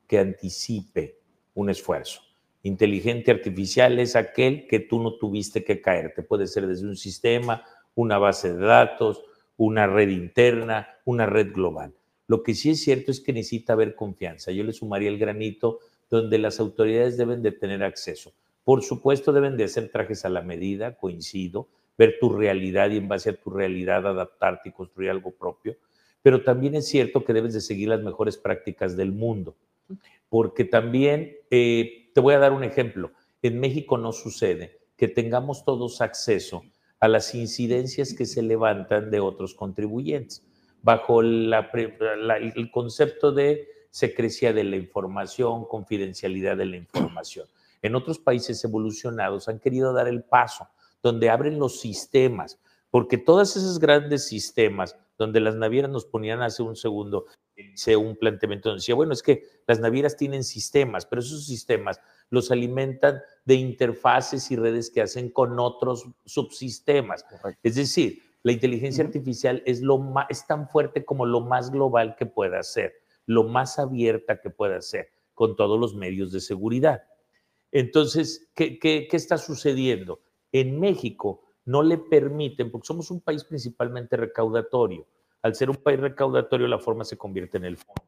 que 0.08 0.20
anticipe 0.20 1.18
un 1.56 1.70
esfuerzo. 1.70 2.22
Inteligente 2.62 3.32
artificial 3.32 4.00
es 4.00 4.16
aquel 4.16 4.68
que 4.68 4.80
tú 4.80 5.02
no 5.02 5.16
tuviste 5.18 5.64
que 5.64 5.82
caerte. 5.82 6.24
Puede 6.24 6.48
ser 6.48 6.68
desde 6.68 6.88
un 6.88 6.96
sistema, 6.96 7.64
una 7.96 8.18
base 8.18 8.54
de 8.54 8.66
datos, 8.66 9.24
una 9.58 9.88
red 9.88 10.10
interna, 10.10 10.88
una 11.06 11.26
red 11.26 11.54
global. 11.54 11.94
Lo 12.28 12.42
que 12.42 12.54
sí 12.54 12.72
es 12.72 12.82
cierto 12.82 13.12
es 13.12 13.20
que 13.20 13.34
necesita 13.34 13.74
haber 13.74 13.96
confianza. 13.96 14.52
Yo 14.52 14.64
le 14.64 14.74
sumaría 14.74 15.10
el 15.10 15.20
granito 15.20 15.80
donde 16.10 16.38
las 16.38 16.60
autoridades 16.60 17.18
deben 17.18 17.42
de 17.42 17.52
tener 17.52 17.84
acceso. 17.84 18.34
Por 18.64 18.84
supuesto, 18.84 19.34
deben 19.34 19.58
de 19.58 19.66
hacer 19.66 19.90
trajes 19.90 20.26
a 20.26 20.30
la 20.30 20.42
medida, 20.42 20.96
coincido, 20.96 21.68
ver 21.98 22.16
tu 22.20 22.30
realidad 22.30 22.90
y 22.90 22.98
en 22.98 23.08
base 23.08 23.32
a 23.32 23.36
tu 23.36 23.50
realidad 23.50 24.08
adaptarte 24.08 24.70
y 24.70 24.72
construir 24.72 25.10
algo 25.10 25.32
propio. 25.32 25.76
Pero 26.22 26.44
también 26.44 26.76
es 26.76 26.88
cierto 26.88 27.24
que 27.26 27.34
debes 27.34 27.54
de 27.54 27.62
seguir 27.62 27.90
las 27.90 28.02
mejores 28.02 28.38
prácticas 28.38 28.96
del 28.96 29.12
mundo, 29.12 29.56
porque 30.30 30.64
también, 30.64 31.36
eh, 31.52 32.10
te 32.14 32.22
voy 32.22 32.34
a 32.34 32.40
dar 32.40 32.54
un 32.54 32.64
ejemplo, 32.64 33.12
en 33.42 33.60
México 33.60 33.98
no 33.98 34.14
sucede 34.14 34.80
que 34.96 35.10
tengamos 35.10 35.66
todos 35.66 36.00
acceso 36.00 36.64
a 37.02 37.10
las 37.10 37.36
incidencias 37.36 38.14
que 38.14 38.26
se 38.26 38.42
levantan 38.42 39.12
de 39.12 39.20
otros 39.20 39.54
contribuyentes, 39.54 40.46
bajo 40.82 41.22
el 41.22 42.70
concepto 42.72 43.34
de 43.34 43.68
secrecía 43.90 44.54
de 44.54 44.64
la 44.64 44.78
información, 44.78 45.66
confidencialidad 45.66 46.56
de 46.56 46.66
la 46.66 46.78
información. 46.78 47.46
En 47.84 47.96
otros 47.96 48.18
países 48.18 48.64
evolucionados 48.64 49.48
han 49.48 49.60
querido 49.60 49.94
dar 49.94 50.08
el 50.08 50.24
paso 50.24 50.68
donde 51.04 51.30
abren 51.30 51.60
los 51.60 51.80
sistemas, 51.80 52.60
porque 52.90 53.20
todos 53.20 53.56
esos 53.56 53.78
grandes 53.78 54.26
sistemas 54.26 54.96
donde 55.18 55.40
las 55.40 55.56
navieras 55.56 55.92
nos 55.92 56.06
ponían 56.06 56.42
hace 56.42 56.64
un 56.64 56.76
segundo 56.76 57.26
hice 57.56 57.96
un 57.96 58.16
planteamiento 58.16 58.70
donde 58.70 58.80
decía, 58.80 58.96
bueno, 58.96 59.14
es 59.14 59.22
que 59.22 59.44
las 59.68 59.80
navieras 59.80 60.18
tienen 60.18 60.44
sistemas, 60.44 61.06
pero 61.06 61.22
esos 61.22 61.46
sistemas 61.46 62.00
los 62.30 62.52
alimentan 62.52 63.22
de 63.46 63.56
interfaces 63.56 64.50
y 64.50 64.56
redes 64.56 64.90
que 64.90 65.02
hacen 65.02 65.30
con 65.30 65.60
otros 65.60 66.08
subsistemas. 66.26 67.26
Es 67.62 67.76
decir, 67.76 68.24
la 68.42 68.52
inteligencia 68.52 69.04
artificial 69.04 69.62
es, 69.66 69.82
lo 69.82 70.00
más, 70.00 70.26
es 70.30 70.46
tan 70.48 70.68
fuerte 70.68 71.06
como 71.06 71.26
lo 71.26 71.42
más 71.42 71.72
global 71.72 72.16
que 72.16 72.26
pueda 72.26 72.64
ser, 72.64 72.94
lo 73.26 73.44
más 73.44 73.78
abierta 73.78 74.42
que 74.42 74.50
pueda 74.50 74.82
ser, 74.82 75.10
con 75.34 75.56
todos 75.56 75.80
los 75.80 75.96
medios 75.96 76.32
de 76.32 76.42
seguridad. 76.42 77.04
Entonces, 77.76 78.52
¿qué, 78.54 79.08
está 79.12 79.40
sucediendo? 79.40 80.22
En 80.52 80.80
México 80.80 81.42
no 81.66 81.82
le 81.82 81.98
permiten, 81.98 82.70
porque 82.70 82.86
somos 82.86 83.10
un 83.10 83.20
país 83.20 83.44
principalmente 83.44 84.16
recaudatorio, 84.16 85.08
al 85.42 85.56
ser 85.56 85.72
un 85.72 85.78
país 85.78 86.00
recaudatorio 86.00 86.68
la 86.68 86.78
forma 86.78 87.04
se 87.04 87.18
convierte 87.18 87.58
en 87.58 87.66
el 87.66 87.78
fondo. 87.78 88.04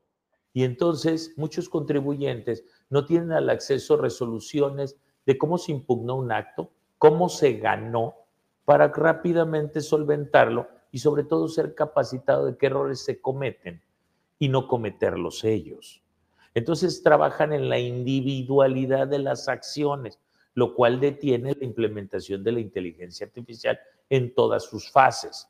Y 0.54 0.64
entonces 0.66 1.34
muchos 1.36 1.68
contribuyentes 1.68 2.64
no 2.92 3.06
tienen 3.06 3.32
al 3.32 3.50
acceso 3.50 3.98
resoluciones 3.98 4.98
de 5.26 5.36
cómo 5.40 5.58
se 5.58 5.72
impugnó 5.72 6.16
un 6.16 6.32
acto, 6.32 6.72
cómo 7.00 7.28
se 7.28 7.54
ganó, 7.54 8.14
para 8.66 8.90
rápidamente 8.90 9.82
solventarlo 9.82 10.68
y 10.92 11.00
sobre 11.00 11.24
todo 11.24 11.48
ser 11.48 11.74
capacitado 11.74 12.46
de 12.46 12.58
qué 12.58 12.68
errores 12.68 13.04
se 13.04 13.20
cometen 13.20 13.82
y 14.38 14.48
no 14.50 14.68
cometerlos 14.68 15.44
ellos. 15.44 16.05
Entonces 16.56 17.04
trabajan 17.04 17.54
en 17.54 17.70
la 17.70 17.78
individualidad 17.78 19.08
de 19.08 19.20
las 19.20 19.48
acciones, 19.48 20.20
lo 20.54 20.74
cual 20.74 21.00
detiene 21.00 21.54
la 21.54 21.66
implementación 21.66 22.44
de 22.44 22.54
la 22.54 22.62
inteligencia 22.62 23.28
artificial 23.28 23.78
en 24.10 24.34
todas 24.34 24.64
sus 24.64 24.90
fases. 24.90 25.48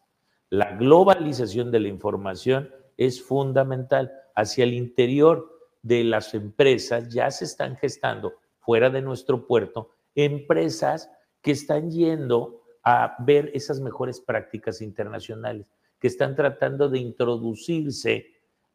La 0.50 0.76
globalización 0.76 1.72
de 1.72 1.80
la 1.80 1.88
información 1.88 2.70
es 2.98 3.22
fundamental. 3.22 4.12
Hacia 4.36 4.64
el 4.64 4.74
interior 4.74 5.60
de 5.84 6.04
las 6.04 6.34
empresas 6.34 7.10
ya 7.10 7.30
se 7.30 7.46
están 7.46 7.78
gestando, 7.78 8.34
fuera 8.60 8.90
de 8.90 9.02
nuestro 9.02 9.46
puerto, 9.46 9.92
empresas 10.16 11.10
que 11.42 11.52
están 11.52 11.92
yendo 11.92 12.64
a 12.84 13.16
ver 13.20 13.52
esas 13.54 13.80
mejores 13.80 14.20
prácticas 14.20 14.82
internacionales, 14.82 15.68
que 16.00 16.08
están 16.08 16.36
tratando 16.36 16.90
de 16.90 16.98
introducirse 16.98 18.26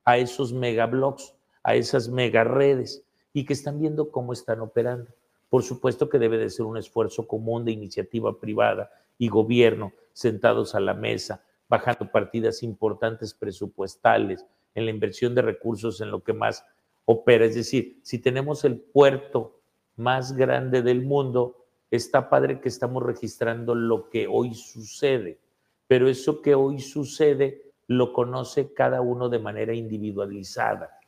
a 0.05 0.19
esos 0.19 0.53
megablocks, 0.53 1.35
a 1.63 1.75
esas 1.75 2.09
mega 2.09 2.45
redes 2.45 3.05
y 3.33 3.45
que 3.45 3.53
están 3.53 3.79
viendo 3.79 4.11
cómo 4.11 4.33
están 4.33 4.61
operando. 4.61 5.11
Por 5.49 5.63
supuesto 5.63 6.09
que 6.09 6.19
debe 6.19 6.39
de 6.39 6.51
ser 6.51 6.67
un 6.67 6.77
esfuerzo 6.77 7.27
común 7.27 7.65
de 7.65 7.73
iniciativa 7.73 8.39
privada 8.39 8.91
y 9.19 9.29
gobierno 9.29 9.93
sentados 10.13 10.75
a 10.75 10.81
la 10.81 10.95
mesa, 10.95 11.45
bajando 11.69 12.11
partidas 12.11 12.63
importantes 12.63 13.35
presupuestales 13.35 14.45
en 14.75 14.85
la 14.85 14.91
inversión 14.91 15.35
de 15.35 15.43
recursos 15.43 16.01
en 16.01 16.11
lo 16.11 16.23
que 16.23 16.33
más 16.33 16.65
opera. 17.05 17.45
Es 17.45 17.55
decir, 17.55 17.99
si 18.03 18.19
tenemos 18.19 18.65
el 18.65 18.79
puerto 18.79 19.61
más 19.97 20.37
grande 20.37 20.83
del 20.83 21.03
mundo, 21.03 21.67
está 21.91 22.31
padre 22.31 22.61
que 22.61 22.69
estamos 22.69 23.03
registrando 23.03 23.75
lo 23.75 24.09
que 24.09 24.27
hoy 24.29 24.55
sucede, 24.55 25.39
pero 25.87 26.09
eso 26.09 26.41
que 26.41 26.55
hoy 26.55 26.81
sucede 26.81 27.63
lo 27.89 28.13
conoce 28.13 28.73
cada 28.73 29.01
uno 29.01 29.29
de 29.29 29.41
manera 29.41 29.75
individualizada. 29.75 31.00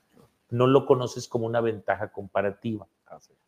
No 0.53 0.66
lo 0.66 0.84
conoces 0.84 1.26
como 1.26 1.46
una 1.46 1.62
ventaja 1.62 2.12
comparativa. 2.12 2.86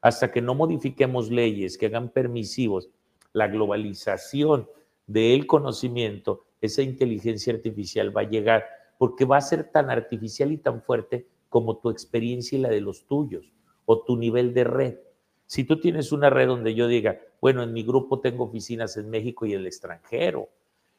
Hasta 0.00 0.32
que 0.32 0.40
no 0.40 0.54
modifiquemos 0.54 1.30
leyes 1.30 1.78
que 1.78 1.86
hagan 1.86 2.08
permisivos 2.08 2.88
la 3.34 3.46
globalización 3.48 4.68
del 5.06 5.46
conocimiento, 5.46 6.46
esa 6.62 6.80
inteligencia 6.80 7.52
artificial 7.52 8.16
va 8.16 8.22
a 8.22 8.30
llegar, 8.30 8.64
porque 8.96 9.26
va 9.26 9.36
a 9.36 9.42
ser 9.42 9.70
tan 9.70 9.90
artificial 9.90 10.50
y 10.50 10.56
tan 10.56 10.80
fuerte 10.80 11.26
como 11.50 11.76
tu 11.76 11.90
experiencia 11.90 12.56
y 12.56 12.62
la 12.62 12.70
de 12.70 12.80
los 12.80 13.06
tuyos, 13.06 13.52
o 13.84 14.00
tu 14.00 14.16
nivel 14.16 14.54
de 14.54 14.64
red. 14.64 14.94
Si 15.46 15.64
tú 15.64 15.78
tienes 15.78 16.10
una 16.10 16.30
red 16.30 16.46
donde 16.46 16.74
yo 16.74 16.88
diga, 16.88 17.20
bueno, 17.40 17.62
en 17.62 17.74
mi 17.74 17.82
grupo 17.82 18.20
tengo 18.20 18.44
oficinas 18.44 18.96
en 18.96 19.10
México 19.10 19.44
y 19.44 19.52
en 19.52 19.60
el 19.60 19.66
extranjero, 19.66 20.48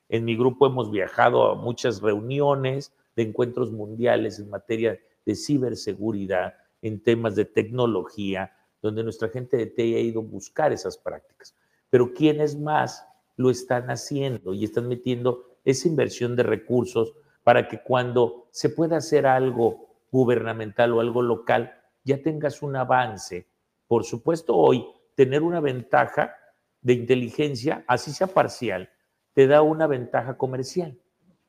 en 0.07 0.23
mi 0.23 0.37
grupo 0.37 0.67
hemos 0.67 0.91
viajado 0.91 1.49
a 1.49 1.55
muchas 1.55 2.01
reuniones 2.01 2.93
de 3.15 3.23
encuentros 3.23 3.71
mundiales 3.71 4.37
en 4.39 4.51
materia 4.51 4.99
de 5.26 5.36
ciberseguridad, 5.36 6.53
en 6.82 7.01
temas 7.01 7.36
de 7.36 7.45
tecnología, 7.45 8.55
donde 8.82 9.03
nuestra 9.03 9.30
gente 9.30 9.57
de 9.57 9.65
TI 9.65 9.95
ha 9.95 9.99
ido 9.99 10.21
a 10.21 10.23
buscar 10.23 10.71
esas 10.71 10.97
prácticas. 10.97 11.55
Pero 11.89 12.13
¿quiénes 12.13 12.59
más 12.59 13.05
lo 13.36 13.49
están 13.49 13.89
haciendo 13.89 14.53
y 14.53 14.63
están 14.63 14.88
metiendo 14.88 15.57
esa 15.63 15.88
inversión 15.88 16.36
de 16.36 16.43
recursos 16.43 17.13
para 17.43 17.67
que 17.67 17.82
cuando 17.82 18.47
se 18.51 18.69
pueda 18.69 18.97
hacer 18.97 19.26
algo 19.26 19.86
gubernamental 20.11 20.93
o 20.93 21.01
algo 21.01 21.21
local, 21.21 21.73
ya 22.03 22.21
tengas 22.21 22.61
un 22.61 22.76
avance. 22.76 23.47
Por 23.88 24.05
supuesto, 24.05 24.55
hoy 24.55 24.86
tener 25.15 25.43
una 25.43 25.59
ventaja 25.59 26.34
de 26.82 26.93
inteligencia, 26.93 27.84
así 27.88 28.11
sea 28.11 28.28
parcial, 28.28 28.89
te 29.34 29.47
da 29.47 29.61
una 29.61 29.88
ventaja 29.88 30.38
comercial. 30.38 30.97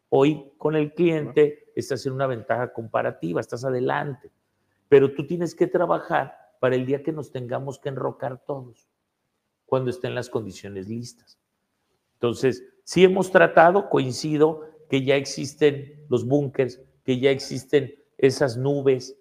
Hoy 0.08 0.52
con 0.56 0.76
el 0.76 0.94
cliente 0.94 1.72
estás 1.74 2.06
en 2.06 2.12
una 2.12 2.26
ventaja 2.26 2.72
comparativa, 2.72 3.40
estás 3.40 3.64
adelante, 3.64 4.30
pero 4.88 5.12
tú 5.12 5.26
tienes 5.26 5.54
que 5.54 5.66
trabajar 5.66 6.36
para 6.60 6.76
el 6.76 6.86
día 6.86 7.02
que 7.02 7.12
nos 7.12 7.32
tengamos 7.32 7.78
que 7.78 7.88
enrocar 7.88 8.42
todos, 8.44 8.88
cuando 9.66 9.90
estén 9.90 10.14
las 10.14 10.30
condiciones 10.30 10.88
listas. 10.88 11.38
Entonces, 12.14 12.64
si 12.84 13.04
hemos 13.04 13.30
tratado, 13.30 13.90
coincido, 13.90 14.70
que 14.88 15.04
ya 15.04 15.16
existen 15.16 16.06
los 16.08 16.24
búnkers, 16.24 16.80
que 17.04 17.18
ya 17.18 17.30
existen 17.30 17.94
esas 18.18 18.56
nubes. 18.56 19.18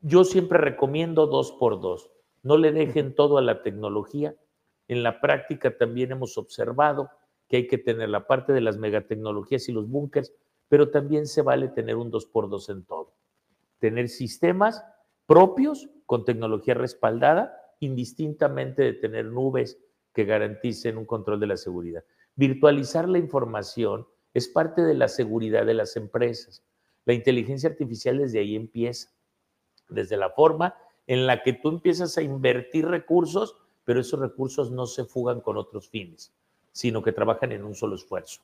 Yo 0.00 0.24
siempre 0.24 0.58
recomiendo 0.58 1.26
dos 1.26 1.52
por 1.52 1.80
dos. 1.80 2.10
No 2.42 2.56
le 2.56 2.72
dejen 2.72 3.14
todo 3.14 3.38
a 3.38 3.42
la 3.42 3.62
tecnología. 3.62 4.34
En 4.88 5.02
la 5.02 5.20
práctica 5.20 5.76
también 5.76 6.12
hemos 6.12 6.38
observado 6.38 7.10
que 7.48 7.56
hay 7.56 7.66
que 7.66 7.78
tener 7.78 8.08
la 8.08 8.26
parte 8.26 8.52
de 8.52 8.60
las 8.60 8.76
megatecnologías 8.76 9.68
y 9.68 9.72
los 9.72 9.88
búnkers, 9.88 10.32
pero 10.68 10.90
también 10.90 11.26
se 11.26 11.42
vale 11.42 11.68
tener 11.68 11.96
un 11.96 12.10
dos 12.10 12.26
por 12.26 12.48
dos 12.48 12.68
en 12.68 12.84
todo. 12.84 13.14
Tener 13.78 14.08
sistemas 14.08 14.84
propios 15.26 15.88
con 16.06 16.24
tecnología 16.24 16.74
respaldada, 16.74 17.54
indistintamente 17.80 18.82
de 18.82 18.92
tener 18.92 19.26
nubes 19.26 19.78
que 20.12 20.24
garanticen 20.24 20.98
un 20.98 21.06
control 21.06 21.40
de 21.40 21.46
la 21.46 21.56
seguridad. 21.56 22.04
Virtualizar 22.34 23.08
la 23.08 23.18
información 23.18 24.06
es 24.34 24.48
parte 24.48 24.82
de 24.82 24.94
la 24.94 25.08
seguridad 25.08 25.66
de 25.66 25.74
las 25.74 25.96
empresas. 25.96 26.64
La 27.04 27.14
inteligencia 27.14 27.68
artificial 27.68 28.18
desde 28.18 28.40
ahí 28.40 28.54
empieza, 28.54 29.10
desde 29.88 30.16
la 30.16 30.30
forma 30.30 30.74
en 31.06 31.26
la 31.26 31.42
que 31.42 31.54
tú 31.54 31.70
empiezas 31.70 32.18
a 32.18 32.22
invertir 32.22 32.86
recursos, 32.86 33.56
pero 33.84 34.00
esos 34.00 34.20
recursos 34.20 34.70
no 34.70 34.86
se 34.86 35.04
fugan 35.04 35.40
con 35.40 35.56
otros 35.56 35.88
fines, 35.88 36.34
sino 36.78 37.02
que 37.02 37.10
trabajan 37.10 37.50
en 37.50 37.64
un 37.64 37.74
solo 37.74 37.96
esfuerzo. 37.96 38.40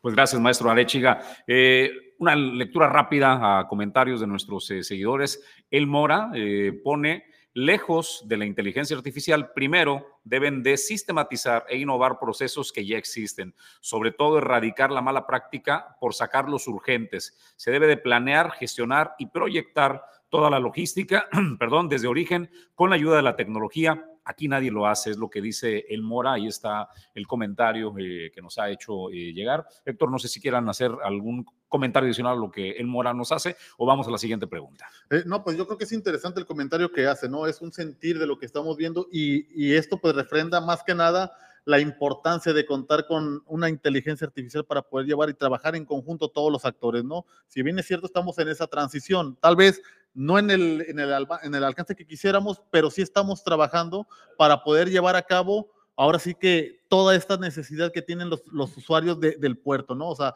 Pues 0.00 0.14
gracias, 0.14 0.40
maestro 0.40 0.70
Arechiga. 0.70 1.20
Eh, 1.46 2.14
una 2.16 2.34
lectura 2.34 2.88
rápida 2.88 3.58
a 3.58 3.68
comentarios 3.68 4.22
de 4.22 4.26
nuestros 4.26 4.70
eh, 4.70 4.82
seguidores. 4.82 5.44
El 5.70 5.86
Mora 5.86 6.30
eh, 6.34 6.72
pone 6.82 7.24
lejos 7.52 8.22
de 8.26 8.38
la 8.38 8.46
inteligencia 8.46 8.96
artificial, 8.96 9.52
primero 9.52 10.18
deben 10.24 10.62
de 10.62 10.78
sistematizar 10.78 11.66
e 11.68 11.76
innovar 11.76 12.18
procesos 12.18 12.72
que 12.72 12.86
ya 12.86 12.96
existen, 12.96 13.54
sobre 13.82 14.10
todo 14.10 14.38
erradicar 14.38 14.90
la 14.90 15.02
mala 15.02 15.26
práctica 15.26 15.98
por 16.00 16.14
sacar 16.14 16.48
los 16.48 16.66
urgentes. 16.66 17.38
Se 17.56 17.70
debe 17.70 17.86
de 17.86 17.98
planear, 17.98 18.52
gestionar 18.52 19.14
y 19.18 19.26
proyectar 19.26 20.02
toda 20.34 20.50
la 20.50 20.58
logística, 20.58 21.28
perdón, 21.60 21.88
desde 21.88 22.08
origen 22.08 22.50
con 22.74 22.90
la 22.90 22.96
ayuda 22.96 23.14
de 23.16 23.22
la 23.22 23.36
tecnología 23.36 24.04
Aquí 24.24 24.48
nadie 24.48 24.70
lo 24.70 24.86
hace, 24.86 25.10
es 25.10 25.18
lo 25.18 25.28
que 25.28 25.42
dice 25.42 25.84
el 25.88 26.02
Mora. 26.02 26.32
Ahí 26.32 26.46
está 26.46 26.88
el 27.14 27.26
comentario 27.26 27.94
eh, 27.98 28.30
que 28.34 28.40
nos 28.40 28.58
ha 28.58 28.70
hecho 28.70 29.10
eh, 29.10 29.34
llegar. 29.34 29.66
Héctor, 29.84 30.10
no 30.10 30.18
sé 30.18 30.28
si 30.28 30.40
quieran 30.40 30.66
hacer 30.68 30.90
algún 31.04 31.44
comentario 31.68 32.06
adicional 32.06 32.38
a 32.38 32.40
lo 32.40 32.50
que 32.50 32.70
el 32.70 32.86
Mora 32.86 33.12
nos 33.12 33.32
hace 33.32 33.56
o 33.76 33.84
vamos 33.84 34.08
a 34.08 34.10
la 34.10 34.16
siguiente 34.16 34.46
pregunta. 34.46 34.88
Eh, 35.10 35.24
no, 35.26 35.44
pues 35.44 35.58
yo 35.58 35.66
creo 35.66 35.76
que 35.76 35.84
es 35.84 35.92
interesante 35.92 36.40
el 36.40 36.46
comentario 36.46 36.90
que 36.90 37.06
hace, 37.06 37.28
¿no? 37.28 37.46
Es 37.46 37.60
un 37.60 37.72
sentir 37.72 38.18
de 38.18 38.26
lo 38.26 38.38
que 38.38 38.46
estamos 38.46 38.78
viendo 38.78 39.08
y, 39.12 39.46
y 39.54 39.74
esto 39.74 39.98
pues 40.00 40.14
refrenda 40.14 40.60
más 40.62 40.82
que 40.82 40.94
nada 40.94 41.36
la 41.66 41.80
importancia 41.80 42.52
de 42.52 42.66
contar 42.66 43.06
con 43.06 43.42
una 43.46 43.68
inteligencia 43.68 44.26
artificial 44.26 44.64
para 44.64 44.82
poder 44.82 45.06
llevar 45.06 45.30
y 45.30 45.34
trabajar 45.34 45.76
en 45.76 45.84
conjunto 45.84 46.28
todos 46.28 46.52
los 46.52 46.64
actores, 46.64 47.04
¿no? 47.04 47.26
Si 47.46 47.62
bien 47.62 47.78
es 47.78 47.86
cierto, 47.86 48.06
estamos 48.06 48.38
en 48.38 48.48
esa 48.48 48.66
transición, 48.66 49.36
tal 49.40 49.56
vez 49.56 49.82
no 50.14 50.38
en 50.38 50.50
el, 50.50 50.84
en 50.88 50.98
el, 50.98 51.26
en 51.42 51.54
el 51.54 51.64
alcance 51.64 51.94
que 51.94 52.06
quisiéramos, 52.06 52.62
pero 52.70 52.90
sí 52.90 53.02
estamos 53.02 53.44
trabajando 53.44 54.06
para 54.38 54.62
poder 54.62 54.88
llevar 54.90 55.16
a 55.16 55.22
cabo 55.22 55.70
ahora 55.96 56.18
sí 56.18 56.34
que 56.34 56.80
toda 56.88 57.14
esta 57.14 57.36
necesidad 57.36 57.92
que 57.92 58.02
tienen 58.02 58.30
los, 58.30 58.76
usuarios 58.76 59.20
del 59.20 59.58
puerto, 59.58 59.94
¿no? 59.94 60.08
O 60.08 60.16
sea, 60.16 60.34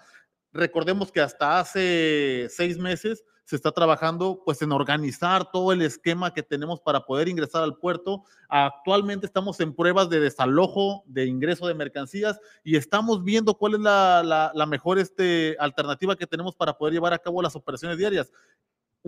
Recordemos 0.52 1.12
que 1.12 1.20
hasta 1.20 1.60
hace 1.60 2.48
seis 2.50 2.78
meses 2.78 3.24
se 3.44 3.56
está 3.56 3.72
trabajando 3.72 4.42
pues 4.44 4.60
en 4.60 4.72
organizar 4.72 5.50
todo 5.50 5.72
el 5.72 5.82
esquema 5.82 6.34
que 6.34 6.42
tenemos 6.42 6.80
para 6.80 7.00
poder 7.00 7.28
ingresar 7.28 7.62
al 7.62 7.76
puerto. 7.76 8.24
Actualmente 8.48 9.24
estamos 9.24 9.58
en 9.60 9.74
pruebas 9.74 10.10
de 10.10 10.20
desalojo, 10.20 11.02
de 11.06 11.26
ingreso 11.26 11.66
de 11.66 11.74
mercancías 11.74 12.38
y 12.62 12.76
estamos 12.76 13.24
viendo 13.24 13.54
cuál 13.54 13.74
es 13.74 13.80
la, 13.80 14.52
la, 14.54 14.66
mejor 14.66 14.98
este, 14.98 15.56
alternativa 15.60 16.16
que 16.16 16.26
tenemos 16.26 16.56
para 16.56 16.76
poder 16.76 16.94
llevar 16.94 17.14
a 17.14 17.18
cabo 17.18 17.40
las 17.40 17.56
operaciones 17.56 17.96
diarias. 17.96 18.30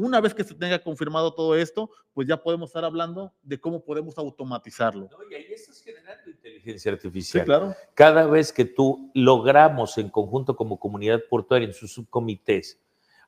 Una 0.00 0.20
vez 0.20 0.34
que 0.34 0.44
se 0.44 0.54
tenga 0.54 0.78
confirmado 0.78 1.34
todo 1.34 1.54
esto, 1.54 1.90
pues 2.14 2.26
ya 2.26 2.42
podemos 2.42 2.70
estar 2.70 2.84
hablando 2.84 3.32
de 3.42 3.60
cómo 3.60 3.84
podemos 3.84 4.16
automatizarlo. 4.18 5.08
y 5.30 5.34
ahí 5.34 5.46
estás 5.52 5.80
generando 5.82 6.30
inteligencia 6.30 6.92
artificial. 6.92 7.42
Sí, 7.42 7.46
claro. 7.46 7.74
Cada 7.94 8.26
vez 8.26 8.52
que 8.52 8.64
tú 8.64 9.10
logramos 9.14 9.98
en 9.98 10.08
conjunto 10.08 10.56
como 10.56 10.78
comunidad 10.78 11.20
portuaria 11.28 11.68
en 11.68 11.74
sus 11.74 11.92
subcomités 11.92 12.80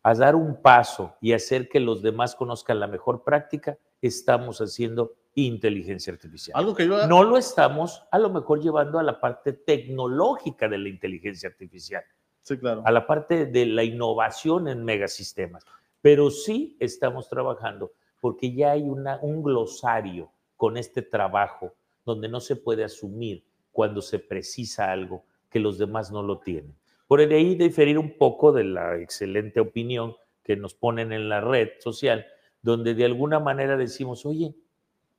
a 0.02 0.14
dar 0.14 0.34
un 0.34 0.60
paso 0.60 1.14
y 1.20 1.32
hacer 1.32 1.68
que 1.68 1.78
los 1.78 2.02
demás 2.02 2.34
conozcan 2.34 2.80
la 2.80 2.86
mejor 2.86 3.22
práctica, 3.22 3.78
estamos 4.00 4.60
haciendo 4.60 5.14
inteligencia 5.34 6.12
artificial. 6.12 6.58
Algo 6.58 6.74
que 6.74 6.86
yo... 6.86 7.06
No 7.06 7.22
lo 7.22 7.36
estamos 7.36 8.02
a 8.10 8.18
lo 8.18 8.30
mejor 8.30 8.60
llevando 8.60 8.98
a 8.98 9.02
la 9.02 9.20
parte 9.20 9.52
tecnológica 9.52 10.68
de 10.68 10.78
la 10.78 10.88
inteligencia 10.88 11.48
artificial. 11.48 12.02
Sí, 12.42 12.58
claro. 12.58 12.82
A 12.84 12.90
la 12.90 13.06
parte 13.06 13.46
de 13.46 13.66
la 13.66 13.84
innovación 13.84 14.68
en 14.68 14.84
megasistemas. 14.84 15.64
Pero 16.02 16.30
sí 16.30 16.76
estamos 16.80 17.28
trabajando 17.28 17.92
porque 18.20 18.52
ya 18.52 18.72
hay 18.72 18.82
una, 18.82 19.18
un 19.22 19.42
glosario 19.42 20.30
con 20.56 20.76
este 20.76 21.02
trabajo 21.02 21.74
donde 22.04 22.28
no 22.28 22.40
se 22.40 22.56
puede 22.56 22.84
asumir 22.84 23.44
cuando 23.72 24.02
se 24.02 24.18
precisa 24.18 24.92
algo 24.92 25.24
que 25.48 25.60
los 25.60 25.78
demás 25.78 26.12
no 26.12 26.22
lo 26.22 26.38
tienen. 26.38 26.76
Por 27.08 27.20
ahí 27.20 27.54
diferir 27.54 27.98
un 27.98 28.16
poco 28.16 28.52
de 28.52 28.64
la 28.64 28.98
excelente 28.98 29.60
opinión 29.60 30.14
que 30.42 30.56
nos 30.56 30.74
ponen 30.74 31.12
en 31.12 31.28
la 31.28 31.40
red 31.40 31.70
social, 31.78 32.26
donde 32.62 32.94
de 32.94 33.04
alguna 33.04 33.38
manera 33.38 33.76
decimos, 33.76 34.24
oye, 34.24 34.54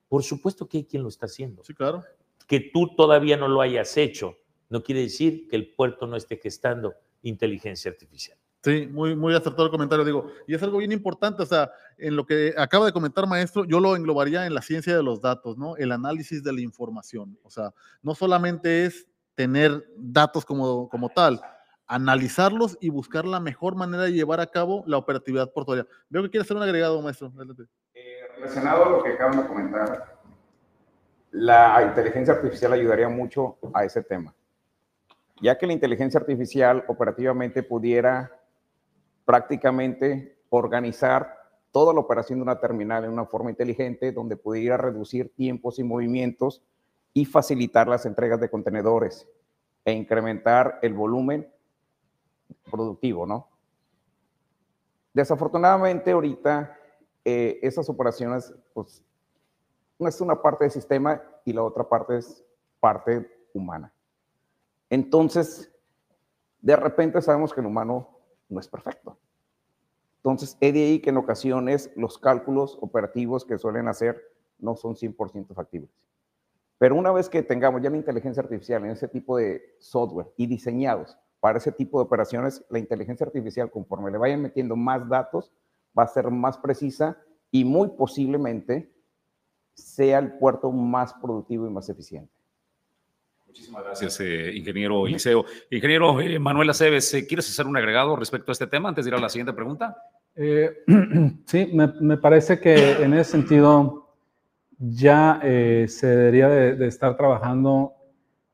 por 0.08 0.22
supuesto 0.22 0.66
que 0.68 0.78
hay 0.78 0.84
quien 0.84 1.02
lo 1.02 1.08
está 1.08 1.26
haciendo. 1.26 1.62
Sí, 1.64 1.74
claro. 1.74 2.02
Que 2.46 2.60
tú 2.60 2.94
todavía 2.96 3.36
no 3.36 3.48
lo 3.48 3.60
hayas 3.60 3.96
hecho, 3.96 4.36
no 4.68 4.82
quiere 4.82 5.02
decir 5.02 5.48
que 5.48 5.56
el 5.56 5.74
puerto 5.74 6.06
no 6.06 6.16
esté 6.16 6.36
gestando 6.36 6.94
inteligencia 7.22 7.90
artificial. 7.90 8.38
Sí, 8.64 8.88
muy, 8.90 9.14
muy 9.14 9.34
acertado 9.34 9.66
el 9.66 9.70
comentario, 9.70 10.06
digo. 10.06 10.30
Y 10.46 10.54
es 10.54 10.62
algo 10.62 10.78
bien 10.78 10.90
importante, 10.90 11.42
o 11.42 11.46
sea, 11.46 11.70
en 11.98 12.16
lo 12.16 12.24
que 12.24 12.54
acaba 12.56 12.86
de 12.86 12.92
comentar 12.92 13.26
maestro, 13.26 13.66
yo 13.66 13.78
lo 13.78 13.94
englobaría 13.94 14.46
en 14.46 14.54
la 14.54 14.62
ciencia 14.62 14.96
de 14.96 15.02
los 15.02 15.20
datos, 15.20 15.58
¿no? 15.58 15.76
El 15.76 15.92
análisis 15.92 16.42
de 16.42 16.50
la 16.50 16.62
información. 16.62 17.38
O 17.42 17.50
sea, 17.50 17.74
no 18.00 18.14
solamente 18.14 18.86
es 18.86 19.06
tener 19.34 19.84
datos 19.98 20.46
como, 20.46 20.88
como 20.88 21.10
tal, 21.10 21.42
analizarlos 21.86 22.78
y 22.80 22.88
buscar 22.88 23.26
la 23.26 23.38
mejor 23.38 23.74
manera 23.74 24.04
de 24.04 24.14
llevar 24.14 24.40
a 24.40 24.46
cabo 24.46 24.82
la 24.86 24.96
operatividad 24.96 25.52
portuaria. 25.52 25.86
Veo 26.08 26.22
que 26.22 26.30
quiere 26.30 26.44
hacer 26.44 26.56
un 26.56 26.62
agregado, 26.62 27.02
maestro. 27.02 27.30
Eh, 27.92 28.20
relacionado 28.34 28.86
a 28.86 28.88
lo 28.88 29.02
que 29.02 29.10
acaban 29.10 29.42
de 29.42 29.46
comentar, 29.46 30.20
la 31.32 31.84
inteligencia 31.86 32.32
artificial 32.32 32.72
ayudaría 32.72 33.10
mucho 33.10 33.58
a 33.74 33.84
ese 33.84 34.02
tema, 34.02 34.34
ya 35.42 35.58
que 35.58 35.66
la 35.66 35.74
inteligencia 35.74 36.18
artificial 36.18 36.82
operativamente 36.88 37.62
pudiera 37.62 38.40
prácticamente 39.24 40.38
organizar 40.50 41.36
toda 41.72 41.92
la 41.92 42.00
operación 42.00 42.38
de 42.38 42.44
una 42.44 42.60
terminal 42.60 43.04
en 43.04 43.10
una 43.10 43.26
forma 43.26 43.50
inteligente, 43.50 44.12
donde 44.12 44.36
pudiera 44.36 44.76
reducir 44.76 45.34
tiempos 45.34 45.78
y 45.78 45.84
movimientos 45.84 46.62
y 47.12 47.24
facilitar 47.24 47.88
las 47.88 48.06
entregas 48.06 48.40
de 48.40 48.50
contenedores 48.50 49.28
e 49.84 49.92
incrementar 49.92 50.78
el 50.82 50.94
volumen 50.94 51.48
productivo, 52.70 53.26
¿no? 53.26 53.48
Desafortunadamente 55.12 56.10
ahorita 56.10 56.76
eh, 57.24 57.58
esas 57.62 57.88
operaciones, 57.88 58.52
pues, 58.72 59.02
una 59.98 60.08
es 60.10 60.20
una 60.20 60.40
parte 60.40 60.64
del 60.64 60.70
sistema 60.70 61.22
y 61.44 61.52
la 61.52 61.62
otra 61.62 61.88
parte 61.88 62.18
es 62.18 62.44
parte 62.80 63.30
humana. 63.52 63.92
Entonces, 64.90 65.72
de 66.60 66.76
repente 66.76 67.22
sabemos 67.22 67.52
que 67.52 67.60
el 67.60 67.66
humano 67.66 68.13
no 68.48 68.60
es 68.60 68.68
perfecto. 68.68 69.18
Entonces, 70.16 70.56
es 70.60 70.72
de 70.72 70.84
ahí 70.84 71.00
que 71.00 71.10
en 71.10 71.18
ocasiones 71.18 71.90
los 71.96 72.18
cálculos 72.18 72.78
operativos 72.80 73.44
que 73.44 73.58
suelen 73.58 73.88
hacer 73.88 74.20
no 74.58 74.74
son 74.76 74.94
100% 74.94 75.54
factibles. 75.54 75.90
Pero 76.78 76.96
una 76.96 77.12
vez 77.12 77.28
que 77.28 77.42
tengamos 77.42 77.82
ya 77.82 77.90
la 77.90 77.96
inteligencia 77.96 78.42
artificial 78.42 78.84
en 78.84 78.92
ese 78.92 79.08
tipo 79.08 79.36
de 79.36 79.76
software 79.78 80.32
y 80.36 80.46
diseñados 80.46 81.16
para 81.40 81.58
ese 81.58 81.72
tipo 81.72 81.98
de 81.98 82.04
operaciones, 82.04 82.64
la 82.70 82.78
inteligencia 82.78 83.26
artificial, 83.26 83.70
conforme 83.70 84.10
le 84.10 84.18
vayan 84.18 84.40
metiendo 84.40 84.76
más 84.76 85.06
datos, 85.08 85.52
va 85.96 86.04
a 86.04 86.08
ser 86.08 86.30
más 86.30 86.56
precisa 86.58 87.18
y 87.50 87.64
muy 87.64 87.88
posiblemente 87.88 88.90
sea 89.74 90.18
el 90.18 90.38
puerto 90.38 90.72
más 90.72 91.12
productivo 91.14 91.66
y 91.66 91.70
más 91.70 91.88
eficiente. 91.88 92.32
Muchísimas 93.54 93.84
gracias, 93.84 94.18
eh, 94.18 94.50
ingeniero 94.52 95.06
Eliseo. 95.06 95.44
Ingeniero 95.70 96.20
eh, 96.20 96.40
Manuel 96.40 96.70
Aceves, 96.70 97.14
eh, 97.14 97.24
¿quieres 97.24 97.48
hacer 97.48 97.68
un 97.68 97.76
agregado 97.76 98.16
respecto 98.16 98.50
a 98.50 98.52
este 98.54 98.66
tema 98.66 98.88
antes 98.88 99.04
de 99.04 99.10
ir 99.10 99.14
a 99.14 99.20
la 99.20 99.28
siguiente 99.28 99.52
pregunta? 99.52 99.96
sí, 100.34 101.70
me, 101.72 102.16
parece 102.16 102.58
que 102.58 102.74
en 103.00 103.14
ese 103.14 103.30
sentido 103.30 104.08
ya 104.76 105.38
se 105.40 106.04
debería 106.04 106.48
de, 106.48 106.84
estar 106.88 107.16
trabajando 107.16 107.92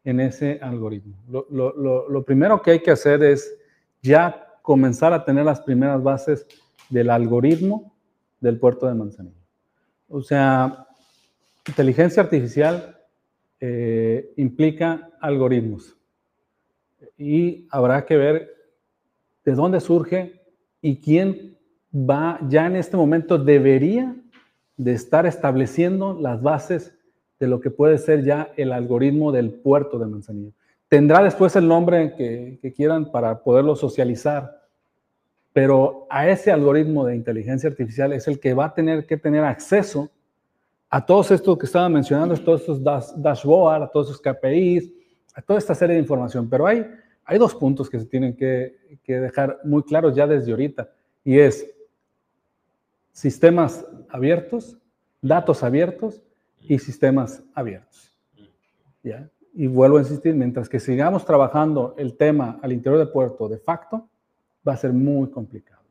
en 0.05 0.21
ese 0.21 0.59
algoritmo. 0.61 1.17
Lo, 1.49 2.23
primero 2.27 2.61
que 2.61 2.73
hay 2.73 2.81
que 2.81 2.91
hacer 2.91 3.23
es 3.23 3.57
ya 4.03 4.53
comenzar 4.61 5.15
a 5.15 5.25
tener 5.25 5.47
las 5.47 5.63
primeras 5.63 6.03
bases 6.03 6.47
del 6.91 7.09
algoritmo 7.09 7.95
del 8.39 8.59
puerto 8.59 8.87
de 8.87 8.93
Manzanillo. 8.93 9.47
O 10.11 10.21
sea, 10.21 10.87
inteligencia 11.67 12.23
artificial 12.23 12.99
eh, 13.63 14.10
implica 14.41 15.11
algoritmos 15.21 15.97
y 17.17 17.67
habrá 17.71 18.07
que 18.07 18.17
ver 18.17 18.55
de 19.45 19.53
dónde 19.53 19.81
surge 19.81 20.41
y 20.81 21.01
quién 21.01 21.59
va, 21.93 22.39
ya 22.49 22.67
en 22.67 22.77
este 22.77 22.97
momento 22.97 23.39
debería 23.39 24.17
de 24.77 24.93
estar 24.93 25.27
estableciendo 25.27 26.19
las 26.19 26.41
bases 26.41 26.95
de 27.39 27.47
lo 27.47 27.61
que 27.61 27.71
puede 27.71 27.99
ser 27.99 28.25
ya 28.25 28.51
el 28.57 28.73
algoritmo 28.73 29.33
del 29.33 29.53
puerto 29.53 29.99
de 29.99 30.07
Manzanillo. 30.07 30.53
Tendrá 30.89 31.23
después 31.23 31.55
el 31.57 31.69
nombre 31.69 32.15
que, 32.17 32.73
quieran 32.75 33.11
para 33.11 33.43
poderlo 33.43 33.77
socializar, 33.77 34.63
pero 35.53 36.07
a 36.09 36.29
ese 36.29 36.51
algoritmo 36.51 37.05
de 37.05 37.17
inteligencia 37.17 37.69
artificial 37.69 38.13
es 38.13 38.29
el 38.29 38.41
que 38.41 38.55
va 38.55 38.67
a 38.67 38.75
tener 38.75 39.07
que 39.07 39.17
tener 39.17 39.45
acceso 39.45 40.11
a 40.93 41.07
todos 41.07 41.31
estos 41.31 41.57
que 41.57 41.67
estaban 41.67 41.93
mencionando, 41.93 42.35
a 42.35 42.39
todos 42.39 42.63
estos 42.63 42.83
dashboards, 42.83 43.85
a 43.85 43.89
todos 43.89 44.09
esos 44.09 44.21
KPIs, 44.21 44.93
a 45.35 45.41
toda 45.41 45.61
esta 45.61 45.75
serie 45.75 45.95
de 45.95 46.03
información. 46.03 46.51
Pero 46.51 46.67
hay, 46.67 46.85
hay 47.25 47.39
dos 47.39 47.55
puntos 47.55 47.89
que 47.89 48.01
se 48.01 48.07
tienen 48.07 48.37
que, 48.37 48.77
dejar 49.07 49.61
muy 49.65 49.85
claros 49.85 50.17
ya 50.17 50.27
desde 50.27 50.51
ahorita, 50.51 50.91
y 51.25 51.39
es 51.39 51.71
sistemas 53.13 53.87
abiertos, 54.09 54.77
datos 55.23 55.63
abiertos 55.63 56.23
y 56.61 56.79
sistemas 56.81 57.43
abiertos. 57.55 58.13
¿Ya? 59.05 59.31
Y 59.55 59.69
vuelvo 59.69 59.99
a 59.99 60.01
insistir, 60.01 60.35
mientras 60.35 60.69
que 60.69 60.81
sigamos 60.81 61.25
trabajando 61.25 61.95
el 61.99 62.17
tema 62.17 62.59
al 62.63 62.73
interior 62.73 62.99
del 62.99 63.11
puerto 63.11 63.49
de 63.49 63.59
facto, 63.59 64.09
va 64.67 64.73
a 64.73 64.77
ser 64.77 64.93
muy 64.93 65.31
complicado. 65.31 65.83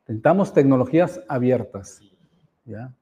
Intentamos 0.00 0.52
tecnologías 0.52 1.20
abiertas. 1.28 2.00
¿Ya? 2.64 2.92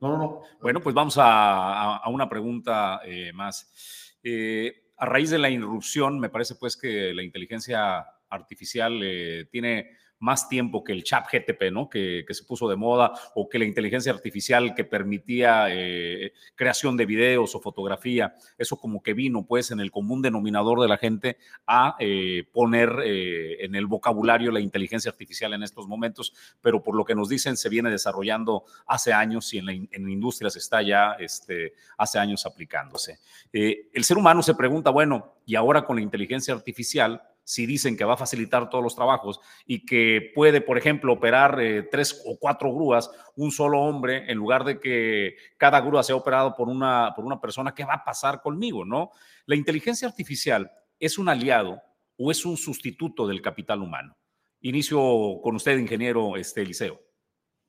No, 0.00 0.08
no, 0.08 0.18
no. 0.18 0.42
Bueno, 0.60 0.80
pues 0.80 0.94
vamos 0.94 1.16
a, 1.18 2.02
una 2.08 2.28
pregunta 2.28 3.00
eh, 3.04 3.32
más. 3.32 4.16
Eh, 4.22 4.92
a 4.96 5.06
raíz 5.06 5.30
de 5.30 5.38
la 5.38 5.50
irrupción, 5.50 6.18
me 6.18 6.30
parece 6.30 6.54
pues 6.54 6.76
que 6.76 7.12
la 7.12 7.22
inteligencia 7.22 8.06
artificial 8.28 9.00
eh, 9.02 9.46
tiene 9.50 9.90
más 10.18 10.48
tiempo 10.48 10.82
que 10.82 10.92
el 10.92 11.04
chat 11.04 11.26
GTP, 11.30 11.72
¿no? 11.72 11.88
Que, 11.88 12.24
se 12.28 12.44
puso 12.44 12.68
de 12.68 12.76
moda, 12.76 13.12
o 13.34 13.48
que 13.48 13.58
la 13.58 13.64
inteligencia 13.64 14.12
artificial 14.12 14.74
que 14.74 14.84
permitía 14.84 15.66
eh, 15.70 16.32
creación 16.54 16.96
de 16.96 17.06
videos 17.06 17.54
o 17.54 17.60
fotografía, 17.60 18.34
eso 18.58 18.76
como 18.76 19.02
que 19.02 19.14
vino 19.14 19.46
pues 19.46 19.70
en 19.70 19.80
el 19.80 19.90
común 19.90 20.22
denominador 20.22 20.80
de 20.80 20.88
la 20.88 20.98
gente 20.98 21.38
a 21.66 21.96
eh, 21.98 22.44
poner 22.52 22.90
eh, 23.04 23.64
en 23.64 23.74
el 23.74 23.86
vocabulario 23.86 24.50
la 24.50 24.60
inteligencia 24.60 25.10
artificial 25.10 25.54
en 25.54 25.62
estos 25.62 25.86
momentos, 25.86 26.34
pero 26.60 26.82
por 26.82 26.94
lo 26.94 27.04
que 27.04 27.14
nos 27.14 27.28
dicen 27.28 27.56
se 27.56 27.68
viene 27.68 27.90
desarrollando 27.90 28.64
hace 28.86 29.12
años 29.12 29.52
y 29.54 29.58
en 29.58 29.66
la, 29.66 29.72
industria 29.72 30.50
se 30.50 30.58
está 30.58 30.82
ya 30.82 31.12
este, 31.18 31.74
hace 31.96 32.18
años 32.18 32.46
aplicándose. 32.46 33.18
el 33.52 34.04
ser 34.04 34.16
humano 34.16 34.42
se 34.42 34.54
pregunta, 34.54 34.90
bueno, 34.90 35.36
y 35.46 35.54
ahora 35.54 35.84
con 35.84 35.96
la 35.96 36.02
inteligencia 36.02 36.54
artificial, 36.54 37.22
si 37.46 37.64
dicen 37.64 37.96
que 37.96 38.04
va 38.04 38.14
a 38.14 38.16
facilitar 38.16 38.68
todos 38.68 38.82
los 38.82 38.96
trabajos 38.96 39.38
y 39.66 39.86
que 39.86 40.32
puede, 40.34 40.60
por 40.60 40.78
ejemplo, 40.78 41.12
operar 41.12 41.60
eh, 41.60 41.84
tres 41.84 42.20
o 42.26 42.36
cuatro 42.40 42.74
grúas, 42.74 43.08
un 43.36 43.52
solo 43.52 43.80
hombre, 43.82 44.28
en 44.28 44.36
lugar 44.36 44.64
de 44.64 44.80
que 44.80 45.36
cada 45.56 45.80
grúa 45.80 46.02
sea 46.02 46.16
operado 46.16 46.56
por 46.56 46.68
una, 46.68 47.12
por 47.14 47.24
una 47.24 47.40
persona, 47.40 47.72
¿qué 47.72 47.84
va 47.84 47.94
a 47.94 48.04
pasar 48.04 48.42
conmigo? 48.42 48.84
¿no? 48.84 49.12
La 49.46 49.54
inteligencia 49.54 50.08
artificial 50.08 50.68
es 50.98 51.18
un 51.18 51.28
aliado 51.28 51.80
o 52.18 52.32
es 52.32 52.44
un 52.44 52.56
sustituto 52.56 53.28
del 53.28 53.40
capital 53.40 53.80
humano? 53.80 54.16
Inicio 54.62 54.98
con 55.40 55.54
usted, 55.54 55.78
ingeniero 55.78 56.36
este, 56.36 56.62
Eliseo. 56.62 57.00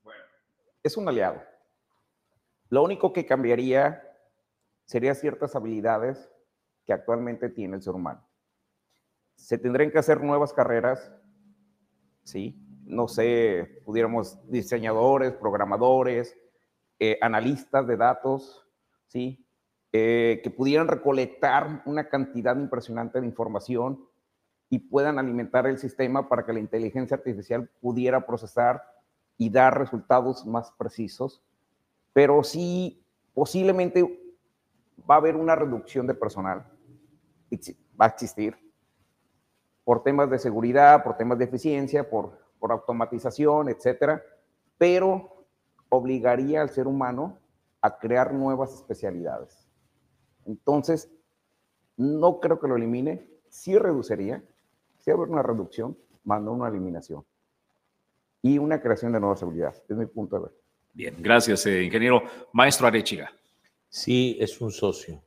Bueno, 0.01 0.23
es 0.82 0.97
un 0.97 1.07
aliado. 1.07 1.39
Lo 2.69 2.82
único 2.82 3.13
que 3.13 3.28
cambiaría 3.28 4.01
serían 4.86 5.15
ciertas 5.15 5.55
habilidades 5.55 6.32
que 6.84 6.93
actualmente 6.93 7.49
tiene 7.49 7.75
el 7.75 7.84
ser 7.84 7.93
humano. 7.93 8.28
Se 9.38 9.58
tendrían 9.58 9.92
que 9.92 10.00
hacer 10.00 10.22
nuevas 10.22 10.52
carreras, 10.52 11.12
¿sí? 12.24 12.62
No 12.86 13.08
sé, 13.08 13.82
pudiéramos 13.86 14.38
diseñadores, 14.50 15.32
programadores, 15.34 16.36
eh, 17.00 17.18
analistas 17.22 17.88
de 17.88 17.96
datos, 17.96 18.68
¿sí? 19.08 19.46
Eh, 19.94 20.42
que 20.44 20.50
pudieran 20.50 20.88
recolectar 20.88 21.82
una 21.86 22.10
cantidad 22.10 22.58
impresionante 22.58 23.22
de 23.22 23.28
información 23.28 24.06
y 24.70 24.80
puedan 24.80 25.18
alimentar 25.18 25.66
el 25.66 25.78
sistema 25.78 26.28
para 26.28 26.46
que 26.46 26.52
la 26.52 26.60
inteligencia 26.60 27.16
artificial 27.16 27.70
pudiera 27.80 28.26
procesar 28.26 28.84
y 29.38 29.50
dar 29.50 29.78
resultados 29.78 30.46
más 30.46 30.72
precisos. 30.72 31.42
Pero 32.12 32.44
sí, 32.44 33.02
posiblemente 33.34 34.04
va 35.10 35.16
a 35.16 35.20
haber 35.20 35.36
una 35.36 35.56
reducción 35.56 36.06
de 36.08 36.16
personal. 36.16 36.66
Va 38.00 38.06
a 38.06 38.10
existir 38.10 38.66
por 39.88 40.04
temas 40.04 40.30
de 40.30 40.38
seguridad, 40.38 41.02
por 41.02 41.16
temas 41.16 41.38
de 41.38 41.46
eficiencia, 41.46 42.10
por, 42.10 42.38
por 42.60 42.74
automatización, 42.74 43.70
etcétera, 43.70 44.22
pero 44.78 45.46
obligaría 45.88 46.62
al 46.62 46.70
ser 46.72 46.88
humano 46.88 47.40
a 47.80 47.98
crear 47.98 48.34
nuevas 48.34 48.74
especialidades. 48.74 49.66
Entonces, 50.46 51.10
no 51.96 52.42
creo 52.42 52.60
que 52.60 52.68
lo 52.68 52.76
elimine, 52.76 53.30
sí 53.48 53.78
reduciría, 53.78 54.44
sí 55.00 55.10
haber 55.10 55.30
una 55.30 55.42
reducción, 55.42 55.98
más 56.26 56.42
no 56.42 56.52
una 56.52 56.68
eliminación. 56.68 57.24
Y 58.42 58.58
una 58.58 58.82
creación 58.82 59.14
de 59.14 59.22
nuevas 59.22 59.42
habilidades, 59.42 59.82
es 59.88 59.96
mi 59.96 60.06
punto 60.06 60.38
de 60.38 60.48
vista. 60.50 60.62
Bien, 60.96 61.16
gracias, 61.18 61.66
eh, 61.66 61.84
ingeniero. 61.84 62.24
Maestro 62.52 62.88
Arechiga. 62.88 63.32
Sí, 63.88 64.36
es 64.42 64.60
un 64.60 64.70
socio. 64.70 65.24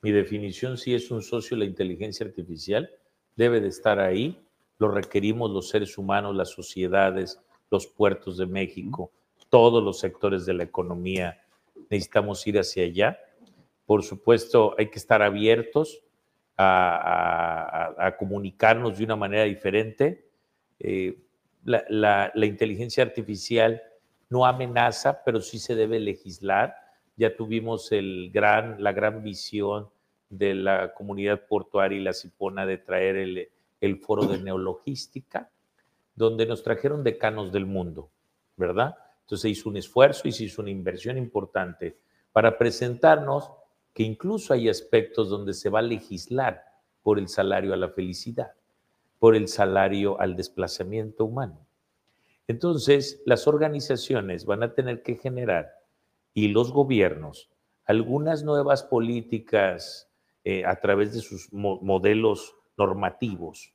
Mi 0.00 0.10
definición 0.10 0.78
sí 0.78 0.94
es 0.94 1.10
un 1.10 1.20
socio, 1.20 1.54
la 1.54 1.66
inteligencia 1.66 2.24
artificial 2.24 2.90
debe 3.36 3.60
de 3.60 3.68
estar 3.68 3.98
ahí. 3.98 4.40
Lo 4.78 4.88
requerimos 4.88 5.50
los 5.50 5.68
seres 5.68 5.96
humanos, 5.98 6.34
las 6.34 6.50
sociedades, 6.50 7.40
los 7.70 7.86
puertos 7.86 8.36
de 8.38 8.46
México, 8.46 9.10
todos 9.48 9.82
los 9.82 9.98
sectores 9.98 10.46
de 10.46 10.54
la 10.54 10.64
economía. 10.64 11.42
Necesitamos 11.90 12.46
ir 12.46 12.58
hacia 12.58 12.84
allá. 12.84 13.18
Por 13.86 14.02
supuesto, 14.02 14.74
hay 14.78 14.90
que 14.90 14.98
estar 14.98 15.22
abiertos 15.22 16.02
a, 16.56 18.14
comunicarnos 18.18 18.98
de 18.98 19.04
una 19.04 19.16
manera 19.16 19.44
diferente. 19.44 20.28
Eh, 20.78 21.18
la, 21.64 22.30
la 22.34 22.46
inteligencia 22.46 23.02
artificial 23.02 23.82
no 24.28 24.44
amenaza, 24.46 25.22
pero 25.24 25.40
sí 25.40 25.58
se 25.58 25.74
debe 25.74 25.98
legislar 25.98 26.74
ya 27.16 27.36
tuvimos 27.36 27.92
el 27.92 28.30
gran, 28.32 28.82
la 28.82 28.92
gran 28.92 29.22
visión 29.22 29.88
de 30.38 30.54
la 30.54 30.94
comunidad 30.94 31.46
portuaria 31.46 31.98
y 31.98 32.02
la 32.02 32.12
Cipona 32.12 32.66
de 32.66 32.78
traer 32.78 33.16
el, 33.16 33.48
el 33.80 33.98
foro 33.98 34.26
de 34.26 34.38
neologística, 34.38 35.50
donde 36.14 36.46
nos 36.46 36.62
trajeron 36.62 37.02
decanos 37.04 37.52
del 37.52 37.66
mundo, 37.66 38.10
¿verdad? 38.56 38.96
Entonces 39.20 39.42
se 39.42 39.48
hizo 39.50 39.68
un 39.68 39.76
esfuerzo 39.76 40.28
y 40.28 40.32
se 40.32 40.44
hizo 40.44 40.62
una 40.62 40.70
inversión 40.70 41.18
importante 41.18 41.96
para 42.32 42.58
presentarnos 42.58 43.50
que 43.92 44.02
incluso 44.02 44.52
hay 44.52 44.68
aspectos 44.68 45.28
donde 45.28 45.54
se 45.54 45.70
va 45.70 45.78
a 45.78 45.82
legislar 45.82 46.64
por 47.02 47.18
el 47.18 47.28
salario 47.28 47.72
a 47.72 47.76
la 47.76 47.88
felicidad, 47.88 48.52
por 49.18 49.36
el 49.36 49.48
salario 49.48 50.20
al 50.20 50.36
desplazamiento 50.36 51.24
humano. 51.24 51.64
Entonces, 52.46 53.22
las 53.24 53.46
organizaciones 53.46 54.44
van 54.44 54.62
a 54.62 54.74
tener 54.74 55.02
que 55.02 55.16
generar 55.16 55.72
y 56.34 56.48
los 56.48 56.72
gobiernos 56.72 57.50
algunas 57.86 58.44
nuevas 58.44 58.82
políticas 58.82 60.10
eh, 60.44 60.64
a 60.64 60.76
través 60.76 61.12
de 61.14 61.20
sus 61.20 61.52
modelos 61.52 62.54
normativos 62.76 63.74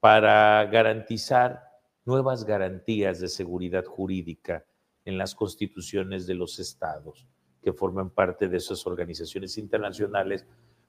para 0.00 0.64
garantizar 0.66 1.62
nuevas 2.04 2.44
garantías 2.44 3.20
de 3.20 3.28
seguridad 3.28 3.84
jurídica 3.84 4.64
en 5.04 5.18
las 5.18 5.34
constituciones 5.34 6.26
de 6.26 6.34
los 6.34 6.58
estados 6.58 7.26
que 7.62 7.72
forman 7.72 8.10
parte 8.10 8.48
de 8.48 8.58
esas 8.58 8.86
organizaciones 8.86 9.58
internacionales 9.58 10.46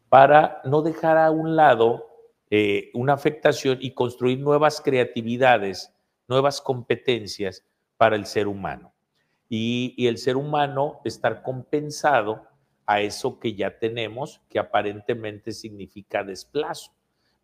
para 0.09 0.61
no 0.63 0.81
dejar 0.83 1.17
a 1.17 1.31
un 1.31 1.55
lado 1.55 2.05
eh, 2.49 2.91
una 2.93 3.13
afectación 3.13 3.79
y 3.81 3.95
construir 3.95 4.39
nuevas 4.39 4.79
creatividades, 4.79 5.93
nuevas 6.27 6.61
competencias 6.61 7.65
para 7.97 8.15
el 8.15 8.25
ser 8.25 8.47
humano. 8.47 8.93
Y, 9.49 10.07
el 10.07 10.17
ser 10.17 10.37
humano 10.37 11.01
estar 11.03 11.41
compensado 11.41 12.47
a 12.87 13.01
eso 13.01 13.39
que 13.39 13.53
ya 13.53 13.77
tenemos, 13.77 14.41
que 14.49 14.57
aparentemente 14.57 15.51
significa 15.51 16.23
desplazo, 16.23 16.93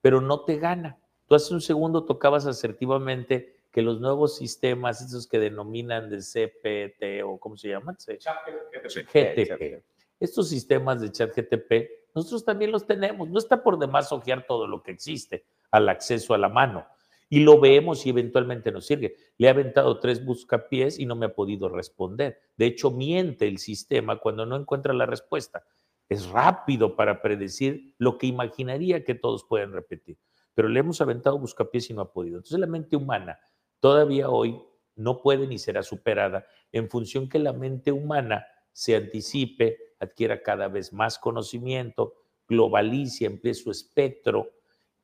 pero 0.01 0.21
no 0.21 0.45
te 0.45 0.57
gana. 0.57 0.97
Tú 1.27 1.35
hace 1.35 1.53
un 1.53 1.61
segundo 1.61 2.05
tocabas 2.05 2.47
asertivamente 2.47 3.57
que 3.71 3.81
los 3.81 3.99
nuevos 3.99 4.37
sistemas, 4.37 5.01
esos 5.01 5.27
que 5.27 5.39
denominan 5.39 6.09
de 6.09 6.19
CPT 6.19 7.23
o 7.25 7.37
¿cómo 7.39 7.57
se 7.57 7.69
llaman? 7.69 7.97
GTP. 7.97 9.83
Estos 10.19 10.49
sistemas 10.49 11.01
de 11.01 11.11
chat 11.11 11.35
GTP, 11.35 11.89
nosotros 12.15 12.45
también 12.45 12.71
los 12.71 12.85
tenemos. 12.85 13.29
No 13.29 13.39
está 13.39 13.61
por 13.61 13.77
demás 13.77 14.11
ojear 14.11 14.45
todo 14.47 14.67
lo 14.67 14.81
que 14.81 14.91
existe 14.91 15.45
al 15.71 15.89
acceso 15.89 16.33
a 16.33 16.37
la 16.37 16.49
mano 16.49 16.85
y 17.33 17.39
lo 17.39 17.59
vemos 17.59 18.05
y 18.05 18.11
eventualmente 18.11 18.71
nos 18.71 18.85
sirve. 18.85 19.15
Le 19.39 19.47
he 19.47 19.49
aventado 19.49 19.99
tres 19.99 20.23
buscapiés 20.23 20.99
y 20.99 21.07
no 21.07 21.15
me 21.15 21.25
ha 21.25 21.33
podido 21.33 21.67
responder. 21.67 22.39
De 22.57 22.67
hecho, 22.67 22.91
miente 22.91 23.47
el 23.47 23.57
sistema 23.57 24.19
cuando 24.19 24.45
no 24.45 24.55
encuentra 24.55 24.93
la 24.93 25.07
respuesta. 25.07 25.65
Es 26.07 26.27
rápido 26.27 26.95
para 26.95 27.23
predecir 27.23 27.95
lo 27.97 28.19
que 28.19 28.27
imaginaría 28.27 29.03
que 29.03 29.15
todos 29.15 29.45
pueden 29.45 29.71
repetir, 29.71 30.19
pero 30.53 30.67
le 30.67 30.79
hemos 30.79 31.01
aventado 31.01 31.39
buscapiés 31.39 31.89
y 31.89 31.95
no 31.95 32.03
ha 32.03 32.13
podido. 32.13 32.37
Entonces 32.37 32.59
la 32.59 32.67
mente 32.67 32.95
humana 32.95 33.39
todavía 33.79 34.29
hoy 34.29 34.61
no 34.95 35.19
puede 35.19 35.47
ni 35.47 35.57
será 35.57 35.81
superada 35.81 36.45
en 36.71 36.87
función 36.87 37.27
que 37.27 37.39
la 37.39 37.51
mente 37.51 37.91
humana 37.91 38.45
se 38.73 38.95
anticipe, 38.95 39.95
adquiera 39.99 40.43
cada 40.43 40.67
vez 40.67 40.93
más 40.93 41.17
conocimiento, 41.17 42.13
globalice, 42.47 43.25
amplíe 43.25 43.55
su 43.55 43.71
espectro 43.71 44.51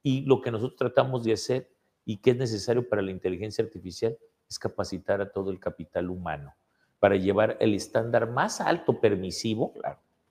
y 0.03 0.21
lo 0.27 0.41
que 0.41 0.51
nosotros 0.51 0.77
tratamos 0.77 1.23
de 1.23 1.34
hacer 1.34 1.78
y 2.10 2.18
qué 2.18 2.32
es 2.32 2.38
necesario 2.38 2.89
para 2.89 3.03
la 3.03 3.12
inteligencia 3.12 3.64
artificial 3.64 4.18
es 4.49 4.57
capacitar 4.57 5.22
a 5.22 5.32
todo 5.32 5.51
el 5.51 5.60
capital 5.60 6.10
humano 6.10 6.55
para 6.97 7.16
llevar 7.18 7.55
el 7.60 7.76
estándar 7.76 8.32
más 8.32 8.62
alto 8.62 8.99
permisivo 8.99 9.76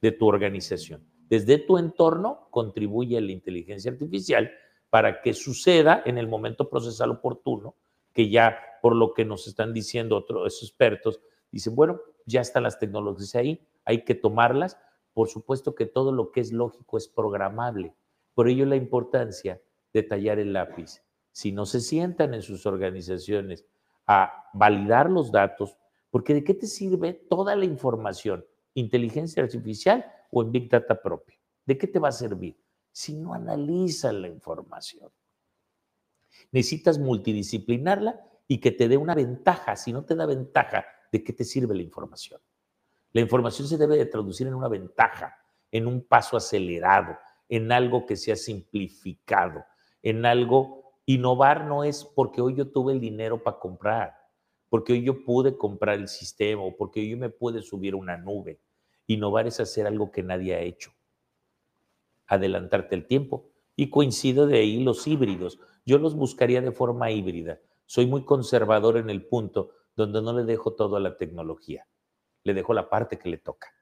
de 0.03 0.11
tu 0.11 0.27
organización. 0.27 1.05
Desde 1.29 1.57
tu 1.57 1.79
entorno 1.79 2.49
contribuye 2.51 3.17
a 3.17 3.21
la 3.21 3.31
inteligencia 3.31 3.93
artificial 3.93 4.51
para 4.91 5.23
que 5.23 5.35
suceda 5.35 6.03
en 6.05 6.19
el 6.19 6.27
momento 6.27 6.69
procesal 6.69 7.13
oportuno, 7.13 7.77
que 8.13 8.29
ya 8.29 8.59
por 8.83 8.97
lo 8.97 9.15
que 9.15 9.25
nos 9.25 9.47
están 9.47 9.73
diciendo 9.73 10.17
otros 10.17 10.61
expertos, 10.65 11.21
dicen, 11.53 11.77
bueno, 11.77 12.01
ya 12.27 12.41
están 12.41 12.65
las 12.65 12.81
tecnologías 12.81 13.37
ahí, 13.37 13.65
hay 13.85 14.03
que 14.05 14.17
tomarlas. 14.17 14.81
Por 15.15 15.29
supuesto 15.29 15.77
que 15.77 15.87
todo 15.87 16.11
lo 16.11 16.33
que 16.33 16.41
es 16.41 16.51
lógico 16.51 16.99
es 16.99 17.07
programable. 17.07 17.95
Por 18.35 18.49
ello 18.49 18.67
la 18.67 18.75
importancia 18.75 19.63
de 19.93 20.03
tallar 20.03 20.41
el 20.41 20.53
lápiz, 20.53 21.03
si 21.39 21.53
no 21.53 21.67
se 21.67 21.81
sientan 21.81 22.35
en 22.35 22.43
sus 22.43 22.67
organizaciones 22.67 23.65
a 24.09 24.51
validar 24.55 25.09
los 25.09 25.31
datos, 25.31 25.77
porque 26.11 26.35
¿de 26.35 26.43
qué 26.43 26.53
te 26.53 26.67
sirve 26.67 27.13
toda 27.13 27.55
la 27.55 27.65
información? 27.65 28.45
¿Inteligencia 28.75 29.45
artificial 29.45 30.05
o 30.33 30.43
en 30.43 30.51
Big 30.51 30.69
Data 30.69 31.01
propio? 31.01 31.39
¿De 31.65 31.79
qué 31.79 31.87
te 31.87 32.01
va 32.01 32.09
a 32.09 32.13
servir? 32.13 32.61
Si 32.91 33.15
no 33.15 33.35
analizas 33.35 34.13
la 34.15 34.27
información. 34.27 35.13
Necesitas 36.51 36.99
multidisciplinarla 36.99 38.21
y 38.49 38.59
que 38.59 38.73
te 38.73 38.89
dé 38.89 38.97
una 38.97 39.15
ventaja. 39.15 39.77
Si 39.77 39.93
no 39.93 40.05
te 40.05 40.17
da 40.17 40.27
ventaja, 40.27 40.87
¿de 41.13 41.23
qué 41.23 41.33
te 41.33 41.45
sirve 41.45 41.77
la 41.77 41.83
información? 41.83 42.41
La 43.13 43.21
información 43.21 43.69
se 43.69 43.79
debe 43.79 43.97
de 43.97 44.07
traducir 44.07 44.49
en 44.49 44.55
una 44.55 44.67
ventaja, 44.67 45.39
en 45.71 45.87
un 45.87 46.03
paso 46.03 46.37
acelerado, 46.37 47.17
en 47.49 47.71
algo 47.71 48.07
que 48.07 48.17
sea 48.17 48.35
simplificado, 48.35 49.65
en 50.03 50.27
algo 50.27 50.78
Innovar 51.09 51.65
no 51.65 51.85
es 51.85 52.05
porque 52.05 52.43
hoy 52.43 52.55
yo 52.55 52.71
tuve 52.71 52.93
el 52.93 53.01
dinero 53.01 53.43
para 53.43 53.59
comprar, 53.59 54.15
porque 54.69 54.93
hoy 54.93 55.03
yo 55.03 55.25
pude 55.25 55.57
comprar 55.57 55.99
el 55.99 56.07
sistema 56.07 56.61
o 56.61 56.77
porque 56.77 57.01
hoy 57.01 57.13
yo 57.13 57.17
me 57.17 57.31
pude 57.31 57.63
subir 57.63 57.95
a 57.95 57.97
una 57.97 58.19
nube. 58.19 58.61
Innovar 59.07 59.47
es 59.47 59.59
hacer 59.59 59.87
algo 59.87 60.13
que 60.13 60.23
nadie 60.23 60.55
ha 60.55 60.61
hecho. 60.61 60.93
Adelantarte 62.27 62.95
el 62.95 63.07
tiempo. 63.07 63.51
Y 63.75 63.89
coincido 63.89 64.47
de 64.47 64.59
ahí 64.59 64.85
los 64.85 65.07
híbridos. 65.07 65.59
Yo 65.87 65.97
los 65.97 66.15
buscaría 66.15 66.61
de 66.61 66.73
forma 66.73 67.11
híbrida. 67.11 67.59
Soy 67.87 68.05
muy 68.05 68.27
conservador 68.27 68.99
en 68.99 69.09
el 69.09 69.25
punto 69.25 69.71
donde 69.97 70.21
no 70.21 70.35
le 70.35 70.45
dejo 70.45 70.75
todo 70.75 70.97
a 70.97 71.01
la 71.01 71.17
tecnología. 71.17 71.89
Le 72.45 72.53
dejo 72.53 72.75
la 72.75 72.91
parte 72.91 73.19
que 73.19 73.31
le 73.31 73.39
toca. 73.39 73.73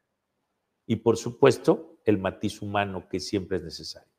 Y 0.86 0.94
por 0.94 1.16
supuesto, 1.16 1.98
el 2.04 2.18
matiz 2.18 2.62
humano 2.62 3.08
que 3.08 3.18
siempre 3.18 3.56
es 3.56 3.64
necesario. 3.64 4.15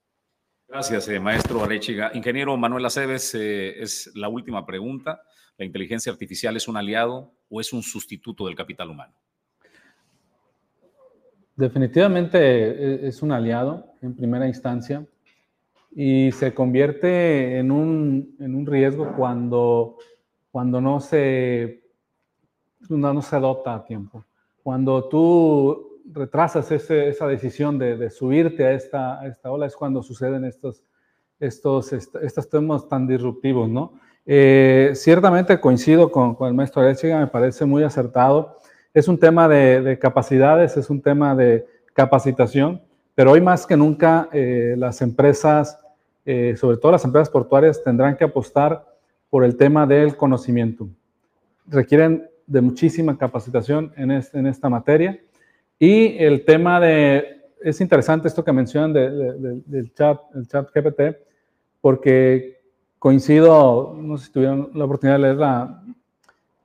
Gracias, 0.70 1.08
eh, 1.08 1.20
maestro 1.20 1.64
Arechiga. 1.64 2.12
Ingeniero 2.14 2.58
Manuel 2.58 2.86
Aceves, 2.86 3.34
eh, 3.36 3.82
es 3.82 4.12
la 4.16 4.28
última 4.28 4.66
pregunta. 4.66 5.22
¿La 5.58 5.64
inteligencia 5.64 6.12
artificial 6.12 6.58
es 6.58 6.68
un 6.68 6.76
aliado 6.76 7.32
o 7.50 7.62
es 7.62 7.72
un 7.72 7.82
sustituto 7.82 8.46
del 8.48 8.56
capital 8.56 8.90
humano? 8.90 9.14
Definitivamente 11.56 12.38
eh, 12.38 13.08
es 13.08 13.22
un 13.22 13.32
aliado 13.32 13.94
en 14.02 14.14
primera 14.14 14.46
instancia 14.46 15.06
y 15.96 16.34
se 16.34 16.54
convierte 16.54 17.58
en 17.58 17.72
un, 17.72 18.36
en 18.40 18.54
un 18.54 18.66
riesgo 18.66 19.16
cuando, 19.16 19.98
cuando 20.52 20.82
no, 20.82 21.00
se, 21.00 21.82
no, 22.90 23.14
no, 23.14 23.22
se 23.22 23.36
adopta 23.38 23.74
a 23.74 23.86
tiempo. 23.86 24.26
Cuando 24.62 25.08
tú 25.08 25.97
retrasas 26.12 26.72
esa 26.72 27.28
decisión 27.28 27.78
de, 27.78 28.10
subirte 28.10 28.66
a 28.66 28.74
esta, 28.74 29.20
a 29.20 29.52
ola 29.52 29.66
es 29.66 29.76
cuando 29.76 30.02
suceden 30.02 30.46
estos, 30.46 30.84
estos, 31.40 31.94
estos 31.94 32.50
temas 32.50 32.88
tan 32.88 33.08
disruptivos, 33.08 33.70
¿no? 33.70 33.94
Eh, 34.26 34.92
ciertamente 34.94 35.60
coincido 35.60 36.12
con, 36.12 36.36
con 36.36 36.50
el 36.50 36.54
maestro 36.54 36.82
Arechiga, 36.82 37.20
me 37.20 37.28
parece 37.28 37.66
muy 37.66 37.84
acertado. 37.84 38.58
Es 38.94 39.08
un 39.08 39.18
tema 39.18 39.48
de, 39.48 39.82
de, 39.82 40.00
capacidades, 40.00 40.76
es 40.76 40.90
un 40.90 41.02
tema 41.02 41.34
de 41.34 41.66
capacitación, 41.94 42.82
pero 43.16 43.32
hoy 43.32 43.42
más 43.42 43.66
que 43.66 43.78
nunca 43.78 44.28
eh, 44.34 44.76
las 44.78 45.02
empresas, 45.02 45.80
eh, 46.26 46.56
sobre 46.58 46.78
todo 46.78 46.92
las 46.92 47.06
empresas 47.06 47.30
portuarias, 47.30 47.82
tendrán 47.84 48.18
que 48.18 48.26
apostar 48.26 48.86
por 49.30 49.46
el 49.46 49.56
tema 49.56 49.88
del 49.88 50.18
conocimiento. 50.18 50.90
Requieren 51.66 52.30
de 52.46 52.62
muchísima 52.62 53.18
capacitación 53.18 53.94
en 53.98 54.46
esta 54.48 54.70
materia. 54.70 55.20
Y 55.80 56.18
el 56.24 56.44
tema 56.44 56.80
de, 56.80 57.42
es 57.62 57.82
interesante 57.82 58.28
esto 58.28 58.44
que 58.44 58.52
mencionan 58.52 58.94
de, 58.94 59.10
de, 59.10 59.62
del 59.66 59.94
chat, 59.94 60.20
el 60.36 60.48
chat 60.48 60.70
GPT, 60.74 61.18
porque 61.82 62.58
coincido, 63.00 63.96
no 63.96 64.18
sé 64.18 64.26
si 64.26 64.32
tuvieron 64.32 64.72
la 64.74 64.86
oportunidad 64.86 65.18
de 65.18 65.22
leer 65.22 65.36
la, 65.36 65.84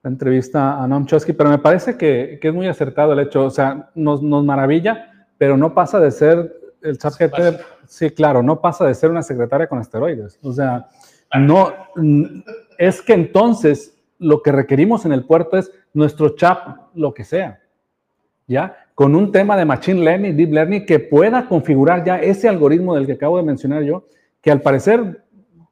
la 0.03 0.11
entrevista 0.11 0.83
a 0.83 0.89
Noam 0.89 1.07
Chomsky, 1.07 1.33
pero 1.33 1.51
me 1.51 1.59
parece 1.59 1.97
que, 1.97 2.39
que, 2.41 2.49
es 2.49 2.55
muy 2.55 2.67
acertado 2.67 3.13
el 3.13 3.21
hecho, 3.21 3.45
o 3.45 3.51
sea, 3.51 3.91
nos, 3.95 4.23
nos 4.23 4.45
maravilla, 4.45 5.27
pero 5.39 5.57
no 5.57 5.75
pasa 5.75 6.01
de 6.01 6.11
ser 6.11 6.61
el 6.83 6.99
chat 6.99 7.15
GPT, 7.19 7.61
sí, 7.87 8.11
claro, 8.11 8.43
no 8.43 8.61
pasa 8.61 8.87
de 8.87 8.95
ser 8.95 9.11
una 9.11 9.23
secretaria 9.23 9.69
con 9.69 9.81
esteroides, 9.81 10.39
o 10.43 10.53
sea, 10.53 10.89
no, 11.39 11.73
es 12.79 13.01
que 13.01 13.13
entonces 13.13 13.97
lo 14.19 14.43
que 14.43 14.53
requerimos 14.53 15.05
en 15.05 15.13
el 15.13 15.25
puerto 15.25 15.57
es 15.57 15.71
nuestro 15.95 16.31
chat, 16.31 16.59
lo 16.95 17.15
que 17.15 17.25
sea, 17.25 17.61
¿ya? 18.47 18.82
Con 18.95 19.14
un 19.14 19.32
tema 19.32 19.57
de 19.57 19.64
Machine 19.64 20.01
Learning, 20.01 20.36
Deep 20.36 20.53
Learning, 20.53 20.86
que 20.86 20.99
pueda 20.99 21.49
configurar 21.49 22.05
ya 22.05 22.20
ese 22.20 22.49
algoritmo 22.49 22.95
del 22.95 23.07
que 23.07 23.12
acabo 23.12 23.38
de 23.38 23.43
mencionar 23.43 23.82
yo, 23.82 24.07
que 24.40 24.51
al 24.51 24.61
parecer, 24.61 25.24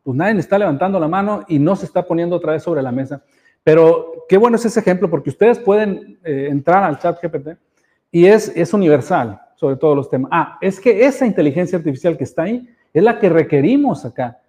pues 0.03 0.17
nadie 0.17 0.39
está 0.39 0.59
levantando 0.59 0.99
la 0.99 1.09
mano 1.09 1.45
y 1.49 1.59
no 1.59 1.77
se 1.77 1.85
está 1.85 2.07
poniendo 2.07 2.37
otra 2.37 2.53
vez 2.53 2.63
sobre 2.63 2.83
la 2.83 2.93
mesa. 2.93 3.23
Pero 3.63 4.25
qué 4.29 4.39
bueno 4.39 4.57
es 4.57 4.65
ese 4.65 4.81
ejemplo, 4.81 5.11
porque 5.11 5.31
ustedes 5.31 5.59
pueden 5.59 6.19
eh, 6.25 6.49
entrar 6.51 6.83
al 6.83 6.99
chat 6.99 7.21
GPT 7.23 7.59
y 8.11 8.27
es, 8.27 8.53
es 8.57 8.73
universal 8.73 9.41
sobre 9.57 9.77
todos 9.77 9.95
los 9.95 10.09
temas. 10.09 10.31
Ah, 10.33 10.59
es 10.61 10.81
que 10.81 11.05
esa 11.05 11.27
inteligencia 11.27 11.77
artificial 11.77 12.17
que 12.17 12.25
está 12.25 12.45
ahí 12.45 12.69
es 12.95 13.03
la 13.03 13.19
que 13.19 13.29
requerimos 13.29 14.05
acá. 14.05 14.41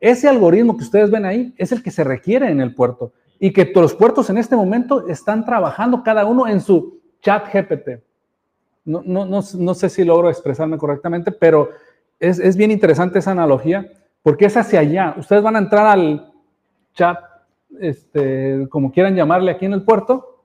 Ese 0.00 0.28
algoritmo 0.28 0.76
que 0.76 0.84
ustedes 0.84 1.10
ven 1.10 1.24
ahí 1.26 1.54
es 1.58 1.72
el 1.72 1.82
que 1.82 1.90
se 1.90 2.04
requiere 2.04 2.48
en 2.48 2.60
el 2.60 2.74
puerto 2.74 3.12
y 3.38 3.52
que 3.52 3.64
todos 3.64 3.82
los 3.82 3.94
puertos 3.94 4.30
en 4.30 4.38
este 4.38 4.56
momento 4.56 5.08
están 5.08 5.44
trabajando 5.44 6.02
cada 6.02 6.24
uno 6.24 6.46
en 6.46 6.60
su 6.60 7.00
chat 7.24 7.52
GPT. 7.52 8.02
No, 8.84 9.02
no, 9.04 9.24
no, 9.24 9.40
no 9.58 9.74
sé 9.74 9.88
si 9.88 10.04
logro 10.04 10.28
expresarme 10.28 10.76
correctamente, 10.76 11.32
pero 11.32 11.70
es, 12.20 12.38
es, 12.38 12.56
bien 12.56 12.70
interesante 12.70 13.18
esa 13.18 13.30
analogía 13.30 13.90
porque 14.22 14.44
es 14.44 14.56
hacia 14.56 14.80
allá. 14.80 15.14
Ustedes 15.18 15.42
van 15.42 15.56
a 15.56 15.60
entrar 15.60 15.86
al 15.86 16.32
chat, 16.92 17.18
este, 17.80 18.66
como 18.68 18.92
quieran 18.92 19.16
llamarle 19.16 19.50
aquí 19.50 19.64
en 19.64 19.72
el 19.72 19.82
puerto, 19.82 20.42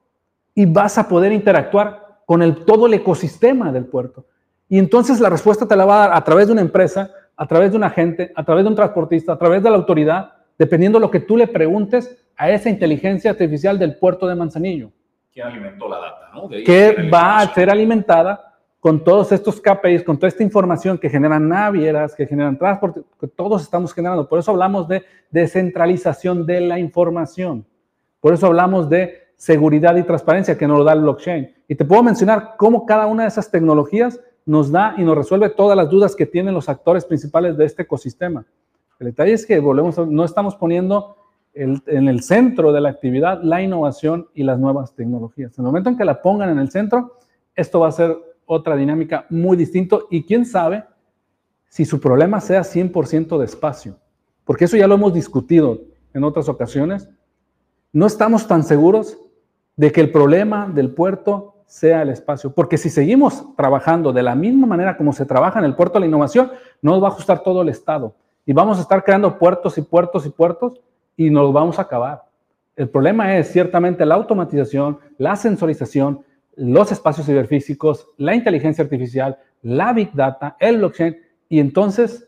y 0.55 0.65
vas 0.65 0.97
a 0.97 1.07
poder 1.07 1.31
interactuar 1.31 2.21
con 2.25 2.41
el, 2.41 2.63
todo 2.65 2.87
el 2.87 2.93
ecosistema 2.93 3.71
del 3.71 3.85
puerto. 3.85 4.25
Y 4.67 4.77
entonces 4.79 5.19
la 5.19 5.29
respuesta 5.29 5.67
te 5.67 5.75
la 5.75 5.85
va 5.85 5.95
a 5.95 6.07
dar 6.07 6.17
a 6.17 6.23
través 6.23 6.47
de 6.47 6.53
una 6.53 6.61
empresa, 6.61 7.11
a 7.35 7.47
través 7.47 7.71
de 7.71 7.77
un 7.77 7.83
agente, 7.83 8.31
a 8.35 8.43
través 8.43 8.63
de 8.63 8.69
un 8.69 8.75
transportista, 8.75 9.33
a 9.33 9.37
través 9.37 9.63
de 9.63 9.69
la 9.69 9.77
autoridad, 9.77 10.33
dependiendo 10.57 10.99
de 10.99 11.05
lo 11.05 11.11
que 11.11 11.21
tú 11.21 11.35
le 11.37 11.47
preguntes 11.47 12.17
a 12.37 12.51
esa 12.51 12.69
inteligencia 12.69 13.31
artificial 13.31 13.79
del 13.79 13.97
puerto 13.97 14.27
de 14.27 14.35
Manzanillo. 14.35 14.91
¿Quién 15.39 15.47
alimentó 15.47 15.87
la 15.87 15.99
data? 15.99 16.29
¿no? 16.33 16.49
Que 16.49 17.09
va 17.09 17.39
a 17.39 17.53
ser 17.53 17.69
alimentada 17.69 18.57
con 18.81 19.01
todos 19.03 19.31
estos 19.31 19.61
KPIs, 19.61 20.03
con 20.03 20.17
toda 20.17 20.27
esta 20.27 20.43
información 20.43 20.97
que 20.97 21.09
generan 21.09 21.47
navieras, 21.47 22.13
que 22.13 22.27
generan 22.27 22.57
transporte, 22.57 23.01
que 23.19 23.27
todos 23.27 23.61
estamos 23.61 23.93
generando. 23.93 24.27
Por 24.27 24.39
eso 24.39 24.51
hablamos 24.51 24.87
de 24.89 25.03
descentralización 25.31 26.45
de 26.45 26.59
la 26.61 26.79
información. 26.79 27.65
Por 28.19 28.33
eso 28.33 28.47
hablamos 28.47 28.89
de 28.89 29.29
seguridad 29.37 29.95
y 29.95 30.03
transparencia 30.03 30.57
que 30.57 30.67
nos 30.67 30.79
lo 30.79 30.83
da 30.83 30.91
el 30.91 31.01
blockchain. 31.01 31.55
Y 31.69 31.75
te 31.75 31.85
puedo 31.85 32.03
mencionar 32.03 32.55
cómo 32.57 32.85
cada 32.85 33.05
una 33.05 33.23
de 33.23 33.29
esas 33.29 33.49
tecnologías 33.49 34.19
nos 34.45 34.71
da 34.71 34.95
y 34.97 35.03
nos 35.03 35.17
resuelve 35.17 35.49
todas 35.49 35.77
las 35.77 35.89
dudas 35.89 36.15
que 36.17 36.25
tienen 36.25 36.53
los 36.53 36.67
actores 36.67 37.05
principales 37.05 37.55
de 37.55 37.63
este 37.63 37.83
ecosistema. 37.83 38.45
El 38.99 39.07
detalle 39.07 39.33
es 39.33 39.45
que 39.45 39.59
volvemos 39.59 39.97
a, 39.97 40.05
no 40.05 40.25
estamos 40.25 40.57
poniendo 40.57 41.15
en 41.53 42.07
el 42.07 42.21
centro 42.21 42.71
de 42.71 42.81
la 42.81 42.89
actividad 42.89 43.41
la 43.43 43.61
innovación 43.61 44.27
y 44.33 44.43
las 44.43 44.59
nuevas 44.59 44.93
tecnologías. 44.93 45.57
En 45.57 45.65
el 45.65 45.67
momento 45.67 45.89
en 45.89 45.97
que 45.97 46.05
la 46.05 46.21
pongan 46.21 46.49
en 46.49 46.59
el 46.59 46.71
centro, 46.71 47.17
esto 47.55 47.79
va 47.79 47.87
a 47.87 47.91
ser 47.91 48.17
otra 48.45 48.75
dinámica 48.75 49.25
muy 49.29 49.57
distinto 49.57 50.07
y 50.09 50.23
quién 50.23 50.45
sabe 50.45 50.85
si 51.67 51.85
su 51.85 51.99
problema 51.99 52.39
sea 52.41 52.61
100% 52.61 53.37
de 53.37 53.45
espacio, 53.45 53.97
porque 54.43 54.65
eso 54.65 54.77
ya 54.77 54.87
lo 54.87 54.95
hemos 54.95 55.13
discutido 55.13 55.81
en 56.13 56.23
otras 56.23 56.49
ocasiones. 56.49 57.09
No 57.91 58.07
estamos 58.07 58.47
tan 58.47 58.63
seguros 58.63 59.17
de 59.75 59.91
que 59.91 60.01
el 60.01 60.11
problema 60.11 60.67
del 60.67 60.91
puerto 60.91 61.55
sea 61.69 62.01
el 62.01 62.09
espacio. 62.09 62.51
Porque 62.51 62.77
si 62.77 62.89
seguimos 62.89 63.55
trabajando 63.55 64.11
de 64.11 64.23
la 64.23 64.35
misma 64.35 64.65
manera 64.65 64.97
como 64.97 65.13
se 65.13 65.25
trabaja 65.25 65.59
en 65.59 65.65
el 65.65 65.75
puerto 65.75 65.93
de 65.93 66.01
la 66.01 66.05
innovación, 66.07 66.51
nos 66.81 67.01
va 67.01 67.07
a 67.07 67.11
ajustar 67.11 67.43
todo 67.43 67.61
el 67.61 67.69
Estado. 67.69 68.15
Y 68.45 68.53
vamos 68.53 68.79
a 68.79 68.81
estar 68.81 69.03
creando 69.03 69.37
puertos 69.37 69.77
y 69.77 69.83
puertos 69.83 70.25
y 70.25 70.31
puertos 70.31 70.81
y 71.19 71.29
nos 71.29 71.51
vamos 71.51 71.77
a 71.77 71.81
acabar. 71.81 72.23
El 72.77 72.87
problema 72.87 73.37
es 73.37 73.51
ciertamente 73.51 74.05
la 74.05 74.15
automatización, 74.15 74.99
la 75.17 75.35
sensorización, 75.35 76.23
los 76.55 76.93
espacios 76.93 77.27
ciberfísicos, 77.27 78.07
la 78.15 78.33
inteligencia 78.33 78.85
artificial, 78.85 79.37
la 79.61 79.91
big 79.91 80.13
data, 80.13 80.55
el 80.61 80.77
blockchain. 80.77 81.17
Y 81.49 81.59
entonces 81.59 82.25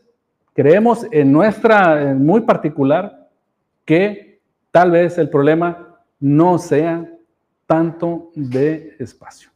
creemos 0.52 1.06
en 1.10 1.32
nuestra, 1.32 2.10
en 2.10 2.22
muy 2.22 2.42
particular, 2.42 3.30
que 3.86 4.42
tal 4.70 4.90
vez 4.90 5.16
el 5.16 5.30
problema 5.30 5.98
no 6.20 6.58
sea 6.58 7.10
tanto 7.66 8.30
de 8.34 8.94
espacio. 8.98 9.48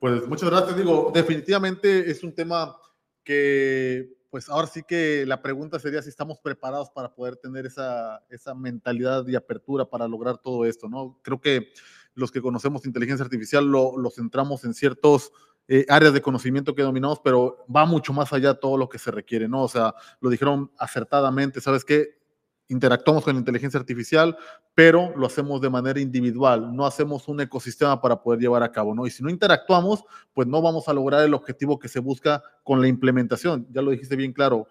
Pues 0.00 0.26
muchas 0.26 0.50
gracias. 0.50 0.76
Digo, 0.76 1.12
definitivamente 1.14 2.10
es 2.10 2.24
un 2.24 2.34
tema 2.34 2.76
que, 3.22 4.12
pues 4.34 4.48
ahora 4.48 4.66
sí 4.66 4.82
que 4.82 5.24
la 5.26 5.40
pregunta 5.40 5.78
sería 5.78 6.02
si 6.02 6.08
estamos 6.08 6.40
preparados 6.40 6.90
para 6.90 7.14
poder 7.14 7.36
tener 7.36 7.66
esa, 7.66 8.20
esa 8.28 8.52
mentalidad 8.52 9.24
y 9.28 9.36
apertura 9.36 9.84
para 9.84 10.08
lograr 10.08 10.38
todo 10.38 10.64
esto, 10.64 10.88
¿no? 10.88 11.20
Creo 11.22 11.40
que 11.40 11.68
los 12.16 12.32
que 12.32 12.42
conocemos 12.42 12.84
inteligencia 12.84 13.22
artificial 13.22 13.64
lo, 13.64 14.10
centramos 14.10 14.64
en 14.64 14.74
ciertos 14.74 15.30
eh, 15.68 15.86
áreas 15.88 16.12
de 16.12 16.20
conocimiento 16.20 16.74
que 16.74 16.82
dominamos, 16.82 17.20
pero 17.22 17.64
va 17.72 17.86
mucho 17.86 18.12
más 18.12 18.32
allá 18.32 18.54
todo 18.54 18.76
lo 18.76 18.88
que 18.88 18.98
se 18.98 19.12
requiere, 19.12 19.46
¿no? 19.46 19.62
O 19.62 19.68
sea, 19.68 19.94
lo 20.18 20.30
dijeron 20.30 20.72
acertadamente, 20.78 21.60
¿sabes 21.60 21.84
qué? 21.84 22.23
Interactuamos 22.68 23.24
con 23.24 23.34
la 23.34 23.40
inteligencia 23.40 23.78
artificial, 23.78 24.36
pero 24.74 25.14
lo 25.16 25.26
hacemos 25.26 25.60
de 25.60 25.70
manera 25.70 26.00
individual, 26.00 26.74
no 26.74 26.86
hacemos 26.86 27.28
un 27.28 27.40
ecosistema 27.40 28.00
para 28.00 28.22
poder 28.22 28.40
llevar 28.40 28.62
a 28.62 28.72
cabo, 28.72 28.94
¿no? 28.94 29.06
Y 29.06 29.10
si 29.10 29.22
no 29.22 29.30
interactuamos, 29.30 30.04
pues 30.32 30.48
no 30.48 30.62
vamos 30.62 30.88
a 30.88 30.94
lograr 30.94 31.22
el 31.24 31.34
objetivo 31.34 31.78
que 31.78 31.88
se 31.88 32.00
busca 32.00 32.42
con 32.62 32.80
la 32.80 32.88
implementación. 32.88 33.66
Ya 33.70 33.82
lo 33.82 33.90
dijiste 33.90 34.16
bien 34.16 34.32
claro, 34.32 34.66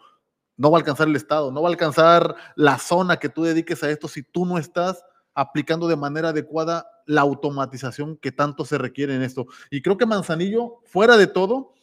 no 0.58 0.72
va 0.72 0.78
a 0.78 0.82
alcanzar 0.82 1.08
el 1.08 1.16
Estado, 1.16 1.52
no 1.52 1.62
va 1.62 1.70
a 1.70 1.72
alcanzar 1.72 2.36
la 2.56 2.78
zona 2.78 3.18
que 3.18 3.30
tú 3.30 3.44
dediques 3.44 3.84
a 3.84 3.90
esto 3.90 4.08
si 4.08 4.24
tú 4.24 4.46
no 4.46 4.58
estás 4.58 5.04
aplicando 5.36 5.88
de 5.88 5.96
manera 5.96 6.30
adecuada 6.30 6.88
la 7.06 7.22
automatización 7.22 8.18
que 8.18 8.32
tanto 8.32 8.66
se 8.66 8.78
requiere 8.78 9.16
en 9.16 9.24
esto. 9.24 9.48
Y 9.72 9.82
creo 9.82 9.98
que 9.98 10.06
Manzanillo, 10.06 10.80
fuera 10.86 11.18
de 11.18 11.28
todo, 11.28 11.74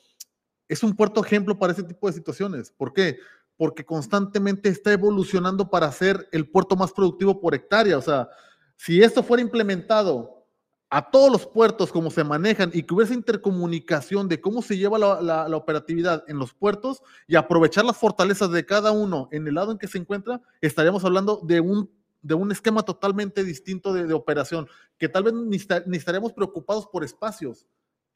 es 0.69 0.85
un 0.85 0.95
puerto 0.95 1.25
ejemplo 1.25 1.59
para 1.59 1.73
ese 1.73 1.83
tipo 1.83 2.07
de 2.07 2.13
situaciones. 2.13 2.71
¿Por 2.71 2.93
qué? 2.93 3.19
Porque 3.61 3.85
constantemente 3.85 4.71
está 4.71 4.91
evolucionando 4.91 5.69
para 5.69 5.93
ser 5.93 6.27
el 6.33 6.49
puerto 6.49 6.77
más 6.77 6.93
productivo 6.93 7.43
por 7.43 7.55
hectárea. 7.55 7.99
O 7.99 8.01
sea, 8.01 8.31
si 8.75 9.03
esto 9.03 9.23
fuera 9.23 9.43
implementado 9.43 10.47
a 10.89 11.11
todos 11.11 11.31
los 11.31 11.47
puertos 11.47 11.93
como 11.93 12.11
se 12.11 12.25
manejan 12.25 12.71
y 12.73 12.85
que 12.85 12.95
hubiese 12.95 13.13
intercomunicación 13.13 14.31
de 14.31 14.41
cómo 14.41 14.63
se 14.63 14.79
lleva 14.79 14.99
la, 14.99 15.21
la, 15.21 15.47
la, 15.47 15.57
operatividad 15.59 16.25
en 16.27 16.39
los 16.39 16.55
puertos 16.55 17.03
y 17.29 17.37
aprovechar 17.37 17.85
las 17.85 17.99
fortalezas 17.99 18.51
de 18.51 18.65
cada 18.65 18.93
uno 18.93 19.29
en 19.31 19.47
el 19.47 19.57
lado 19.57 19.73
en 19.73 19.79
que 19.79 19.89
se 19.89 19.99
encuentra, 19.99 20.41
estaríamos 20.63 21.05
hablando 21.05 21.43
de 21.45 21.61
un, 21.61 21.91
de 22.23 22.33
un 22.33 22.53
esquema 22.53 22.83
totalmente 22.83 23.45
distinto 23.45 23.93
de, 23.93 24.07
de 24.07 24.15
operación, 24.15 24.69
que 24.97 25.11
tal 25.11 25.25
vez 25.25 25.35
ni, 25.35 25.59
ni 25.85 25.99
estaríamos 25.99 26.33
preocupados 26.33 26.87
por 26.87 27.05
espacios, 27.05 27.67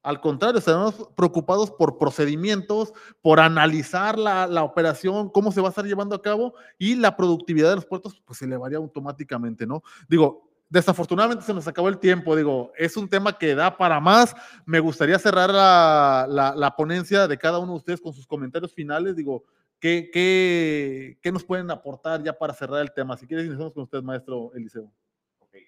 Al 0.05 0.21
contrario, 0.21 0.59
estaremos 0.59 1.09
preocupados 1.17 1.71
por 1.71 1.97
procedimientos, 1.97 2.93
por 3.23 3.41
analizar 3.41 4.19
la, 4.19 4.47
la, 4.47 4.63
operación, 4.63 5.31
cómo 5.31 5.51
se 5.51 5.63
va 5.63 5.69
a 5.69 5.71
estar 5.71 5.87
llevando 5.87 6.15
a 6.15 6.21
cabo 6.21 6.55
y 6.79 6.95
la 6.95 7.17
productividad 7.17 7.71
de 7.71 7.77
los 7.77 7.87
puertos 7.87 8.23
pues 8.23 8.39
se 8.39 8.45
elevaría 8.45 8.77
automáticamente, 8.77 9.67
¿no? 9.67 9.83
Digo, 10.07 10.51
desafortunadamente 10.69 11.43
se 11.43 11.55
nos 11.55 11.67
acabó 11.67 11.89
el 11.89 11.99
tiempo, 11.99 12.37
digo, 12.37 12.71
es 12.77 12.99
un 12.99 13.09
tema 13.09 13.39
que 13.39 13.55
da 13.55 13.79
para 13.79 13.99
más. 13.99 14.37
Me 14.67 14.79
gustaría 14.79 15.19
cerrar 15.19 15.49
la, 15.49 16.27
la, 16.29 16.55
la 16.55 16.77
ponencia 16.77 17.27
de 17.27 17.39
cada 17.39 17.59
uno 17.59 17.73
de 17.73 17.79
ustedes 17.79 18.01
con 18.03 18.13
sus 18.13 18.27
comentarios 18.27 18.75
finales, 18.75 19.17
digo, 19.17 19.45
¿qué, 19.81 20.11
qué, 20.13 21.19
qué 21.23 21.33
nos 21.33 21.45
pueden 21.45 21.71
aportar 21.71 22.23
ya 22.23 22.35
para 22.35 22.53
cerrar 22.53 22.83
el 22.83 22.93
tema? 22.93 23.17
Si 23.17 23.27
quieres, 23.27 23.47
iniciamos 23.47 23.73
con 23.73 23.85
usted, 23.85 24.03
maestro 24.03 24.53
Eliseo. 24.55 24.93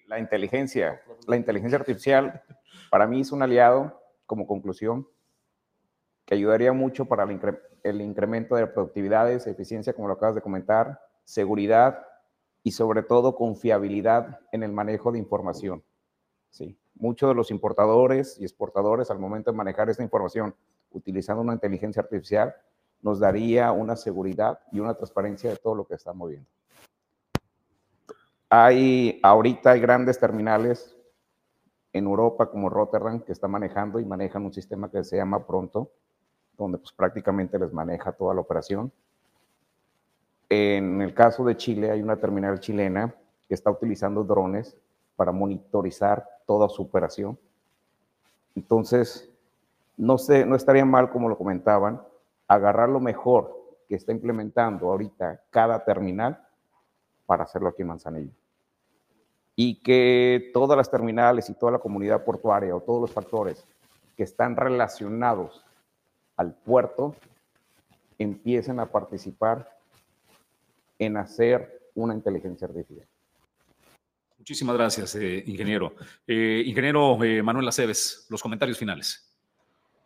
La 0.05 0.19
inteligencia, 0.19 1.01
la 1.25 1.37
inteligencia 1.37 1.79
artificial 1.79 2.43
para 2.91 3.07
mí 3.07 3.21
es 3.21 3.31
un 3.31 3.41
aliado 3.41 4.06
como 4.27 4.45
conclusión, 4.45 5.07
que 6.25 6.35
ayudaría 6.35 6.73
mucho 6.73 7.05
para 7.05 7.23
el, 7.23 7.31
incre 7.31 7.59
el 7.83 8.01
incremento 8.01 8.55
de 8.55 8.67
productividades, 8.67 9.47
eficiencia, 9.47 9.93
como 9.93 10.07
lo 10.07 10.15
acabas 10.15 10.35
de 10.35 10.41
comentar, 10.41 11.01
seguridad 11.23 12.05
y 12.63 12.71
sobre 12.71 13.01
todo 13.01 13.35
confiabilidad 13.35 14.41
en 14.51 14.61
el 14.61 14.73
manejo 14.73 15.11
de 15.11 15.19
información. 15.19 15.83
Sí. 16.49 16.77
Muchos 16.95 17.29
de 17.29 17.35
los 17.35 17.49
importadores 17.49 18.37
y 18.39 18.43
exportadores 18.43 19.09
al 19.09 19.19
momento 19.19 19.51
de 19.51 19.57
manejar 19.57 19.89
esta 19.89 20.03
información 20.03 20.53
utilizando 20.91 21.41
una 21.41 21.53
inteligencia 21.53 22.01
artificial 22.01 22.53
nos 23.01 23.19
daría 23.19 23.71
una 23.71 23.95
seguridad 23.95 24.59
y 24.71 24.79
una 24.79 24.95
transparencia 24.95 25.49
de 25.49 25.55
todo 25.57 25.75
lo 25.75 25.85
que 25.85 25.95
están 25.95 26.17
moviendo. 26.17 26.49
Hay, 28.49 29.19
ahorita 29.23 29.71
hay 29.71 29.79
grandes 29.79 30.19
terminales 30.19 30.96
en 31.93 32.05
Europa 32.05 32.49
como 32.49 32.69
Rotterdam 32.69 33.21
que 33.21 33.31
está 33.31 33.47
manejando 33.47 33.99
y 33.99 34.05
manejan 34.05 34.45
un 34.45 34.53
sistema 34.53 34.89
que 34.89 35.03
se 35.03 35.17
llama 35.17 35.45
Pronto, 35.45 35.91
donde 36.57 36.77
pues 36.77 36.91
prácticamente 36.91 37.57
les 37.59 37.71
maneja 37.73 38.11
toda 38.11 38.33
la 38.33 38.41
operación. 38.41 38.91
En 40.49 41.01
el 41.01 41.13
caso 41.13 41.43
de 41.43 41.57
Chile 41.57 41.91
hay 41.91 42.01
una 42.01 42.17
terminal 42.17 42.59
chilena 42.59 43.13
que 43.47 43.53
está 43.53 43.71
utilizando 43.71 44.23
drones 44.23 44.77
para 45.15 45.31
monitorizar 45.31 46.27
toda 46.45 46.69
su 46.69 46.83
operación. 46.83 47.37
Entonces, 48.55 49.29
no, 49.97 50.17
sé, 50.17 50.45
no 50.45 50.55
estaría 50.55 50.85
mal, 50.85 51.09
como 51.09 51.29
lo 51.29 51.37
comentaban, 51.37 52.01
agarrar 52.47 52.89
lo 52.89 52.99
mejor 52.99 53.55
que 53.87 53.95
está 53.95 54.11
implementando 54.11 54.89
ahorita 54.89 55.41
cada 55.49 55.83
terminal 55.83 56.41
para 57.25 57.43
hacerlo 57.43 57.69
aquí 57.69 57.81
en 57.81 57.87
Manzanillo 57.89 58.46
y 59.59 59.81
que 59.81 60.51
todas 60.53 60.77
las 60.77 60.89
terminales 60.89 61.49
y 61.49 61.55
toda 61.55 61.73
la 61.73 61.79
comunidad 61.79 62.23
portuaria 62.23 62.75
o 62.75 62.79
todos 62.79 63.01
los 63.01 63.11
factores 63.11 63.65
que 64.15 64.21
están 64.21 64.55
relacionados 64.55 65.65
al 66.37 66.53
puerto 66.53 67.15
empiecen 68.19 68.79
a 68.79 68.85
participar 68.85 69.67
en 70.99 71.17
hacer 71.17 71.89
una 71.95 72.13
inteligencia 72.13 72.67
artificial. 72.67 73.07
Muchísimas 74.37 74.77
gracias, 74.77 75.15
eh, 75.15 75.43
ingeniero. 75.47 75.95
Eh, 76.27 76.63
ingeniero 76.65 77.21
eh, 77.23 77.41
Manuel 77.41 77.67
Aceves, 77.67 78.27
los 78.29 78.41
comentarios 78.41 78.77
finales. 78.77 79.26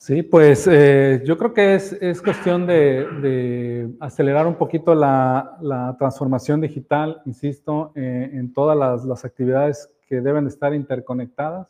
Sí, 0.02 0.24
pues 0.24 0.68
eh, 0.68 1.22
yo 1.26 1.38
creo 1.38 1.54
que 1.54 1.76
es, 1.76 1.93
es 1.93 2.24
cuestión 2.24 2.66
de, 2.66 3.06
de, 3.22 3.88
acelerar 3.99 4.47
un 4.47 4.56
poquito 4.56 4.95
la, 4.95 5.60
la 5.62 5.95
transformación 5.99 6.60
digital, 6.60 7.22
insisto, 7.28 7.91
eh, 7.93 8.32
en 8.34 8.52
todas 8.52 8.76
las, 8.76 9.06
las, 9.06 9.24
actividades 9.26 9.91
que 10.08 10.20
deben 10.20 10.47
estar 10.47 10.74
interconectadas. 10.74 11.68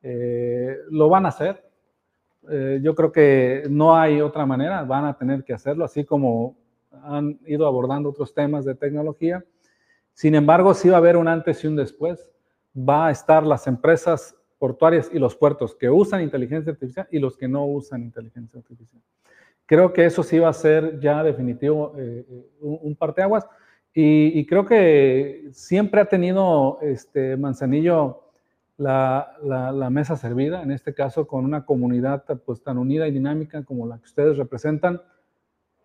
Eh, 0.00 0.76
lo 0.90 1.08
van 1.08 1.26
a 1.26 1.30
hacer. 1.30 1.68
Eh, 2.48 2.78
yo 2.84 2.94
creo 2.94 3.10
que 3.10 3.64
no 3.68 3.96
hay 3.96 4.20
otra 4.20 4.46
manera, 4.46 4.84
van 4.84 5.04
a 5.04 5.18
tener 5.18 5.42
que 5.42 5.52
hacerlo, 5.52 5.84
así 5.84 6.04
como 6.04 6.56
han 7.02 7.40
ido 7.46 7.66
abordando 7.66 8.10
otros 8.10 8.32
temas 8.32 8.64
de 8.64 8.76
tecnología. 8.76 9.44
Sin 10.12 10.36
embargo, 10.36 10.72
sí 10.72 10.88
va 10.88 10.94
a 10.94 10.98
haber 10.98 11.16
un 11.16 11.26
antes 11.26 11.64
y 11.64 11.66
un 11.66 11.74
después. 11.74 12.30
Va 12.78 13.08
a 13.08 13.10
estar 13.10 13.44
las 13.44 13.66
empresas 13.66 14.36
portuarias 14.58 15.10
y 15.12 15.18
los 15.18 15.36
puertos 15.36 15.74
que 15.74 15.90
usan 15.90 16.22
inteligencia 16.22 16.72
artificial 16.72 17.06
y 17.10 17.18
los 17.18 17.36
que 17.36 17.48
no 17.48 17.66
usan 17.66 18.02
inteligencia 18.02 18.58
artificial. 18.58 19.02
Creo 19.66 19.92
que 19.92 20.04
eso 20.04 20.22
sí 20.22 20.38
va 20.38 20.48
a 20.48 20.52
ser 20.52 21.00
ya 21.00 21.22
definitivo 21.22 21.92
eh, 21.96 22.24
eh 22.28 22.46
un, 22.60 22.78
un, 22.82 22.96
parteaguas 22.96 23.46
y, 23.98 24.44
creo 24.44 24.66
que 24.66 25.48
siempre 25.52 26.02
ha 26.02 26.04
tenido 26.04 26.78
este 26.82 27.34
Manzanillo 27.38 28.24
la, 28.76 29.32
la, 29.42 29.72
la, 29.72 29.88
mesa 29.88 30.16
servida, 30.16 30.62
en 30.62 30.70
este 30.70 30.92
caso 30.92 31.26
con 31.26 31.46
una 31.46 31.64
comunidad 31.64 32.24
pues, 32.44 32.62
tan 32.62 32.76
unida 32.76 33.08
y 33.08 33.10
dinámica 33.10 33.64
como 33.64 33.86
la 33.86 33.96
que 33.96 34.04
ustedes 34.04 34.36
representan, 34.36 35.00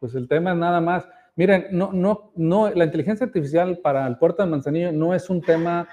pues 0.02 0.14
el 0.16 0.28
tema 0.28 0.52
es 0.52 0.58
nada 0.58 0.82
más. 0.82 1.08
Miren, 1.38 1.68
no, 1.72 1.94
no, 1.94 2.34
no, 2.36 2.70
la 2.72 2.84
inteligencia 2.84 3.26
artificial 3.26 3.78
para 3.78 4.06
el 4.08 4.18
puerto 4.18 4.44
de 4.44 4.50
Manzanillo 4.50 4.92
no 4.92 5.16
es 5.16 5.30
un 5.30 5.42
tema 5.42 5.88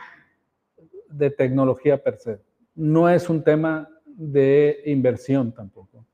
de 1.09 1.31
tecnología 1.31 2.03
per 2.03 2.19
se 2.19 2.41
no 2.79 3.09
es 3.09 3.29
un 3.29 3.43
tema 3.43 3.89
de 4.05 4.83
inversión 4.87 5.53
tampoco. 5.53 6.07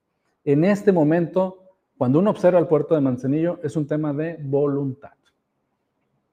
En 0.45 0.65
este 0.65 0.93
momento, 0.93 1.62
cuando 1.97 2.19
uno 2.19 2.31
observa 2.31 2.59
el 2.59 2.67
puerto 2.67 2.95
de 2.95 3.03
Manzanillo, 3.03 3.61
es 3.62 3.77
un 3.77 3.87
tema 3.87 4.12
de 4.12 4.39
voluntad. 4.41 5.12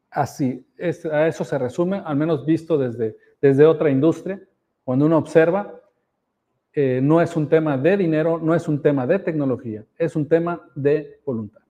Así, 0.09 0.65
es, 0.77 1.05
a 1.05 1.27
eso 1.27 1.43
se 1.43 1.57
resume, 1.57 2.01
al 2.03 2.15
menos 2.15 2.45
visto 2.45 2.77
desde, 2.77 3.17
desde 3.41 3.65
otra 3.65 3.89
industria. 3.89 4.41
Cuando 4.83 5.05
uno 5.05 5.17
observa, 5.17 5.81
eh, 6.73 7.01
no 7.03 7.21
es 7.21 7.35
un 7.35 7.49
tema 7.49 7.77
de 7.77 7.97
dinero, 7.97 8.39
no 8.39 8.55
es 8.55 8.67
un 8.67 8.81
tema 8.81 9.05
de 9.05 9.19
tecnología, 9.19 9.85
es 9.97 10.15
un 10.15 10.27
tema 10.27 10.61
de 10.75 11.19
voluntad. 11.25 11.60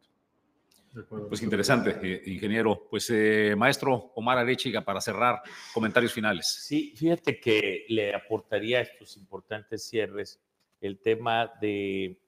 Pues 1.29 1.41
interesante, 1.41 1.97
eh, 2.01 2.21
ingeniero. 2.25 2.87
Pues 2.89 3.09
eh, 3.09 3.55
maestro 3.57 4.11
Omar 4.15 4.37
Arechiga, 4.37 4.81
para 4.81 4.99
cerrar, 4.99 5.41
comentarios 5.73 6.13
finales. 6.13 6.47
Sí, 6.47 6.93
fíjate 6.95 7.39
que 7.39 7.85
le 7.89 8.13
aportaría 8.13 8.79
a 8.79 8.81
estos 8.81 9.15
importantes 9.17 9.87
cierres 9.87 10.39
el 10.81 10.99
tema 10.99 11.51
de 11.61 12.19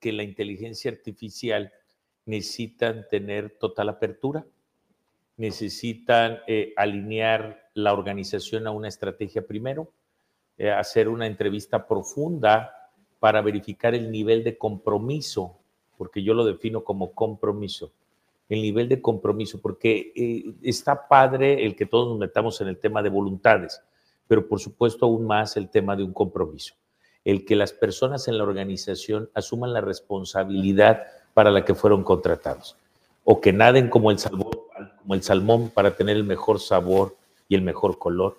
que 0.00 0.12
la 0.12 0.22
inteligencia 0.24 0.90
artificial 0.90 1.72
necesitan 2.26 3.06
tener 3.08 3.50
total 3.58 3.88
apertura, 3.88 4.44
necesitan 5.36 6.40
eh, 6.46 6.72
alinear 6.76 7.70
la 7.74 7.92
organización 7.92 8.66
a 8.66 8.70
una 8.70 8.88
estrategia 8.88 9.46
primero, 9.46 9.92
eh, 10.58 10.70
hacer 10.70 11.08
una 11.08 11.26
entrevista 11.26 11.86
profunda 11.86 12.90
para 13.18 13.40
verificar 13.40 13.94
el 13.94 14.10
nivel 14.10 14.44
de 14.44 14.58
compromiso 14.58 15.61
porque 16.02 16.24
yo 16.24 16.34
lo 16.34 16.44
defino 16.44 16.82
como 16.82 17.12
compromiso, 17.12 17.92
el 18.48 18.60
nivel 18.60 18.88
de 18.88 19.00
compromiso, 19.00 19.60
porque 19.60 20.12
eh, 20.16 20.52
está 20.60 21.06
padre 21.06 21.64
el 21.64 21.76
que 21.76 21.86
todos 21.86 22.08
nos 22.08 22.18
metamos 22.18 22.60
en 22.60 22.66
el 22.66 22.76
tema 22.76 23.04
de 23.04 23.08
voluntades, 23.08 23.80
pero 24.26 24.48
por 24.48 24.58
supuesto 24.58 25.06
aún 25.06 25.28
más 25.28 25.56
el 25.56 25.68
tema 25.68 25.94
de 25.94 26.02
un 26.02 26.12
compromiso, 26.12 26.74
el 27.24 27.44
que 27.44 27.54
las 27.54 27.72
personas 27.72 28.26
en 28.26 28.36
la 28.36 28.42
organización 28.42 29.30
asuman 29.32 29.72
la 29.72 29.80
responsabilidad 29.80 31.04
para 31.34 31.52
la 31.52 31.64
que 31.64 31.76
fueron 31.76 32.02
contratados, 32.02 32.76
o 33.22 33.40
que 33.40 33.52
naden 33.52 33.88
como 33.88 34.10
el 34.10 34.18
salmón, 34.18 34.50
como 35.02 35.14
el 35.14 35.22
salmón 35.22 35.70
para 35.70 35.94
tener 35.94 36.16
el 36.16 36.24
mejor 36.24 36.58
sabor 36.58 37.14
y 37.48 37.54
el 37.54 37.62
mejor 37.62 37.96
color, 37.96 38.38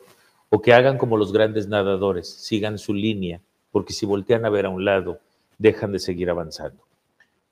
o 0.49 0.61
que 0.61 0.74
hagan 0.74 0.97
como 0.97 1.16
los 1.16 1.32
grandes 1.32 1.70
nadadores, 1.70 2.28
sigan 2.28 2.78
su 2.78 2.93
línea, 2.93 3.39
porque 3.72 3.93
si 3.93 4.05
voltean 4.05 4.43
a 4.43 4.49
ver 4.49 4.66
a 4.66 4.70
un 4.70 4.84
lado, 4.84 5.22
dejan 5.57 5.93
de 5.93 5.99
seguir 5.99 6.30
avanzando. 6.30 6.84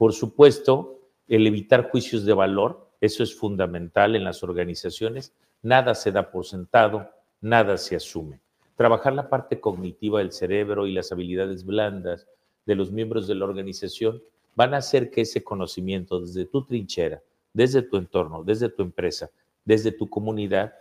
Por 0.01 0.13
supuesto, 0.13 0.99
el 1.27 1.45
evitar 1.45 1.91
juicios 1.91 2.25
de 2.25 2.33
valor, 2.33 2.89
eso 3.01 3.21
es 3.21 3.35
fundamental 3.35 4.15
en 4.15 4.23
las 4.23 4.41
organizaciones. 4.41 5.31
Nada 5.61 5.93
se 5.93 6.11
da 6.11 6.31
por 6.31 6.47
sentado, 6.47 7.11
nada 7.39 7.77
se 7.77 7.97
asume. 7.97 8.39
Trabajar 8.75 9.13
la 9.13 9.29
parte 9.29 9.59
cognitiva 9.59 10.17
del 10.17 10.31
cerebro 10.31 10.87
y 10.87 10.91
las 10.91 11.11
habilidades 11.11 11.63
blandas 11.67 12.25
de 12.65 12.73
los 12.73 12.91
miembros 12.91 13.27
de 13.27 13.35
la 13.35 13.45
organización 13.45 14.23
van 14.55 14.73
a 14.73 14.77
hacer 14.77 15.11
que 15.11 15.21
ese 15.21 15.43
conocimiento 15.43 16.19
desde 16.19 16.45
tu 16.45 16.65
trinchera, 16.65 17.21
desde 17.53 17.83
tu 17.83 17.97
entorno, 17.97 18.43
desde 18.43 18.69
tu 18.69 18.81
empresa, 18.81 19.29
desde 19.65 19.91
tu 19.91 20.09
comunidad, 20.09 20.73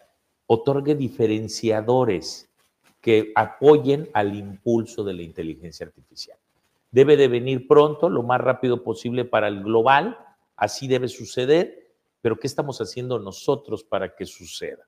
otorgue 0.46 0.94
diferenciadores 0.94 2.48
que 3.02 3.32
apoyen 3.34 4.08
al 4.14 4.34
impulso 4.34 5.04
de 5.04 5.12
la 5.12 5.20
inteligencia 5.20 5.84
artificial 5.84 6.39
debe 6.90 7.16
de 7.16 7.28
venir 7.28 7.66
pronto, 7.66 8.08
lo 8.08 8.22
más 8.22 8.40
rápido 8.40 8.82
posible 8.82 9.24
para 9.24 9.48
el 9.48 9.62
global, 9.62 10.18
así 10.56 10.88
debe 10.88 11.08
suceder, 11.08 11.94
pero 12.20 12.38
¿qué 12.38 12.46
estamos 12.46 12.80
haciendo 12.80 13.18
nosotros 13.18 13.84
para 13.84 14.14
que 14.14 14.26
suceda? 14.26 14.86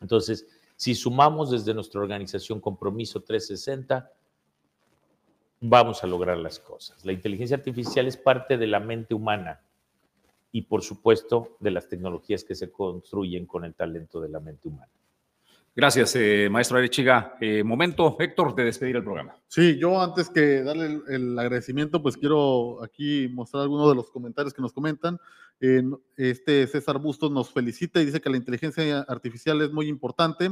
Entonces, 0.00 0.46
si 0.76 0.94
sumamos 0.94 1.50
desde 1.50 1.74
nuestra 1.74 2.00
organización 2.00 2.60
Compromiso 2.60 3.20
360, 3.20 4.12
vamos 5.60 6.04
a 6.04 6.06
lograr 6.06 6.38
las 6.38 6.60
cosas. 6.60 7.04
La 7.04 7.12
inteligencia 7.12 7.56
artificial 7.56 8.06
es 8.06 8.16
parte 8.16 8.56
de 8.56 8.66
la 8.66 8.78
mente 8.78 9.14
humana 9.14 9.60
y, 10.52 10.62
por 10.62 10.82
supuesto, 10.82 11.56
de 11.58 11.72
las 11.72 11.88
tecnologías 11.88 12.44
que 12.44 12.54
se 12.54 12.70
construyen 12.70 13.46
con 13.46 13.64
el 13.64 13.74
talento 13.74 14.20
de 14.20 14.28
la 14.28 14.40
mente 14.40 14.68
humana. 14.68 14.92
Gracias, 15.78 16.16
eh, 16.16 16.48
maestro 16.50 16.76
Arechiga. 16.76 17.36
Eh, 17.40 17.62
momento, 17.62 18.16
Héctor, 18.18 18.52
de 18.56 18.64
despedir 18.64 18.96
el 18.96 19.04
programa. 19.04 19.36
Sí, 19.46 19.78
yo 19.78 20.02
antes 20.02 20.28
que 20.28 20.64
darle 20.64 21.02
el, 21.06 21.38
agradecimiento, 21.38 22.02
pues 22.02 22.16
quiero 22.16 22.82
aquí 22.82 23.28
mostrar 23.32 23.62
algunos 23.62 23.88
de 23.88 23.94
los 23.94 24.10
comentarios 24.10 24.52
que 24.52 24.60
nos 24.60 24.72
comentan. 24.72 25.20
Este 26.16 26.66
César 26.66 26.98
Bustos 26.98 27.30
nos 27.30 27.52
felicita 27.52 28.02
y 28.02 28.06
dice 28.06 28.20
que 28.20 28.28
la 28.28 28.36
inteligencia 28.36 29.02
artificial 29.02 29.62
es 29.62 29.70
muy 29.70 29.86
importante. 29.86 30.50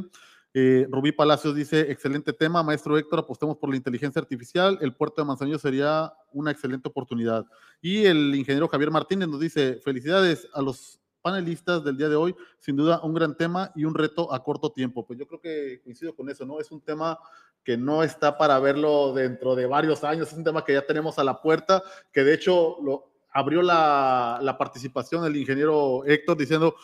Eh, 0.54 0.86
Rubí 0.92 1.10
Palacios 1.10 1.56
dice, 1.56 1.90
excelente 1.90 2.32
tema, 2.32 2.62
maestro 2.62 2.96
Héctor, 2.96 3.18
apostemos 3.18 3.56
por 3.56 3.68
la 3.68 3.74
inteligencia 3.74 4.20
artificial, 4.20 4.78
el 4.80 4.94
puerto 4.94 5.20
de 5.20 5.26
Manzanillo 5.26 5.58
sería 5.58 6.12
una 6.32 6.52
excelente 6.52 6.88
oportunidad. 6.88 7.44
Y 7.82 8.04
el 8.04 8.32
ingeniero 8.36 8.68
Javier 8.68 8.92
Martínez 8.92 9.26
nos 9.26 9.40
dice, 9.40 9.80
felicidades 9.82 10.46
a 10.54 10.62
los 10.62 11.00
panelistas 11.26 11.82
del 11.82 11.96
día 11.96 12.08
de 12.08 12.14
hoy, 12.14 12.36
sin 12.60 12.76
duda 12.76 13.00
un 13.02 13.12
gran 13.12 13.36
tema 13.36 13.72
y 13.74 13.84
un 13.84 13.96
reto 13.96 14.32
a 14.32 14.44
corto 14.44 14.70
tiempo. 14.70 15.04
Pues 15.04 15.18
yo 15.18 15.26
creo 15.26 15.40
que 15.40 15.80
coincido 15.82 16.14
con 16.14 16.30
eso, 16.30 16.46
¿no? 16.46 16.60
Es 16.60 16.70
un 16.70 16.80
tema 16.80 17.18
que 17.64 17.76
no 17.76 18.04
está 18.04 18.38
para 18.38 18.60
verlo 18.60 19.12
dentro 19.12 19.56
de 19.56 19.66
varios 19.66 20.04
años, 20.04 20.28
es 20.28 20.34
un 20.34 20.44
tema 20.44 20.64
que 20.64 20.74
ya 20.74 20.86
tenemos 20.86 21.18
a 21.18 21.24
la 21.24 21.42
puerta, 21.42 21.82
que 22.12 22.22
de 22.22 22.32
hecho 22.34 22.76
lo 22.80 23.10
abrió 23.32 23.60
la, 23.60 24.38
la 24.40 24.56
participación 24.56 25.24
del 25.24 25.34
ingeniero 25.34 26.04
Héctor 26.04 26.36
diciendo, 26.36 26.76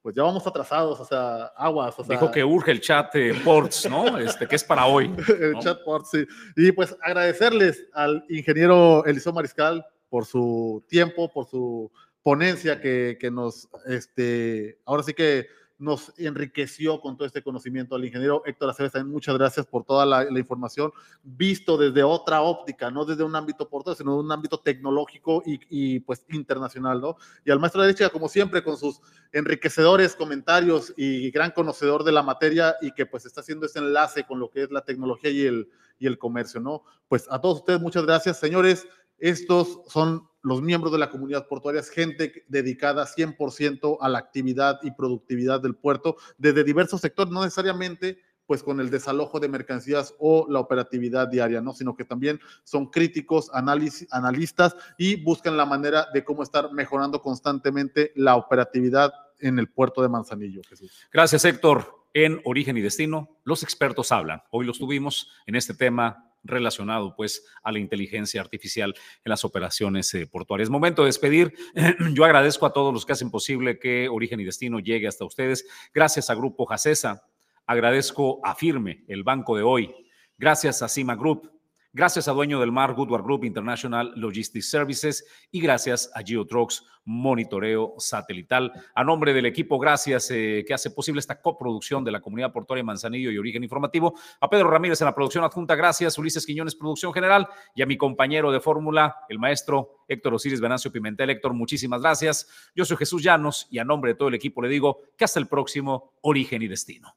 pues 0.00 0.14
ya 0.14 0.22
vamos 0.22 0.46
atrasados, 0.46 1.00
o 1.00 1.04
sea, 1.04 1.46
aguas. 1.56 1.98
O 1.98 2.04
sea, 2.04 2.14
Dijo 2.14 2.30
que 2.30 2.44
urge 2.44 2.70
el 2.70 2.80
chat 2.80 3.12
eh, 3.16 3.34
Ports, 3.44 3.90
¿no? 3.90 4.16
Este, 4.20 4.46
que 4.46 4.54
es 4.54 4.62
para 4.62 4.86
hoy. 4.86 5.12
el 5.40 5.58
chat 5.58 5.82
Ports, 5.84 6.10
sí. 6.12 6.24
Y 6.54 6.70
pues 6.70 6.96
agradecerles 7.02 7.84
al 7.92 8.24
ingeniero 8.28 9.04
Eliseo 9.06 9.32
Mariscal 9.32 9.84
por 10.08 10.24
su 10.24 10.84
tiempo, 10.88 11.32
por 11.32 11.46
su 11.46 11.90
ponencia 12.22 12.80
que, 12.80 13.16
que 13.20 13.30
nos, 13.30 13.68
este, 13.86 14.78
ahora 14.84 15.02
sí 15.02 15.14
que 15.14 15.48
nos 15.78 16.12
enriqueció 16.18 17.00
con 17.00 17.16
todo 17.16 17.26
este 17.26 17.42
conocimiento. 17.42 17.94
Al 17.94 18.04
ingeniero 18.04 18.42
Héctor 18.44 18.70
Aceves 18.70 18.92
también 18.92 19.12
muchas 19.12 19.36
gracias 19.36 19.64
por 19.64 19.84
toda 19.84 20.04
la, 20.04 20.38
información, 20.38 20.92
visto 21.22 21.76
desde 21.76 22.02
otra 22.02 22.42
óptica, 22.42 22.90
no 22.90 23.04
desde 23.04 23.22
un 23.22 23.34
ámbito 23.36 23.68
portuario, 23.68 23.96
sino 23.96 24.14
de 24.14 24.20
un 24.20 24.32
ámbito 24.32 24.58
tecnológico 24.58 25.42
y, 25.46 25.60
y, 25.70 26.00
pues 26.00 26.24
internacional, 26.30 27.00
¿no? 27.00 27.16
Y 27.44 27.50
al 27.50 27.60
maestro 27.60 27.80
de 27.80 27.88
derecha, 27.88 28.10
como 28.10 28.28
siempre, 28.28 28.62
con 28.62 28.76
sus 28.76 29.00
enriquecedores 29.32 30.16
comentarios 30.16 30.92
y 30.96 31.30
gran 31.30 31.52
conocedor 31.52 32.02
de 32.02 32.12
la 32.12 32.22
materia 32.22 32.76
y 32.80 32.92
que 32.92 33.06
pues 33.06 33.24
está 33.24 33.40
haciendo 33.40 33.66
ese 33.66 33.78
enlace 33.78 34.24
con 34.24 34.40
lo 34.40 34.50
que 34.50 34.64
es 34.64 34.70
la 34.70 34.84
tecnología 34.84 35.30
y 35.30 35.46
el, 35.46 35.70
y 35.98 36.06
el 36.06 36.18
comercio, 36.18 36.60
¿no? 36.60 36.82
Pues 37.08 37.26
a 37.30 37.40
todos 37.40 37.58
ustedes 37.58 37.80
muchas 37.80 38.04
gracias, 38.04 38.38
señores. 38.38 38.86
Estos 39.18 39.80
son 39.88 40.28
los 40.42 40.62
miembros 40.62 40.92
de 40.92 40.98
la 40.98 41.10
comunidad 41.10 41.46
portuaria, 41.46 41.80
es 41.80 41.90
gente 41.90 42.44
dedicada 42.48 43.06
100% 43.06 43.98
a 44.00 44.08
la 44.08 44.18
actividad 44.18 44.78
y 44.82 44.92
productividad 44.92 45.60
del 45.60 45.74
puerto 45.74 46.16
desde 46.38 46.64
diversos 46.64 47.00
sectores, 47.00 47.32
no 47.32 47.42
necesariamente 47.42 48.18
pues 48.46 48.62
con 48.62 48.80
el 48.80 48.88
desalojo 48.88 49.40
de 49.40 49.48
mercancías 49.48 50.14
o 50.18 50.46
la 50.48 50.58
operatividad 50.58 51.28
diaria, 51.28 51.60
¿no? 51.60 51.74
Sino 51.74 51.94
que 51.94 52.06
también 52.06 52.40
son 52.64 52.86
críticos, 52.86 53.50
análisis, 53.52 54.08
analistas 54.10 54.74
y 54.96 55.22
buscan 55.22 55.58
la 55.58 55.66
manera 55.66 56.06
de 56.14 56.24
cómo 56.24 56.42
estar 56.42 56.72
mejorando 56.72 57.20
constantemente 57.20 58.10
la 58.16 58.36
operatividad 58.36 59.12
en 59.40 59.58
el 59.58 59.68
puerto 59.68 60.00
de 60.00 60.08
Manzanillo, 60.08 60.62
Jesús. 60.66 60.90
Gracias, 61.12 61.44
Héctor. 61.44 61.97
En 62.20 62.40
Origen 62.42 62.76
y 62.76 62.80
Destino, 62.80 63.38
los 63.44 63.62
expertos 63.62 64.10
hablan. 64.10 64.42
Hoy 64.50 64.66
los 64.66 64.80
tuvimos 64.80 65.30
en 65.46 65.54
este 65.54 65.72
tema 65.72 66.32
relacionado 66.42 67.14
pues 67.14 67.46
a 67.62 67.70
la 67.70 67.78
inteligencia 67.78 68.40
artificial 68.40 68.92
en 69.24 69.30
las 69.30 69.44
operaciones 69.44 70.12
eh, 70.14 70.26
portuarias. 70.26 70.68
Momento 70.68 71.02
de 71.02 71.10
despedir. 71.10 71.54
Yo 72.14 72.24
agradezco 72.24 72.66
a 72.66 72.72
todos 72.72 72.92
los 72.92 73.06
que 73.06 73.12
hacen 73.12 73.30
posible 73.30 73.78
que 73.78 74.08
Origen 74.08 74.40
y 74.40 74.44
Destino 74.44 74.80
llegue 74.80 75.06
hasta 75.06 75.24
ustedes. 75.24 75.64
Gracias 75.94 76.28
a 76.28 76.34
Grupo 76.34 76.66
Jacesa. 76.66 77.22
Agradezco 77.66 78.44
a 78.44 78.56
Firme, 78.56 79.04
el 79.06 79.22
banco 79.22 79.56
de 79.56 79.62
hoy. 79.62 79.94
Gracias 80.36 80.82
a 80.82 80.88
Cima 80.88 81.14
Group. 81.14 81.57
Gracias 81.94 82.28
a 82.28 82.32
Dueño 82.32 82.60
del 82.60 82.70
Mar, 82.70 82.94
Goodward 82.94 83.24
Group 83.24 83.44
International 83.44 84.12
Logistics 84.14 84.68
Services 84.68 85.26
y 85.50 85.60
gracias 85.60 86.10
a 86.14 86.20
Geotrox 86.22 86.84
Monitoreo 87.06 87.94
Satelital. 87.96 88.70
A 88.94 89.02
nombre 89.02 89.32
del 89.32 89.46
equipo, 89.46 89.78
gracias 89.78 90.30
eh, 90.30 90.64
que 90.68 90.74
hace 90.74 90.90
posible 90.90 91.18
esta 91.18 91.40
coproducción 91.40 92.04
de 92.04 92.12
la 92.12 92.20
Comunidad 92.20 92.52
Portuaria 92.52 92.84
Manzanillo 92.84 93.30
y 93.30 93.38
Origen 93.38 93.62
Informativo. 93.62 94.14
A 94.38 94.50
Pedro 94.50 94.68
Ramírez 94.68 95.00
en 95.00 95.06
la 95.06 95.14
producción 95.14 95.44
adjunta, 95.44 95.74
gracias. 95.76 96.18
Ulises 96.18 96.44
Quiñones, 96.44 96.74
producción 96.74 97.14
general. 97.14 97.48
Y 97.74 97.80
a 97.80 97.86
mi 97.86 97.96
compañero 97.96 98.52
de 98.52 98.60
fórmula, 98.60 99.16
el 99.30 99.38
maestro 99.38 100.04
Héctor 100.06 100.34
Osiris 100.34 100.60
Venancio 100.60 100.92
Pimentel. 100.92 101.30
Héctor, 101.30 101.54
muchísimas 101.54 102.02
gracias. 102.02 102.46
Yo 102.74 102.84
soy 102.84 102.98
Jesús 102.98 103.22
Llanos 103.22 103.66
y 103.70 103.78
a 103.78 103.84
nombre 103.84 104.12
de 104.12 104.18
todo 104.18 104.28
el 104.28 104.34
equipo 104.34 104.60
le 104.60 104.68
digo 104.68 105.00
que 105.16 105.24
hasta 105.24 105.40
el 105.40 105.48
próximo 105.48 106.12
Origen 106.20 106.60
y 106.60 106.68
Destino. 106.68 107.16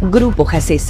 Grupo 0.00 0.44
Jacesa 0.44 0.82